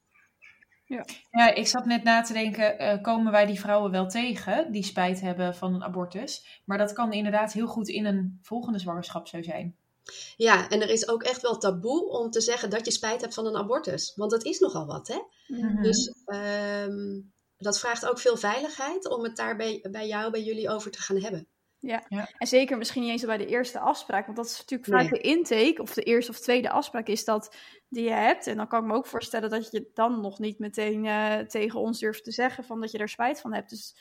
Ja, 1.31 1.55
ik 1.55 1.66
zat 1.66 1.85
net 1.85 2.03
na 2.03 2.22
te 2.22 2.33
denken, 2.33 2.79
eh, 2.79 3.03
komen 3.03 3.33
wij 3.33 3.46
die 3.46 3.61
vrouwen 3.61 3.90
wel 3.90 4.09
tegen 4.09 4.72
die 4.72 4.85
spijt 4.85 5.20
hebben 5.20 5.55
van 5.55 5.74
een 5.74 5.83
abortus? 5.83 6.62
Maar 6.64 6.79
dat 6.79 6.92
kan 6.92 7.12
inderdaad 7.12 7.53
heel 7.53 7.66
goed 7.66 7.88
in 7.88 8.05
een 8.05 8.38
volgende 8.42 8.79
zwangerschap 8.79 9.29
zo 9.29 9.42
zijn. 9.42 9.77
Ja, 10.37 10.68
en 10.68 10.83
er 10.83 10.90
is 10.90 11.09
ook 11.09 11.22
echt 11.22 11.42
wel 11.42 11.59
taboe 11.59 12.09
om 12.09 12.31
te 12.31 12.40
zeggen 12.40 12.70
dat 12.70 12.85
je 12.85 12.92
spijt 12.92 13.20
hebt 13.20 13.35
van 13.35 13.46
een 13.46 13.57
abortus. 13.57 14.12
Want 14.14 14.31
dat 14.31 14.44
is 14.44 14.59
nogal 14.59 14.87
wat, 14.87 15.09
hè? 15.09 15.18
Mhm. 15.57 15.83
Dus 15.83 16.14
ehm, 16.24 17.20
dat 17.58 17.80
vraagt 17.80 18.06
ook 18.06 18.18
veel 18.18 18.36
veiligheid 18.36 19.08
om 19.08 19.22
het 19.22 19.36
daar 19.36 19.56
bij, 19.56 19.86
bij 19.90 20.06
jou, 20.06 20.30
bij 20.30 20.42
jullie 20.42 20.70
over 20.70 20.90
te 20.90 21.00
gaan 21.02 21.20
hebben. 21.20 21.48
Ja. 21.78 22.04
Ja. 22.08 22.28
en 22.38 22.46
zeker 22.46 22.78
misschien 22.78 23.02
niet 23.02 23.10
eens 23.10 23.24
bij 23.24 23.36
de 23.36 23.46
eerste 23.46 23.78
afspraak. 23.78 24.24
Want 24.24 24.36
dat 24.36 24.46
is 24.46 24.58
natuurlijk 24.58 24.90
vaak 24.90 25.10
Nee. 25.10 25.20
de 25.20 25.28
intake, 25.28 25.82
of 25.82 25.94
de 25.94 26.02
eerste 26.02 26.30
of 26.30 26.40
tweede 26.40 26.70
afspraak 26.70 27.06
is 27.06 27.24
dat 27.24 27.56
die 27.88 28.04
je 28.04 28.10
hebt. 28.10 28.46
En 28.46 28.56
dan 28.56 28.68
kan 28.68 28.80
ik 28.80 28.86
me 28.86 28.94
ook 28.94 29.06
voorstellen 29.06 29.50
dat 29.50 29.70
je 29.70 29.90
dan 29.94 30.20
nog 30.20 30.38
niet 30.38 30.58
meteen 30.58 31.06
eh, 31.06 31.38
tegen 31.38 31.80
ons 31.80 31.98
durft 31.98 32.24
te 32.24 32.30
zeggen 32.32 32.64
van 32.64 32.80
dat 32.80 32.90
je 32.90 32.98
er 32.98 33.08
spijt 33.08 33.40
van 33.40 33.52
hebt. 33.54 33.70
Dus 33.70 33.96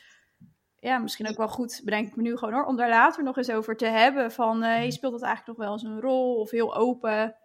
ja, 0.76 0.98
misschien 0.98 1.30
ook 1.30 1.38
wel 1.38 1.48
goed, 1.48 1.82
bedenk 1.84 2.08
ik 2.08 2.16
me 2.16 2.22
nu 2.22 2.38
gewoon 2.38 2.54
hoor, 2.54 2.66
om 2.66 2.76
daar 2.76 2.90
later 2.90 3.24
nog 3.24 3.38
eens 3.38 3.52
over 3.52 3.78
te 3.78 3.86
hebben. 3.86 4.32
Van, 4.32 4.64
eh, 4.64 4.70
hey, 4.70 4.92
speelt 4.92 5.14
dat 5.14 5.22
eigenlijk 5.22 5.58
nog 5.58 5.68
wel 5.68 5.76
eens 5.76 5.84
een 5.84 6.02
rol? 6.02 6.36
Of 6.36 6.52
heel 6.52 6.76
open? 6.76 7.36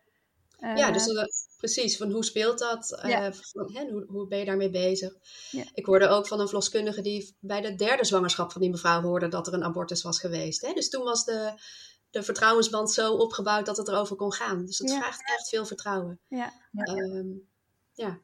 Ja, 0.61 0.91
dus 0.91 1.07
eh, 1.07 1.25
precies. 1.57 1.97
Van 1.97 2.11
hoe 2.11 2.25
speelt 2.25 2.59
dat? 2.59 2.93
Eh, 3.03 3.11
Ja. 3.11 3.33
van, 3.33 3.75
hè, 3.75 3.91
hoe, 3.91 4.05
hoe 4.09 4.27
ben 4.29 4.39
je 4.39 4.45
daarmee 4.45 4.71
bezig? 4.71 5.13
Ja. 5.51 5.65
Ik 5.75 5.87
hoorde 5.87 6.09
ook 6.09 6.27
van 6.27 6.41
een 6.41 6.47
verloskundige 6.47 7.03
die 7.03 7.37
bij 7.41 7.61
de 7.61 7.75
derde 7.75 8.05
zwangerschap 8.05 8.53
van 8.53 8.61
die 8.61 8.71
mevrouw 8.71 9.03
hoorde 9.03 9.29
dat 9.29 9.47
er 9.47 9.53
een 9.55 9.65
abortus 9.65 10.03
was 10.03 10.21
geweest. 10.21 10.67
Hè? 10.67 10.73
Dus 10.73 10.89
toen 10.89 11.05
was 11.05 11.25
de, 11.25 11.53
de 12.11 12.23
vertrouwensband 12.23 12.91
zo 12.93 13.13
opgebouwd 13.15 13.67
dat 13.67 13.77
het 13.77 13.89
erover 13.89 14.17
kon 14.17 14.33
gaan. 14.33 14.65
Dus 14.67 14.79
het 14.79 14.91
Ja. 14.91 14.97
vraagt 14.99 15.23
echt 15.25 15.49
veel 15.49 15.67
vertrouwen. 15.67 16.21
ja. 16.29 16.53
Ehm, 16.73 17.27
ja. 17.93 18.19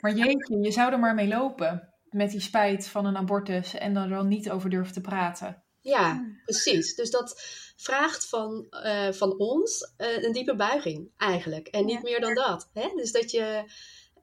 Maar 0.00 0.14
jeetje, 0.14 0.58
je 0.60 0.70
zou 0.70 0.92
er 0.92 0.98
maar 0.98 1.14
mee 1.14 1.28
lopen. 1.28 1.90
Met 2.10 2.30
die 2.30 2.40
spijt 2.40 2.86
van 2.88 3.06
een 3.06 3.16
abortus 3.16 3.74
en 3.74 3.94
dan 3.94 4.02
er 4.02 4.08
wel 4.08 4.24
niet 4.24 4.50
over 4.50 4.70
durven 4.70 4.92
te 4.92 5.00
praten. 5.00 5.64
Ja, 5.88 6.24
precies. 6.44 6.94
Dus 6.94 7.10
dat 7.10 7.40
vraagt 7.76 8.26
van, 8.28 8.66
eh, 8.70 9.12
van 9.12 9.38
ons 9.38 9.92
eh, 9.96 10.22
een 10.22 10.32
diepe 10.32 10.56
buiging 10.56 11.10
eigenlijk. 11.16 11.66
En 11.68 11.84
niet 11.84 11.94
Ja. 11.94 12.00
meer 12.02 12.20
dan 12.20 12.34
dat. 12.34 12.68
Hè? 12.72 12.92
Dus 12.96 13.12
dat 13.12 13.30
je... 13.30 13.64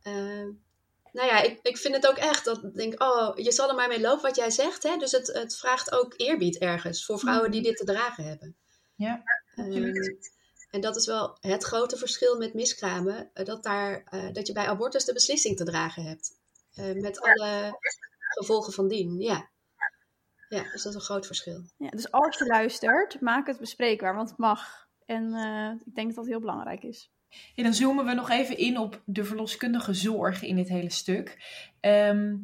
eh, 0.02 0.46
nou 1.12 1.28
ja, 1.28 1.42
ik, 1.42 1.60
ik 1.62 1.78
vind 1.78 1.96
het 1.96 2.08
ook 2.08 2.18
echt 2.18 2.46
dat 2.46 2.64
ik 2.64 2.74
denk, 2.76 3.02
oh, 3.04 3.32
je 3.36 3.52
zal 3.52 3.70
er 3.70 3.76
maar 3.76 3.88
mee 3.88 4.02
lopen 4.02 4.22
wat 4.22 4.36
jij 4.36 4.50
zegt. 4.52 4.84
Hè? 4.84 4.98
Dus 4.98 5.12
het, 5.12 5.28
het 5.34 5.56
vraagt 5.56 5.92
ook 5.92 6.14
eerbied 6.18 6.58
ergens 6.58 7.06
voor 7.06 7.20
vrouwen 7.20 7.52
die 7.52 7.62
dit 7.62 7.78
te 7.78 7.86
dragen 7.86 8.24
hebben. 8.24 8.56
Ja, 8.96 9.24
Ehm, 9.56 9.94
en 10.70 10.82
dat 10.82 10.96
is 10.96 11.06
wel 11.06 11.38
het 11.40 11.64
grote 11.64 11.98
verschil 11.98 12.38
met 12.38 12.54
miskramen. 12.54 13.30
dat, 13.34 13.64
daar, 13.64 14.04
dat 14.34 14.48
je 14.48 14.54
bij 14.54 14.66
abortus 14.68 15.06
de 15.06 15.14
beslissing 15.14 15.58
te 15.58 15.64
dragen 15.64 16.04
hebt. 16.04 16.32
Met 17.02 17.22
alle 17.22 17.78
gevolgen 18.20 18.74
van 18.74 18.88
dien, 18.88 19.20
ja. 19.20 19.50
Ja, 20.54 20.64
dus 20.72 20.84
dat 20.84 20.92
is 20.92 21.00
een 21.00 21.06
groot 21.06 21.26
verschil. 21.26 21.62
Ja, 21.78 21.90
dus 21.90 22.12
als 22.12 22.38
je 22.38 22.46
luistert, 22.46 23.22
maak 23.22 23.48
het 23.48 23.60
bespreekbaar, 23.60 24.16
want 24.16 24.30
het 24.30 24.38
mag. 24.38 24.88
En 25.06 25.34
eh, 25.34 25.72
ik 25.86 25.96
denk 25.96 26.08
dat 26.08 26.16
dat 26.16 26.28
heel 26.28 26.40
belangrijk 26.40 26.84
is. 26.84 27.12
Ja, 27.56 27.64
dan 27.64 27.74
zoomen 27.74 28.06
we 28.06 28.14
nog 28.14 28.30
even 28.30 28.58
in 28.58 28.78
op 28.78 29.02
de 29.06 29.24
verloskundige 29.24 29.94
zorg 29.94 30.44
in 30.44 30.56
dit 30.56 30.70
hele 30.70 30.90
stuk. 30.90 31.38
Ehm, 31.80 32.36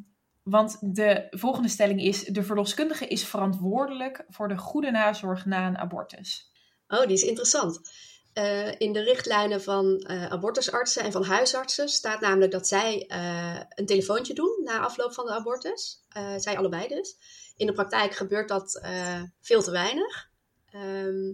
want 0.44 0.78
de 0.96 1.28
volgende 1.30 1.70
stelling 1.70 2.02
is: 2.02 2.24
de 2.24 2.44
verloskundige 2.44 3.08
is 3.08 3.26
verantwoordelijk 3.26 4.26
voor 4.28 4.48
de 4.48 4.58
goede 4.58 4.92
nazorg 4.92 5.46
na 5.46 5.68
een 5.68 5.78
abortus. 5.78 6.52
Oh, 6.88 7.02
die 7.02 7.14
is 7.14 7.24
interessant. 7.24 7.82
Eh, 8.34 8.80
in 8.80 8.94
de 8.94 9.04
richtlijnen 9.04 9.62
van 9.62 9.98
eh, 9.98 10.26
abortusartsen 10.26 11.04
en 11.04 11.12
van 11.12 11.24
huisartsen 11.24 11.90
staat 11.90 12.20
namelijk 12.22 12.52
dat 12.52 12.68
zij 12.68 13.06
eh, 13.08 13.60
een 13.70 13.86
telefoontje 13.86 14.34
doen 14.34 14.62
na 14.64 14.80
afloop 14.80 15.14
van 15.14 15.26
de 15.26 15.32
abortus. 15.32 16.06
Eh, 16.10 16.34
zij 16.38 16.58
allebei 16.58 16.88
dus. 16.88 17.16
In 17.60 17.68
de 17.68 17.74
praktijk 17.74 18.16
gebeurt 18.16 18.48
dat 18.48 18.80
eh, 18.82 19.24
veel 19.42 19.62
te 19.62 19.72
weinig. 19.72 20.30
Ehm, 20.66 21.34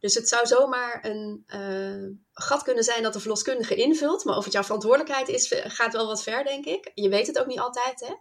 dus 0.00 0.14
het 0.14 0.28
zou 0.28 0.46
zomaar 0.46 1.04
een 1.04 1.44
eh, 1.46 2.16
gat 2.32 2.62
kunnen 2.62 2.84
zijn 2.84 3.02
dat 3.02 3.12
de 3.12 3.20
verloskundige 3.20 3.74
invult. 3.74 4.24
Maar 4.24 4.36
of 4.36 4.44
het 4.44 4.52
jouw 4.52 4.62
verantwoordelijkheid 4.62 5.28
is, 5.28 5.54
gaat 5.64 5.92
wel 5.92 6.06
wat 6.06 6.22
ver, 6.22 6.44
denk 6.44 6.64
ik. 6.64 6.90
Je 6.94 7.08
weet 7.08 7.26
het 7.26 7.38
ook 7.38 7.46
niet 7.46 7.58
altijd, 7.58 8.00
hè. 8.00 8.14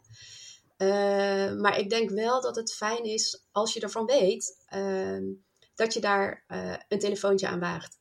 Eh, 0.77 1.53
maar 1.55 1.79
ik 1.79 1.89
denk 1.89 2.09
wel 2.09 2.41
dat 2.41 2.55
het 2.55 2.73
fijn 2.73 3.03
is 3.03 3.45
als 3.51 3.73
je 3.73 3.79
ervan 3.79 4.05
weet 4.05 4.57
ehm, 4.65 5.23
dat 5.75 5.93
je 5.93 5.99
daar 5.99 6.43
eh, 6.47 6.75
een 6.87 6.99
telefoontje 6.99 7.47
aan 7.47 7.59
waagt. 7.59 7.99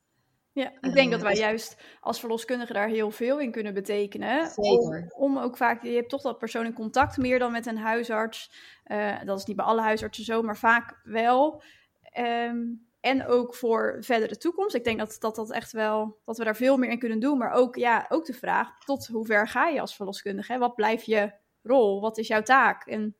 Ja, 0.54 0.72
ik 0.80 0.92
denk 0.92 1.10
dat 1.10 1.22
wij 1.22 1.36
juist 1.36 1.76
als 2.00 2.20
verloskundige 2.20 2.72
daar 2.72 2.88
heel 2.88 3.10
veel 3.10 3.40
in 3.40 3.50
kunnen 3.50 3.74
betekenen. 3.74 4.50
Zeker. 4.50 5.12
Om, 5.16 5.36
om 5.36 5.38
ook 5.38 5.56
vaak, 5.56 5.82
je 5.82 5.94
hebt 5.94 6.08
toch 6.08 6.22
dat 6.22 6.38
persoonlijk 6.38 6.74
contact 6.74 7.16
meer 7.16 7.38
dan 7.38 7.52
met 7.52 7.66
een 7.66 7.78
huisarts. 7.78 8.52
Eh, 8.84 9.24
dat 9.24 9.38
is 9.38 9.44
niet 9.44 9.56
bij 9.56 9.64
alle 9.64 9.80
huisartsen 9.80 10.24
zo, 10.24 10.42
maar 10.42 10.56
vaak 10.56 11.00
wel. 11.04 11.62
Ehm, 12.02 12.58
en 13.00 13.26
ook 13.26 13.54
voor 13.54 13.96
verdere 14.00 14.36
toekomst. 14.36 14.74
Ik 14.74 14.84
denk 14.84 14.98
dat, 14.98 15.16
dat 15.18 15.34
dat 15.34 15.52
echt 15.52 15.72
wel, 15.72 16.18
dat 16.24 16.38
we 16.38 16.44
daar 16.44 16.56
veel 16.56 16.76
meer 16.76 16.90
in 16.90 16.98
kunnen 16.98 17.20
doen. 17.20 17.38
Maar 17.38 17.52
ook, 17.52 17.76
ja, 17.76 18.06
ook 18.08 18.26
de 18.26 18.32
vraag, 18.32 18.78
tot 18.78 19.06
hoe 19.06 19.26
ver 19.26 19.48
ga 19.48 19.68
je 19.68 19.80
als 19.80 19.96
verloskundige? 19.96 20.52
Hè? 20.52 20.58
Wat 20.58 20.74
blijft 20.74 21.06
je 21.06 21.32
rol? 21.62 22.00
Wat 22.00 22.18
is 22.18 22.26
jouw 22.26 22.42
taak? 22.42 22.86
En 22.86 23.16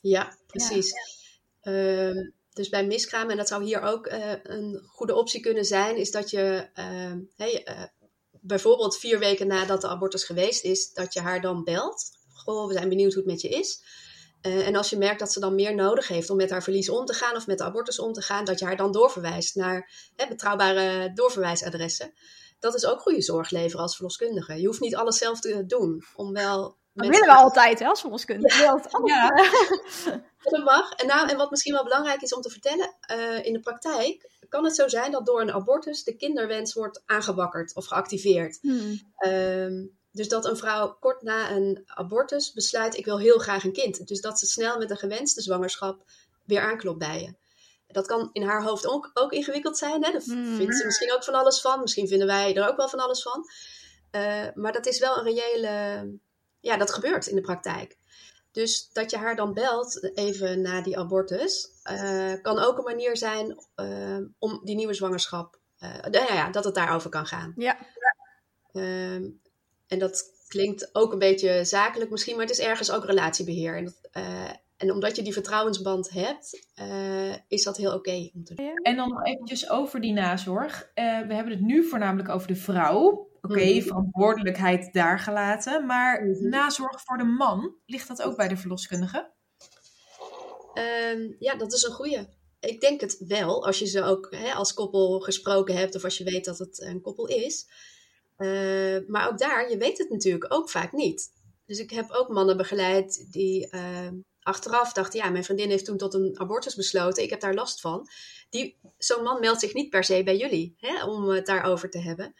Ja, 0.00 0.36
precies. 0.46 0.94
Ehm, 1.60 2.30
dus 2.56 2.68
bij 2.68 2.86
miskraam, 2.86 3.30
en 3.30 3.36
dat 3.36 3.48
zou 3.48 3.64
hier 3.64 3.82
ook 3.82 4.06
eh, 4.06 4.32
een 4.42 4.82
goede 4.86 5.14
optie 5.14 5.40
kunnen 5.40 5.64
zijn, 5.64 5.96
is 5.96 6.10
dat 6.10 6.30
je 6.30 6.68
ehm, 6.74 7.18
hey, 7.36 7.64
eh, 7.64 7.82
bijvoorbeeld 8.40 8.98
vier 8.98 9.18
weken 9.18 9.46
nadat 9.46 9.80
de 9.80 9.88
abortus 9.88 10.24
geweest 10.24 10.64
is, 10.64 10.92
dat 10.92 11.12
je 11.12 11.20
haar 11.20 11.40
dan 11.40 11.64
belt. 11.64 12.10
Goh, 12.32 12.66
we 12.66 12.72
zijn 12.72 12.88
benieuwd 12.88 13.12
hoe 13.12 13.22
het 13.22 13.32
met 13.32 13.40
je 13.40 13.48
is. 13.48 13.82
Eh, 14.40 14.66
en 14.66 14.76
als 14.76 14.90
je 14.90 14.96
merkt 14.96 15.18
dat 15.18 15.32
ze 15.32 15.40
dan 15.40 15.54
meer 15.54 15.74
nodig 15.74 16.08
heeft 16.08 16.30
om 16.30 16.36
met 16.36 16.50
haar 16.50 16.62
verlies 16.62 16.88
om 16.88 17.04
te 17.04 17.14
gaan 17.14 17.36
of 17.36 17.46
met 17.46 17.58
de 17.58 17.64
abortus 17.64 17.98
om 17.98 18.12
te 18.12 18.22
gaan, 18.22 18.44
dat 18.44 18.58
je 18.58 18.64
haar 18.64 18.76
dan 18.76 18.92
doorverwijst 18.92 19.54
naar 19.54 19.90
betrouwbare 20.28 21.12
doorverwijsadressen. 21.14 22.12
Dat 22.58 22.74
is 22.74 22.86
ook 22.86 23.00
goede 23.00 23.22
zorg 23.22 23.50
leveren 23.50 23.82
als 23.82 23.94
verloskundige. 23.94 24.60
Je 24.60 24.66
hoeft 24.66 24.80
niet 24.80 24.96
alles 24.96 25.18
zelf 25.18 25.40
te 25.40 25.66
doen 25.66 26.04
om 26.14 26.32
wel. 26.32 26.76
Dat 26.96 27.08
willen 27.08 27.34
we 27.34 27.34
altijd, 27.34 27.78
hè, 27.78 27.86
als 27.86 28.00
verloskundige. 28.00 28.62
Ja. 28.62 28.80
Ja. 29.04 29.28
Dat 30.50 30.64
mag. 30.64 30.92
En, 30.92 31.06
nou, 31.06 31.28
en 31.28 31.36
wat 31.36 31.50
misschien 31.50 31.72
wel 31.72 31.84
belangrijk 31.84 32.22
is 32.22 32.34
om 32.34 32.40
te 32.42 32.50
vertellen, 32.50 32.96
eh, 33.00 33.44
in 33.44 33.52
de 33.52 33.60
praktijk 33.60 34.30
kan 34.48 34.64
het 34.64 34.74
zo 34.74 34.88
zijn 34.88 35.12
dat 35.12 35.26
door 35.26 35.40
een 35.40 35.52
abortus 35.52 36.04
de 36.04 36.16
kinderwens 36.16 36.74
wordt 36.74 37.02
aangewakkerd 37.06 37.74
of 37.74 37.86
geactiveerd. 37.86 38.58
Hmm. 38.60 39.12
Ehm, 39.16 39.86
dus 40.12 40.28
dat 40.28 40.44
een 40.44 40.56
vrouw 40.56 40.96
kort 41.00 41.22
na 41.22 41.50
een 41.50 41.82
abortus 41.86 42.52
besluit, 42.52 42.96
ik 42.96 43.04
wil 43.04 43.18
heel 43.18 43.38
graag 43.38 43.64
een 43.64 43.72
kind. 43.72 44.06
Dus 44.06 44.20
dat 44.20 44.38
ze 44.38 44.46
snel 44.46 44.78
met 44.78 44.90
een 44.90 44.96
gewenste 44.96 45.40
zwangerschap 45.40 46.02
weer 46.44 46.60
aanklopt 46.60 46.98
bij 46.98 47.20
je. 47.20 47.34
Dat 47.86 48.06
kan 48.06 48.30
in 48.32 48.42
haar 48.42 48.62
hoofd 48.62 48.86
ook, 48.86 49.10
ook 49.14 49.32
ingewikkeld 49.32 49.78
zijn. 49.78 50.04
Hè? 50.04 50.12
Daar 50.12 50.22
Hmm. 50.22 50.56
vindt 50.56 50.76
ze 50.76 50.84
misschien 50.84 51.12
ook 51.12 51.24
van 51.24 51.34
alles 51.34 51.60
van. 51.60 51.80
Misschien 51.80 52.08
vinden 52.08 52.26
wij 52.26 52.54
er 52.54 52.68
ook 52.68 52.76
wel 52.76 52.88
van 52.88 52.98
alles 52.98 53.22
van. 53.22 53.44
Eh, 54.10 54.46
maar 54.54 54.72
dat 54.72 54.86
is 54.86 54.98
wel 54.98 55.18
een 55.18 55.24
reële... 55.24 56.18
Ja, 56.66 56.76
dat 56.76 56.92
gebeurt 56.92 57.26
in 57.26 57.36
de 57.36 57.42
praktijk. 57.42 57.96
Dus 58.52 58.90
dat 58.92 59.10
je 59.10 59.16
haar 59.16 59.36
dan 59.36 59.54
belt, 59.54 60.10
even 60.14 60.60
na 60.60 60.80
die 60.80 60.98
abortus, 60.98 61.70
eh, 61.82 62.32
kan 62.42 62.58
ook 62.58 62.78
een 62.78 62.84
manier 62.84 63.16
zijn 63.16 63.58
eh, 63.74 64.18
om 64.38 64.60
die 64.64 64.76
nieuwe 64.76 64.94
zwangerschap, 64.94 65.58
eh, 65.78 66.00
nou 66.00 66.34
ja, 66.34 66.50
dat 66.50 66.64
het 66.64 66.74
daarover 66.74 67.10
kan 67.10 67.26
gaan. 67.26 67.52
Ja. 67.56 67.76
Ehm, 68.72 69.28
en 69.86 69.98
dat 69.98 70.34
klinkt 70.48 70.94
ook 70.94 71.12
een 71.12 71.18
beetje 71.18 71.64
zakelijk 71.64 72.10
misschien, 72.10 72.36
maar 72.36 72.46
het 72.46 72.58
is 72.58 72.64
ergens 72.64 72.90
ook 72.90 73.04
relatiebeheer. 73.04 73.76
En, 73.76 73.84
dat, 73.84 73.98
eh, 74.10 74.50
en 74.76 74.92
omdat 74.92 75.16
je 75.16 75.22
die 75.22 75.32
vertrouwensband 75.32 76.10
hebt, 76.10 76.66
eh, 76.74 77.34
is 77.48 77.62
dat 77.62 77.76
heel 77.76 77.94
oké 77.94 78.30
om 78.34 78.44
te 78.44 78.54
doen. 78.54 78.74
En 78.82 78.96
dan 78.96 79.08
nog 79.08 79.24
eventjes 79.24 79.70
over 79.70 80.00
die 80.00 80.12
nazorg. 80.12 80.90
Eh, 80.94 81.04
we 81.04 81.34
hebben 81.34 81.52
het 81.52 81.60
nu 81.60 81.84
voornamelijk 81.84 82.28
over 82.28 82.48
de 82.48 82.56
vrouw. 82.56 83.25
Oké, 83.50 83.64
Mhm. 83.64 83.80
verantwoordelijkheid 83.86 84.92
daar 84.92 85.18
gelaten. 85.18 85.86
Maar 85.86 86.24
Mhm. 86.24 86.48
nazorg 86.48 87.02
voor 87.04 87.16
de 87.18 87.24
man, 87.24 87.74
ligt 87.86 88.08
dat 88.08 88.22
ook 88.22 88.36
bij 88.36 88.48
de 88.48 88.56
verloskundige? 88.56 89.30
Ehm, 90.74 91.32
ja, 91.38 91.54
dat 91.54 91.72
is 91.72 91.82
een 91.82 91.92
goeie. 91.92 92.28
Ik 92.60 92.80
denk 92.80 93.00
het 93.00 93.24
wel, 93.28 93.66
als 93.66 93.78
je 93.78 93.86
ze 93.86 94.02
ook 94.02 94.28
hè, 94.30 94.52
als 94.52 94.74
koppel 94.74 95.20
gesproken 95.20 95.76
hebt 95.76 95.94
of 95.94 96.04
als 96.04 96.18
je 96.18 96.24
weet 96.24 96.44
dat 96.44 96.58
het 96.58 96.80
een 96.80 97.00
koppel 97.00 97.26
is. 97.26 97.68
Eh, 98.36 98.96
maar 99.06 99.28
ook 99.28 99.38
daar, 99.38 99.70
je 99.70 99.76
weet 99.76 99.98
het 99.98 100.10
natuurlijk 100.10 100.54
ook 100.54 100.70
vaak 100.70 100.92
niet. 100.92 101.32
Dus 101.66 101.78
ik 101.78 101.90
heb 101.90 102.10
ook 102.10 102.28
mannen 102.28 102.56
begeleid 102.56 103.26
die 103.32 103.70
eh, 103.70 104.08
achteraf 104.42 104.92
dachten, 104.92 105.18
ja, 105.20 105.30
mijn 105.30 105.44
vriendin 105.44 105.70
heeft 105.70 105.84
toen 105.84 105.96
tot 105.96 106.14
een 106.14 106.38
abortus 106.40 106.74
besloten, 106.74 107.22
ik 107.22 107.30
heb 107.30 107.40
daar 107.40 107.54
last 107.54 107.80
van. 107.80 108.08
Die, 108.50 108.78
zo'n 108.98 109.22
man 109.22 109.40
meldt 109.40 109.60
zich 109.60 109.74
niet 109.74 109.90
per 109.90 110.04
se 110.04 110.22
bij 110.22 110.36
jullie 110.36 110.74
hè, 110.78 111.04
om 111.04 111.28
het 111.28 111.46
daarover 111.46 111.90
te 111.90 111.98
hebben. 111.98 112.34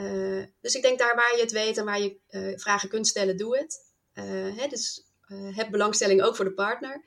Eh, 0.00 0.44
dus 0.60 0.74
ik 0.74 0.82
denk 0.82 0.98
daar 0.98 1.14
waar 1.14 1.36
je 1.36 1.42
het 1.42 1.52
weet 1.52 1.76
en 1.76 1.84
waar 1.84 2.00
je 2.00 2.16
eh, 2.26 2.58
vragen 2.58 2.88
kunt 2.88 3.06
stellen, 3.06 3.36
doe 3.36 3.58
het. 3.58 3.88
Eh, 4.12 4.56
hè, 4.56 4.66
dus 4.68 5.06
eh, 5.26 5.56
heb 5.56 5.70
belangstelling 5.70 6.22
ook 6.22 6.36
voor 6.36 6.44
de 6.44 6.52
partner. 6.52 7.04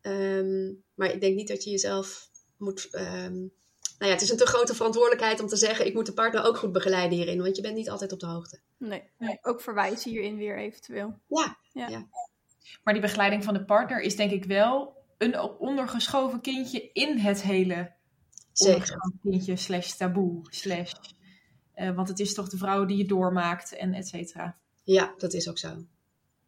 Ehm, 0.00 0.72
maar 0.94 1.12
ik 1.12 1.20
denk 1.20 1.36
niet 1.36 1.48
dat 1.48 1.64
je 1.64 1.70
jezelf 1.70 2.28
moet. 2.56 2.88
ehm, 2.90 3.38
nou 3.98 4.10
ja, 4.10 4.18
het 4.18 4.20
is 4.20 4.30
een 4.30 4.36
te 4.36 4.46
grote 4.46 4.74
verantwoordelijkheid 4.74 5.40
om 5.40 5.46
te 5.46 5.56
zeggen: 5.56 5.86
ik 5.86 5.94
moet 5.94 6.06
de 6.06 6.12
partner 6.12 6.44
ook 6.44 6.56
goed 6.56 6.72
begeleiden 6.72 7.18
hierin, 7.18 7.42
want 7.42 7.56
je 7.56 7.62
bent 7.62 7.74
niet 7.74 7.90
altijd 7.90 8.12
op 8.12 8.20
de 8.20 8.26
hoogte. 8.26 8.60
Nee, 8.76 9.02
nee, 9.18 9.38
ook 9.42 9.60
verwijzen 9.60 10.10
hierin 10.10 10.36
weer 10.36 10.58
eventueel. 10.58 11.18
Ja, 11.26 11.58
Maar 12.82 12.94
die 12.94 13.02
begeleiding 13.02 13.44
van 13.44 13.54
de 13.54 13.64
partner 13.64 14.00
is 14.00 14.16
denk 14.16 14.30
ik 14.30 14.44
wel 14.44 14.96
een 15.18 15.40
ondergeschoven 15.40 16.40
kindje 16.40 16.90
in 16.92 17.18
het 17.18 17.42
hele 17.42 17.92
zeker. 18.52 18.72
ondergeschoven 18.72 19.18
kindje 19.22 19.56
slash 19.56 19.92
taboe 19.92 20.40
slash... 20.50 20.92
eh, 21.80 21.94
want 21.94 22.08
het 22.08 22.20
is 22.20 22.34
toch 22.34 22.48
de 22.48 22.56
vrouw 22.56 22.84
die 22.84 22.96
je 22.96 23.06
doormaakt 23.06 23.76
en 23.76 23.94
et 23.94 24.08
cetera. 24.08 24.56
Ja, 24.84 25.14
dat 25.18 25.32
is 25.32 25.48
ook 25.48 25.58
zo. 25.58 25.68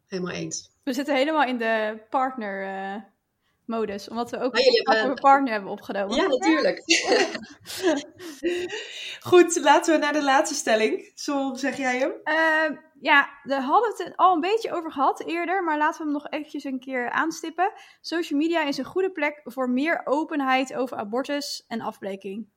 Helemaal 0.07 0.33
eens. 0.33 0.71
We 0.83 0.93
zitten 0.93 1.15
helemaal 1.15 1.43
in 1.43 1.57
de 1.57 2.01
partner 2.09 2.63
eh, 2.63 3.01
modus. 3.65 4.09
Omdat 4.09 4.31
we 4.31 4.39
ook 4.39 4.57
jullie 4.57 4.89
een 4.89 4.95
hebben- 4.95 5.15
partner 5.15 5.51
hebben 5.51 5.71
opgenomen. 5.71 6.15
Ja, 6.15 6.27
natuurlijk. 6.27 6.81
Goed, 9.29 9.59
laten 9.61 9.93
we 9.93 9.99
naar 9.99 10.13
de 10.13 10.23
laatste 10.23 10.55
stelling. 10.55 11.11
Sol, 11.13 11.55
zeg 11.55 11.77
jij 11.77 11.97
hem? 11.97 12.11
Ehm, 12.23 12.75
ja, 12.99 13.29
daar 13.43 13.61
hadden 13.61 13.95
we 13.95 14.03
het 14.03 14.17
al 14.17 14.33
een 14.33 14.41
beetje 14.41 14.71
over 14.71 14.91
gehad 14.91 15.23
eerder, 15.25 15.63
maar 15.63 15.77
laten 15.77 15.97
we 15.97 16.03
hem 16.03 16.13
nog 16.13 16.29
eventjes 16.29 16.63
een 16.63 16.79
keer 16.79 17.09
aanstippen. 17.09 17.71
Social 18.01 18.39
media 18.39 18.63
is 18.63 18.77
een 18.77 18.85
goede 18.85 19.11
plek 19.11 19.41
voor 19.43 19.69
meer 19.69 20.01
openheid 20.03 20.73
over 20.73 20.97
abortus 20.97 21.63
en 21.67 21.81
afbreking. 21.81 22.47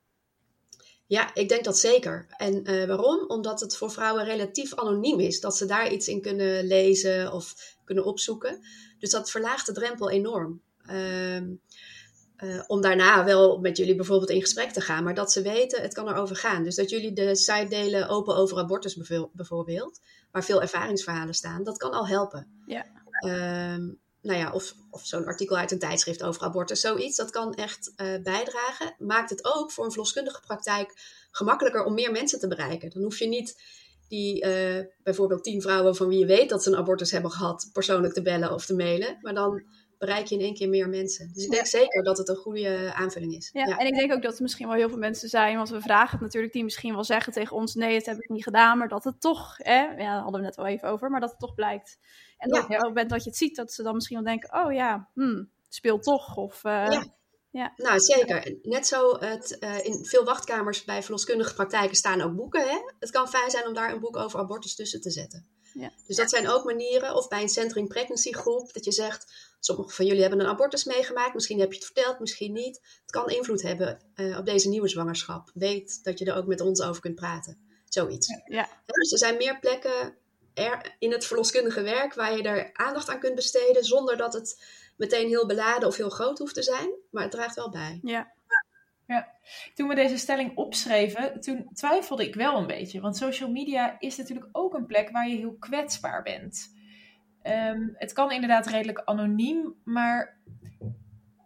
Ja, 1.07 1.35
ik 1.35 1.49
denk 1.49 1.65
dat 1.65 1.79
zeker. 1.79 2.27
En 2.37 2.65
eh, 2.65 2.87
waarom? 2.87 3.25
Omdat 3.29 3.61
het 3.61 3.77
voor 3.77 3.91
vrouwen 3.91 4.25
relatief 4.25 4.75
anoniem 4.75 5.21
is. 5.21 5.41
Dat 5.41 5.57
ze 5.57 5.67
daar 5.67 5.93
iets 5.93 6.09
in 6.09 6.23
kunnen 6.23 6.67
lezen 6.67 7.33
of 7.33 7.55
kunnen 7.85 8.05
opzoeken. 8.05 8.61
Dus 8.99 9.11
dat 9.11 9.31
verlaagt 9.31 9.67
de 9.67 9.73
drempel 9.73 10.11
enorm. 10.11 10.63
Ehm, 10.87 11.55
eh, 12.37 12.63
om 12.67 12.81
daarna 12.81 13.25
wel 13.25 13.59
met 13.59 13.77
jullie 13.77 13.95
bijvoorbeeld 13.95 14.31
in 14.31 14.41
gesprek 14.41 14.71
te 14.71 14.81
gaan. 14.81 15.05
Maar 15.05 15.15
dat 15.15 15.33
ze 15.33 15.43
weten, 15.43 15.83
het 15.83 15.95
kan 15.95 16.09
erover 16.09 16.37
gaan. 16.37 16.63
Dus 16.63 16.75
dat 16.75 16.91
jullie 16.91 17.13
de 17.13 17.37
site 17.37 17.67
delen 17.69 18.09
open 18.09 18.37
over 18.37 18.59
abortus 18.59 18.97
bijvo- 18.97 19.31
bijvoorbeeld. 19.33 20.01
Waar 20.31 20.45
veel 20.45 20.63
ervaringsverhalen 20.63 21.35
staan. 21.35 21.65
Dat 21.65 21.77
kan 21.79 21.93
al 21.93 22.07
helpen. 22.07 22.63
Ja. 22.67 22.85
Ehm, 23.21 23.89
nou 24.27 24.39
ja, 24.39 24.53
of, 24.53 24.75
of 24.91 25.07
zo'n 25.07 25.27
artikel 25.27 25.57
uit 25.57 25.71
een 25.71 25.79
tijdschrift 25.79 26.23
over 26.23 26.43
abortus, 26.43 26.81
zoiets. 26.81 27.17
Dat 27.17 27.31
kan 27.31 27.55
echt 27.55 27.93
eh, 27.97 28.07
bijdragen. 28.23 28.95
Maakt 28.99 29.31
het 29.31 29.45
ook 29.55 29.73
voor 29.73 29.85
een 29.85 29.91
verloskundige 29.91 30.41
praktijk 30.41 30.95
gemakkelijker 31.31 31.85
om 31.85 31.95
meer 31.95 32.13
mensen 32.13 32.39
te 32.39 32.49
bereiken. 32.49 32.91
Dan 32.91 33.03
hoef 33.03 33.19
je 33.19 33.29
niet 33.29 33.63
die 34.09 34.41
eh, 34.41 34.85
bijvoorbeeld 35.03 35.45
tien 35.45 35.63
vrouwen 35.63 35.97
van 35.97 36.09
wie 36.09 36.19
je 36.19 36.27
weet 36.27 36.49
dat 36.49 36.63
ze 36.63 36.71
een 36.71 36.77
abortus 36.77 37.11
hebben 37.11 37.31
gehad, 37.31 37.71
persoonlijk 37.73 38.15
te 38.15 38.23
bellen 38.23 38.53
of 38.53 38.67
te 38.67 38.75
mailen. 38.75 39.19
Maar 39.21 39.35
dan 39.35 39.63
bereik 39.99 40.27
je 40.27 40.35
in 40.35 40.41
één 40.41 40.55
keer 40.55 40.69
meer 40.69 40.89
mensen. 40.89 41.31
Dus 41.35 41.45
ik 41.45 41.51
denk 41.51 41.67
zeker 41.67 42.03
dat 42.03 42.19
het 42.19 42.29
een 42.29 42.37
goede 42.37 42.93
aanvulling 42.95 43.35
is. 43.35 43.51
Ja, 43.53 43.79
en 43.79 43.87
ik 43.87 43.95
denk 43.95 44.13
ook 44.13 44.23
dat 44.23 44.37
er 44.37 44.43
misschien 44.43 44.67
wel 44.67 44.77
heel 44.77 44.89
veel 44.89 44.99
mensen 44.99 45.29
zijn, 45.29 45.57
want 45.57 45.69
we 45.69 45.81
vragen 45.81 46.11
het 46.11 46.21
natuurlijk, 46.21 46.53
die 46.53 46.65
misschien 46.65 46.95
wel 46.95 47.05
zeggen 47.05 47.33
tegen 47.33 47.57
ons, 47.57 47.75
nee, 47.75 47.95
dat 47.95 48.07
heb 48.07 48.19
ik 48.19 48.29
niet 48.29 48.43
gedaan, 48.43 48.79
maar 48.79 48.89
dat 48.89 49.05
het 49.05 49.21
toch, 49.21 49.55
hè, 49.57 49.81
ja, 49.81 49.97
daar 49.97 50.23
hadden 50.23 50.41
we 50.41 50.47
net 50.47 50.57
wel 50.57 50.67
even 50.67 50.89
over, 50.89 51.11
maar 51.11 51.21
dat 51.21 51.31
het 51.31 51.39
toch 51.39 51.55
blijkt. 51.55 51.99
En 52.37 52.49
dat 52.51 52.59
Ja. 52.59 52.65
op 52.65 52.71
het 52.71 52.83
moment 52.83 53.11
dat 53.11 53.23
je 53.25 53.29
het 53.29 53.39
ziet, 53.39 53.57
dat 53.57 53.73
ze 53.73 53.83
dan 53.83 53.95
misschien 53.95 54.17
wel 54.17 54.27
denken, 54.27 54.65
oh 54.65 54.73
ja, 54.73 55.09
hmm, 55.15 55.51
speelt 55.69 56.03
toch. 56.03 56.37
Of, 56.37 56.65
eh, 56.65 57.03
Ja. 57.51 57.73
Nou, 57.77 58.01
zeker. 58.01 58.59
Net 58.63 58.87
zo, 58.87 59.19
het, 59.19 59.59
eh, 59.59 59.85
in 59.85 60.05
veel 60.05 60.25
wachtkamers 60.25 60.85
bij 60.85 61.03
verloskundige 61.03 61.55
praktijken 61.55 61.97
staan 61.97 62.21
ook 62.21 62.35
boeken. 62.35 62.69
Hè? 62.69 62.79
Het 62.99 63.11
kan 63.11 63.29
fijn 63.29 63.51
zijn 63.51 63.67
om 63.67 63.75
daar 63.75 63.93
een 63.93 64.01
boek 64.01 64.17
over 64.17 64.39
abortus 64.41 64.75
tussen 64.75 65.01
te 65.01 65.11
zetten. 65.11 65.47
Ja. 65.75 65.93
Dus 66.07 66.17
dat 66.17 66.31
zijn 66.31 66.49
ook 66.49 66.65
manieren. 66.65 67.15
Of 67.15 67.29
bij 67.29 67.43
een 67.43 67.49
Centering 67.49 67.89
Pregnancy 67.89 68.33
groep, 68.33 68.73
dat 68.73 68.85
je 68.85 68.93
zegt, 68.93 69.33
sommigen 69.61 69.93
van 69.93 70.07
jullie 70.07 70.21
hebben 70.21 70.41
een 70.41 70.47
abortus 70.47 70.85
meegemaakt. 70.85 71.35
Misschien 71.35 71.61
heb 71.61 71.69
je 71.71 71.77
het 71.77 71.85
verteld, 71.85 72.19
misschien 72.19 72.53
niet. 72.53 72.81
Het 73.03 73.11
kan 73.11 73.29
invloed 73.29 73.63
hebben 73.63 74.01
eh, 74.15 74.39
op 74.39 74.45
deze 74.47 74.69
nieuwe 74.69 74.89
zwangerschap. 74.89 75.51
Weet 75.55 76.05
dat 76.05 76.19
je 76.19 76.25
er 76.25 76.37
ook 76.37 76.47
met 76.47 76.61
ons 76.61 76.83
over 76.83 77.03
kunt 77.03 77.15
praten. 77.15 77.59
Zoiets. 77.85 78.29
Ja. 78.45 78.69
Dus 78.87 79.13
er 79.13 79.19
zijn 79.19 79.37
meer 79.37 79.59
plekken 79.59 80.17
er, 80.57 80.97
in 80.99 81.13
het 81.13 81.27
verloskundige 81.27 81.83
werk 81.83 82.15
waar 82.15 82.37
je 82.37 82.43
er 82.43 82.71
aandacht 82.73 83.09
aan 83.09 83.19
kunt 83.19 83.35
besteden. 83.35 83.85
Zonder 83.85 84.17
dat 84.17 84.33
het 84.33 84.65
meteen 84.97 85.29
heel 85.29 85.47
beladen 85.47 85.89
of 85.89 85.97
heel 85.97 86.11
groot 86.11 86.39
hoeft 86.39 86.55
te 86.55 86.63
zijn. 86.63 86.91
Maar 87.11 87.23
het 87.23 87.33
draagt 87.33 87.55
wel 87.55 87.71
bij. 87.71 87.99
ja. 89.07 89.35
Toen 89.75 89.89
we 89.89 89.95
deze 89.95 90.17
stelling 90.17 90.57
opschreven, 90.57 91.41
toen 91.41 91.69
twijfelde 91.73 92.27
ik 92.27 92.35
wel 92.35 92.57
een 92.57 92.67
beetje. 92.67 93.01
Want 93.01 93.17
social 93.17 93.51
media 93.51 93.97
is 93.99 94.17
natuurlijk 94.17 94.49
ook 94.53 94.75
een 94.75 94.87
plek 94.87 95.11
waar 95.11 95.29
je 95.29 95.37
heel 95.37 95.57
kwetsbaar 95.59 96.23
bent. 96.23 96.75
Ehm, 97.43 97.89
het 97.93 98.13
kan 98.13 98.31
inderdaad 98.33 98.67
redelijk 98.67 99.03
anoniem, 99.05 99.75
maar 99.85 100.41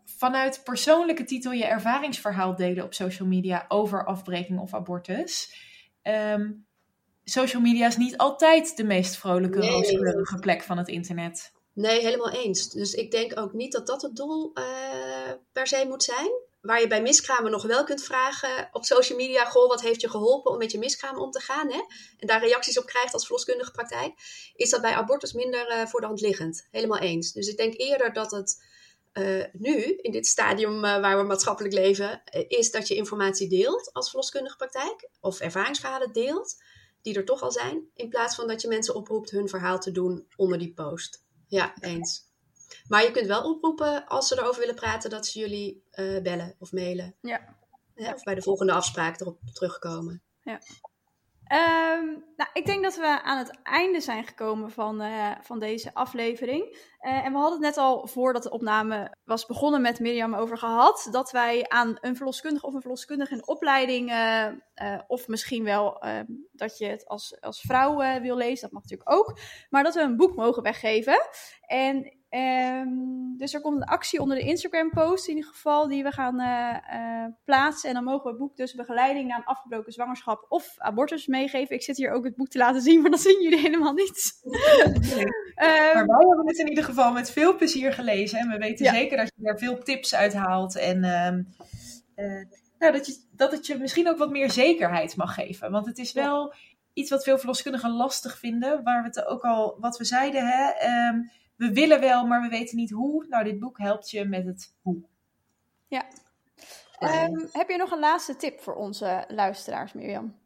vanuit 0.05 0.61
persoonlijke 0.65 1.25
titel 1.25 1.53
je 1.53 1.65
ervaringsverhaal 1.65 2.57
delen 2.57 2.85
op 2.85 2.95
social 2.95 3.29
media 3.29 3.65
over 3.69 4.05
afbreking 4.05 4.59
of 4.61 4.75
abortus. 4.75 5.55
Ehm, 6.03 6.51
social 7.31 7.63
media 7.63 7.87
is 7.87 7.97
niet 7.97 8.17
altijd 8.17 8.77
de 8.77 8.85
meest 8.85 9.17
vrolijke, 9.17 9.59
Nee, 9.59 9.71
rooskleurige 9.71 10.39
plek 10.39 10.63
van 10.63 10.79
het 10.79 10.89
internet. 10.89 11.53
Nee, 11.73 12.01
helemaal 12.01 12.31
eens. 12.31 12.71
Dus 12.71 12.95
ik 12.95 13.11
denk 13.11 13.39
ook 13.39 13.53
niet 13.53 13.73
dat 13.73 13.87
dat 13.87 14.03
het 14.03 14.17
doel 14.17 14.51
eh, 14.55 14.65
per 15.53 15.67
se 15.67 15.85
moet 15.89 16.03
zijn. 16.03 16.31
Waar 16.61 16.81
je 16.81 16.87
bij 16.87 17.03
miskramen 17.03 17.51
nog 17.51 17.63
wel 17.63 17.85
kunt 17.85 18.03
vragen 18.03 18.69
op 18.73 18.85
social 18.85 19.19
media: 19.19 19.45
Goh, 19.45 19.69
wat 19.69 19.81
heeft 19.81 20.01
je 20.01 20.11
geholpen 20.11 20.51
om 20.51 20.59
met 20.59 20.73
je 20.73 20.79
miskramen 20.79 21.23
om 21.23 21.31
te 21.31 21.41
gaan? 21.41 21.73
Hè? 21.73 21.81
En 22.19 22.27
daar 22.27 22.41
reacties 22.41 22.79
op 22.79 22.87
krijgt 22.87 23.13
als 23.13 23.27
verloskundige 23.27 23.71
praktijk. 23.71 24.13
Is 24.55 24.71
dat 24.71 24.81
bij 24.81 24.95
abortus 24.95 25.33
minder 25.33 25.69
eh, 25.69 25.87
voor 25.87 26.01
de 26.01 26.07
hand 26.07 26.21
liggend? 26.21 26.69
Helemaal 26.71 26.99
eens. 26.99 27.33
Dus 27.33 27.49
ik 27.49 27.57
denk 27.57 27.75
eerder 27.77 28.13
dat 28.13 28.31
het 28.31 28.65
eh, 29.13 29.45
nu, 29.53 29.83
in 29.97 30.13
dit 30.13 30.27
stadium 30.27 30.81
waar 30.81 31.19
we 31.19 31.25
maatschappelijk 31.25 31.75
leven, 31.75 32.23
is 32.49 32.71
dat 32.71 32.89
je 32.89 32.95
informatie 32.95 33.49
deelt 33.49 33.93
als 33.93 34.09
verloskundige 34.09 34.57
praktijk. 34.57 35.09
Of 35.21 35.41
ervaringsverhalen 35.41 36.13
deelt, 36.13 36.57
die 37.03 37.15
er 37.15 37.25
toch 37.25 37.43
al 37.43 37.53
zijn. 37.53 37.91
In 37.95 38.09
plaats 38.09 38.35
van 38.35 38.49
dat 38.49 38.61
je 38.61 38.69
mensen 38.69 38.95
oproept 38.95 39.31
hun 39.31 39.49
verhaal 39.49 39.79
te 39.79 39.91
doen 39.91 40.27
onder 40.37 40.59
die 40.59 40.75
post. 40.75 41.25
Ja, 41.47 41.75
eens. 41.81 42.29
Maar 42.89 43.03
je 43.03 43.11
kunt 43.11 43.27
wel 43.27 43.53
oproepen 43.55 44.07
als 44.07 44.29
ze 44.29 44.39
erover 44.39 44.61
willen 44.61 44.75
praten 44.75 45.11
dat 45.11 45.27
ze 45.27 45.39
jullie 45.39 45.85
eh, 45.91 46.23
bellen 46.23 46.55
of 46.59 46.73
mailen. 46.73 47.17
Ja. 47.21 47.57
Hè, 47.95 48.13
of 48.13 48.23
bij 48.23 48.35
de 48.35 48.43
volgende 48.43 48.73
afspraak 48.73 49.21
erop 49.21 49.41
terugkomen. 49.53 50.23
Ehm, 51.51 52.07
nou, 52.37 52.51
ik 52.53 52.67
denk 52.67 52.83
dat 52.83 52.97
we 52.97 53.23
aan 53.23 53.39
het 53.39 53.59
einde 53.63 54.01
zijn 54.01 54.25
gekomen 54.25 54.71
van, 54.71 55.01
eh, 55.01 55.31
van 55.41 55.59
deze 55.59 55.95
aflevering. 55.95 56.77
Eh, 56.99 57.25
en 57.25 57.33
we 57.33 57.39
hadden 57.39 57.53
het 57.53 57.75
net 57.75 57.77
al 57.77 58.07
voordat 58.07 58.43
de 58.43 58.51
opname 58.51 59.17
was 59.25 59.47
begonnen 59.47 59.81
met 59.81 60.01
Mirjam 60.01 60.35
over 60.35 60.59
gehad. 60.59 61.09
Dat 61.11 61.31
wij 61.31 61.69
aan 61.69 61.97
een 62.01 62.17
verloskundige 62.17 62.67
of 62.67 62.75
een 62.75 62.81
verloskundige 62.81 63.35
in 63.35 63.47
opleiding, 63.47 64.11
eh, 64.11 64.99
of 65.07 65.29
misschien 65.29 65.65
wel 65.65 65.99
eh, 65.99 66.21
dat 66.53 66.79
je 66.79 66.87
het 66.87 67.07
als, 67.07 67.41
als 67.41 67.61
vrouw 67.61 68.21
wil 68.21 68.37
lezen, 68.37 68.61
dat 68.61 68.73
mag 68.73 68.83
natuurlijk 68.83 69.11
ook. 69.11 69.39
Maar 69.71 69.83
dat 69.83 69.95
we 69.95 70.01
een 70.01 70.17
boek 70.17 70.37
mogen 70.37 70.63
weggeven. 70.63 71.29
En 71.61 72.20
ehm, 72.31 72.89
dus 73.37 73.55
er 73.55 73.61
komt 73.61 73.77
een 73.77 73.85
actie 73.89 74.21
onder 74.21 74.37
de 74.37 74.43
Instagram 74.45 74.91
post 74.91 75.29
in 75.29 75.35
ieder 75.37 75.51
geval 75.51 75.89
die 75.89 76.03
we 76.03 76.11
gaan 76.13 76.41
eh, 76.41 76.77
eh, 77.25 77.33
plaatsen. 77.45 77.89
En 77.89 77.95
dan 77.95 78.05
mogen 78.05 78.23
we 78.23 78.29
het 78.29 78.39
boek 78.39 78.57
dus 78.57 78.75
begeleiding 78.75 79.29
na 79.29 79.37
een 79.37 79.45
afgebroken 79.45 79.93
zwangerschap 79.93 80.47
of 80.49 80.75
abortus 80.79 81.27
meegeven. 81.27 81.75
Ik 81.75 81.83
zit 81.83 81.97
hier 81.97 82.11
ook 82.13 82.25
het 82.25 82.37
boek 82.37 82.49
te 82.49 82.59
laten 82.59 82.81
zien, 82.83 83.01
maar 83.01 83.11
dat 83.11 83.21
zien 83.21 83.43
jullie 83.43 83.59
helemaal 83.59 83.93
niet. 83.93 84.33
Ehm, 85.55 85.95
Maar 85.95 86.07
wij 86.07 86.27
hebben 86.29 86.47
het 86.47 86.59
in 86.59 86.69
ieder 86.69 86.85
geval 86.85 87.13
met 87.13 87.31
veel 87.31 87.57
plezier 87.57 87.93
gelezen. 87.93 88.39
En 88.39 88.49
we 88.49 88.59
weten 88.59 88.85
Ja. 88.85 88.93
zeker 88.93 89.17
dat 89.17 89.33
je 89.37 89.47
er 89.49 89.59
veel 89.59 89.79
tips 89.79 90.15
uit 90.15 90.35
haalt. 90.35 90.77
En 90.77 91.05
ehm, 91.05 91.43
eh, 92.15 92.47
nou, 92.79 92.93
dat, 92.93 93.07
je, 93.07 93.17
dat 93.33 93.53
het 93.53 93.67
je 93.67 93.79
misschien 93.79 94.09
ook 94.09 94.19
wat 94.19 94.31
meer 94.31 94.51
zekerheid 94.51 95.17
mag 95.17 95.35
geven. 95.35 95.71
Want 95.71 95.87
het 95.87 95.99
is 95.99 96.13
wel 96.13 96.55
iets 96.93 97.11
wat 97.11 97.25
veel 97.25 97.39
verloskundigen 97.39 97.91
lastig 97.91 98.39
vinden. 98.39 98.83
Waar 98.83 99.03
we 99.03 99.09
het 99.09 99.27
ook 99.27 99.43
al, 99.43 99.77
wat 99.81 99.99
we 99.99 100.05
zeiden, 100.05 100.47
hè, 100.47 100.71
we 101.61 101.73
willen 101.73 102.01
wel, 102.01 102.27
maar 102.27 102.43
we 102.43 102.49
weten 102.49 102.77
niet 102.77 102.91
hoe. 102.91 103.27
Nou, 103.29 103.45
dit 103.45 103.59
boek 103.59 103.79
helpt 103.79 104.11
je 104.11 104.25
met 104.25 104.45
het 104.45 104.75
hoe. 104.83 105.03
ehm, 106.99 107.47
heb 107.53 107.69
je 107.69 107.77
nog 107.77 107.91
een 107.91 107.99
laatste 107.99 108.37
tip 108.37 108.61
voor 108.61 108.75
onze 108.75 109.25
luisteraars, 109.29 109.93
Mirjam? 109.93 110.39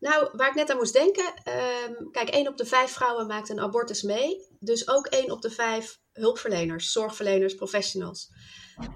Nou, 0.00 0.28
waar 0.32 0.48
ik 0.48 0.54
net 0.54 0.70
aan 0.70 0.76
moest 0.76 0.92
denken. 0.92 1.32
ehm, 1.44 2.10
kijk, 2.10 2.28
één 2.28 2.48
op 2.48 2.56
de 2.56 2.66
vijf 2.66 2.90
vrouwen 2.90 3.26
maakt 3.26 3.48
een 3.48 3.60
abortus 3.60 4.02
mee. 4.02 4.46
Dus 4.58 4.88
ook 4.88 5.06
één 5.06 5.30
op 5.30 5.42
de 5.42 5.50
vijf 5.50 5.98
hulpverleners, 6.12 6.92
zorgverleners, 6.92 7.54
professionals. 7.54 8.30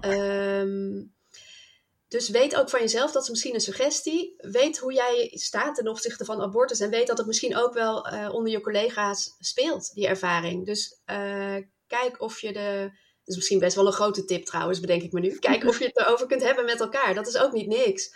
Ehm, 0.01 1.03
dus 2.15 2.29
weet 2.29 2.55
ook 2.55 2.69
van 2.69 2.79
jezelf, 2.79 3.11
dat 3.11 3.23
is 3.23 3.29
misschien 3.29 3.53
een 3.53 3.61
suggestie. 3.61 4.33
Weet 4.37 4.77
hoe 4.77 4.93
jij 4.93 5.31
staat 5.33 5.75
ten 5.75 5.87
opzichte 5.87 6.25
van 6.25 6.41
abortus. 6.41 6.79
En 6.79 6.89
weet 6.89 7.07
dat 7.07 7.17
het 7.17 7.27
misschien 7.27 7.57
ook 7.57 7.73
wel 7.73 8.07
eh, 8.07 8.33
onder 8.33 8.51
je 8.51 8.61
collega's 8.61 9.35
speelt, 9.39 9.93
die 9.93 10.07
ervaring. 10.07 10.65
Dus 10.65 11.01
eh, 11.05 11.55
kijk 11.87 12.21
of 12.21 12.41
je 12.41 12.53
de. 12.53 12.89
Dat 13.23 13.33
is 13.33 13.35
misschien 13.35 13.59
best 13.59 13.75
wel 13.75 13.87
een 13.87 13.93
grote 13.93 14.25
tip 14.25 14.45
trouwens, 14.45 14.79
bedenk 14.79 15.01
ik 15.01 15.11
me 15.11 15.19
nu. 15.19 15.39
Kijk 15.39 15.63
of 15.63 15.79
je 15.79 15.85
het 15.85 15.97
erover 15.97 16.27
kunt 16.27 16.43
hebben 16.43 16.65
met 16.65 16.79
elkaar. 16.79 17.13
Dat 17.13 17.27
is 17.27 17.37
ook 17.37 17.51
niet 17.51 17.67
niks. 17.67 18.09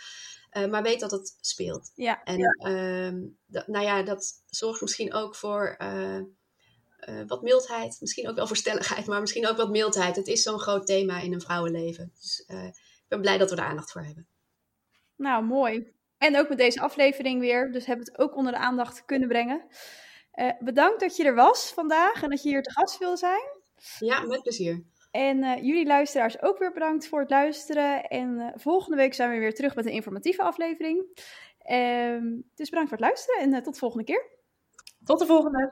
Eh, 0.50 0.66
maar 0.66 0.82
weet 0.82 1.00
dat 1.00 1.10
het 1.10 1.36
speelt. 1.40 1.92
Ja, 1.94 2.22
En 2.24 2.40
ehm, 2.40 3.18
nou 3.66 3.84
ja, 3.84 4.02
dat 4.02 4.42
zorgt 4.46 4.80
misschien 4.80 5.14
ook 5.14 5.34
voor 5.34 5.76
wat 7.26 7.42
mildheid. 7.42 7.96
Misschien 8.00 8.28
ook 8.28 8.36
wel 8.36 8.46
voor 8.46 8.56
stelligheid, 8.56 9.06
maar 9.06 9.20
misschien 9.20 9.48
ook 9.48 9.56
wat 9.56 9.70
mildheid. 9.70 10.16
Het 10.16 10.26
is 10.26 10.42
zo'n 10.42 10.60
groot 10.60 10.86
thema 10.86 11.20
in 11.20 11.32
een 11.32 11.40
vrouwenleven. 11.40 12.12
Dus 12.14 12.44
ben 13.10 13.20
blij 13.20 13.38
dat 13.38 13.50
we 13.50 13.56
er 13.56 13.62
aandacht 13.62 13.92
voor 13.92 14.02
hebben. 14.02 14.26
nou 15.16 15.44
mooi. 15.44 15.92
En 16.18 16.38
ook 16.38 16.48
met 16.48 16.58
deze 16.58 16.80
aflevering 16.80 17.40
weer, 17.40 17.72
dus 17.72 17.86
hebben 17.86 18.06
we 18.06 18.12
het 18.12 18.20
ook 18.20 18.36
onder 18.36 18.52
de 18.52 18.58
aandacht 18.58 19.04
kunnen 19.04 19.28
brengen. 19.28 19.66
Eh, 20.30 20.50
bedankt 20.60 21.00
dat 21.00 21.16
je 21.16 21.24
er 21.24 21.34
was 21.34 21.72
vandaag 21.72 22.22
en 22.22 22.30
dat 22.30 22.42
je 22.42 22.48
hier 22.48 22.62
te 22.62 22.72
gast 22.72 22.98
wilde 22.98 23.16
zijn. 23.16 23.58
Ja, 23.98 24.20
met 24.20 24.42
plezier. 24.42 24.84
En 25.10 25.42
eh, 25.42 25.62
jullie 25.62 25.86
luisteraars 25.86 26.42
ook 26.42 26.58
weer 26.58 26.72
bedankt 26.72 27.08
voor 27.08 27.20
het 27.20 27.30
luisteren. 27.30 28.04
En 28.04 28.38
eh, 28.38 28.46
volgende 28.54 28.96
week 28.96 29.14
zijn 29.14 29.30
we 29.30 29.38
weer 29.38 29.54
terug 29.54 29.74
met 29.74 29.86
een 29.86 29.92
informatieve 29.92 30.42
aflevering. 30.42 31.22
Ehm, 31.58 32.24
dus 32.54 32.68
bedankt 32.68 32.88
voor 32.88 32.98
het 32.98 33.06
luisteren 33.06 33.40
en 33.40 33.54
eh, 33.54 33.62
tot 33.62 33.72
de 33.72 33.78
volgende 33.78 34.04
keer. 34.04 34.38
Tot 35.04 35.18
de 35.18 35.26
volgende! 35.26 35.70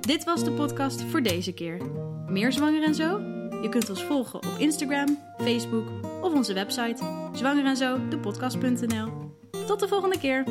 Dit 0.00 0.24
was 0.24 0.44
de 0.44 0.52
podcast 0.52 1.02
voor 1.02 1.22
deze 1.22 1.54
keer. 1.54 1.84
Meer 2.26 2.52
zwanger 2.52 2.82
en 2.82 2.94
zo? 2.94 3.37
Je 3.62 3.68
kunt 3.68 3.90
ons 3.90 4.02
volgen 4.04 4.38
op 4.38 4.54
Instagram, 4.58 5.18
Facebook 5.38 5.88
of 6.22 6.32
onze 6.32 6.52
website 6.52 7.04
zwangerenzo, 7.32 8.08
de 8.08 8.18
podcast.nl. 8.18 9.12
Tot 9.66 9.80
de 9.80 9.88
volgende 9.88 10.18
keer! 10.18 10.44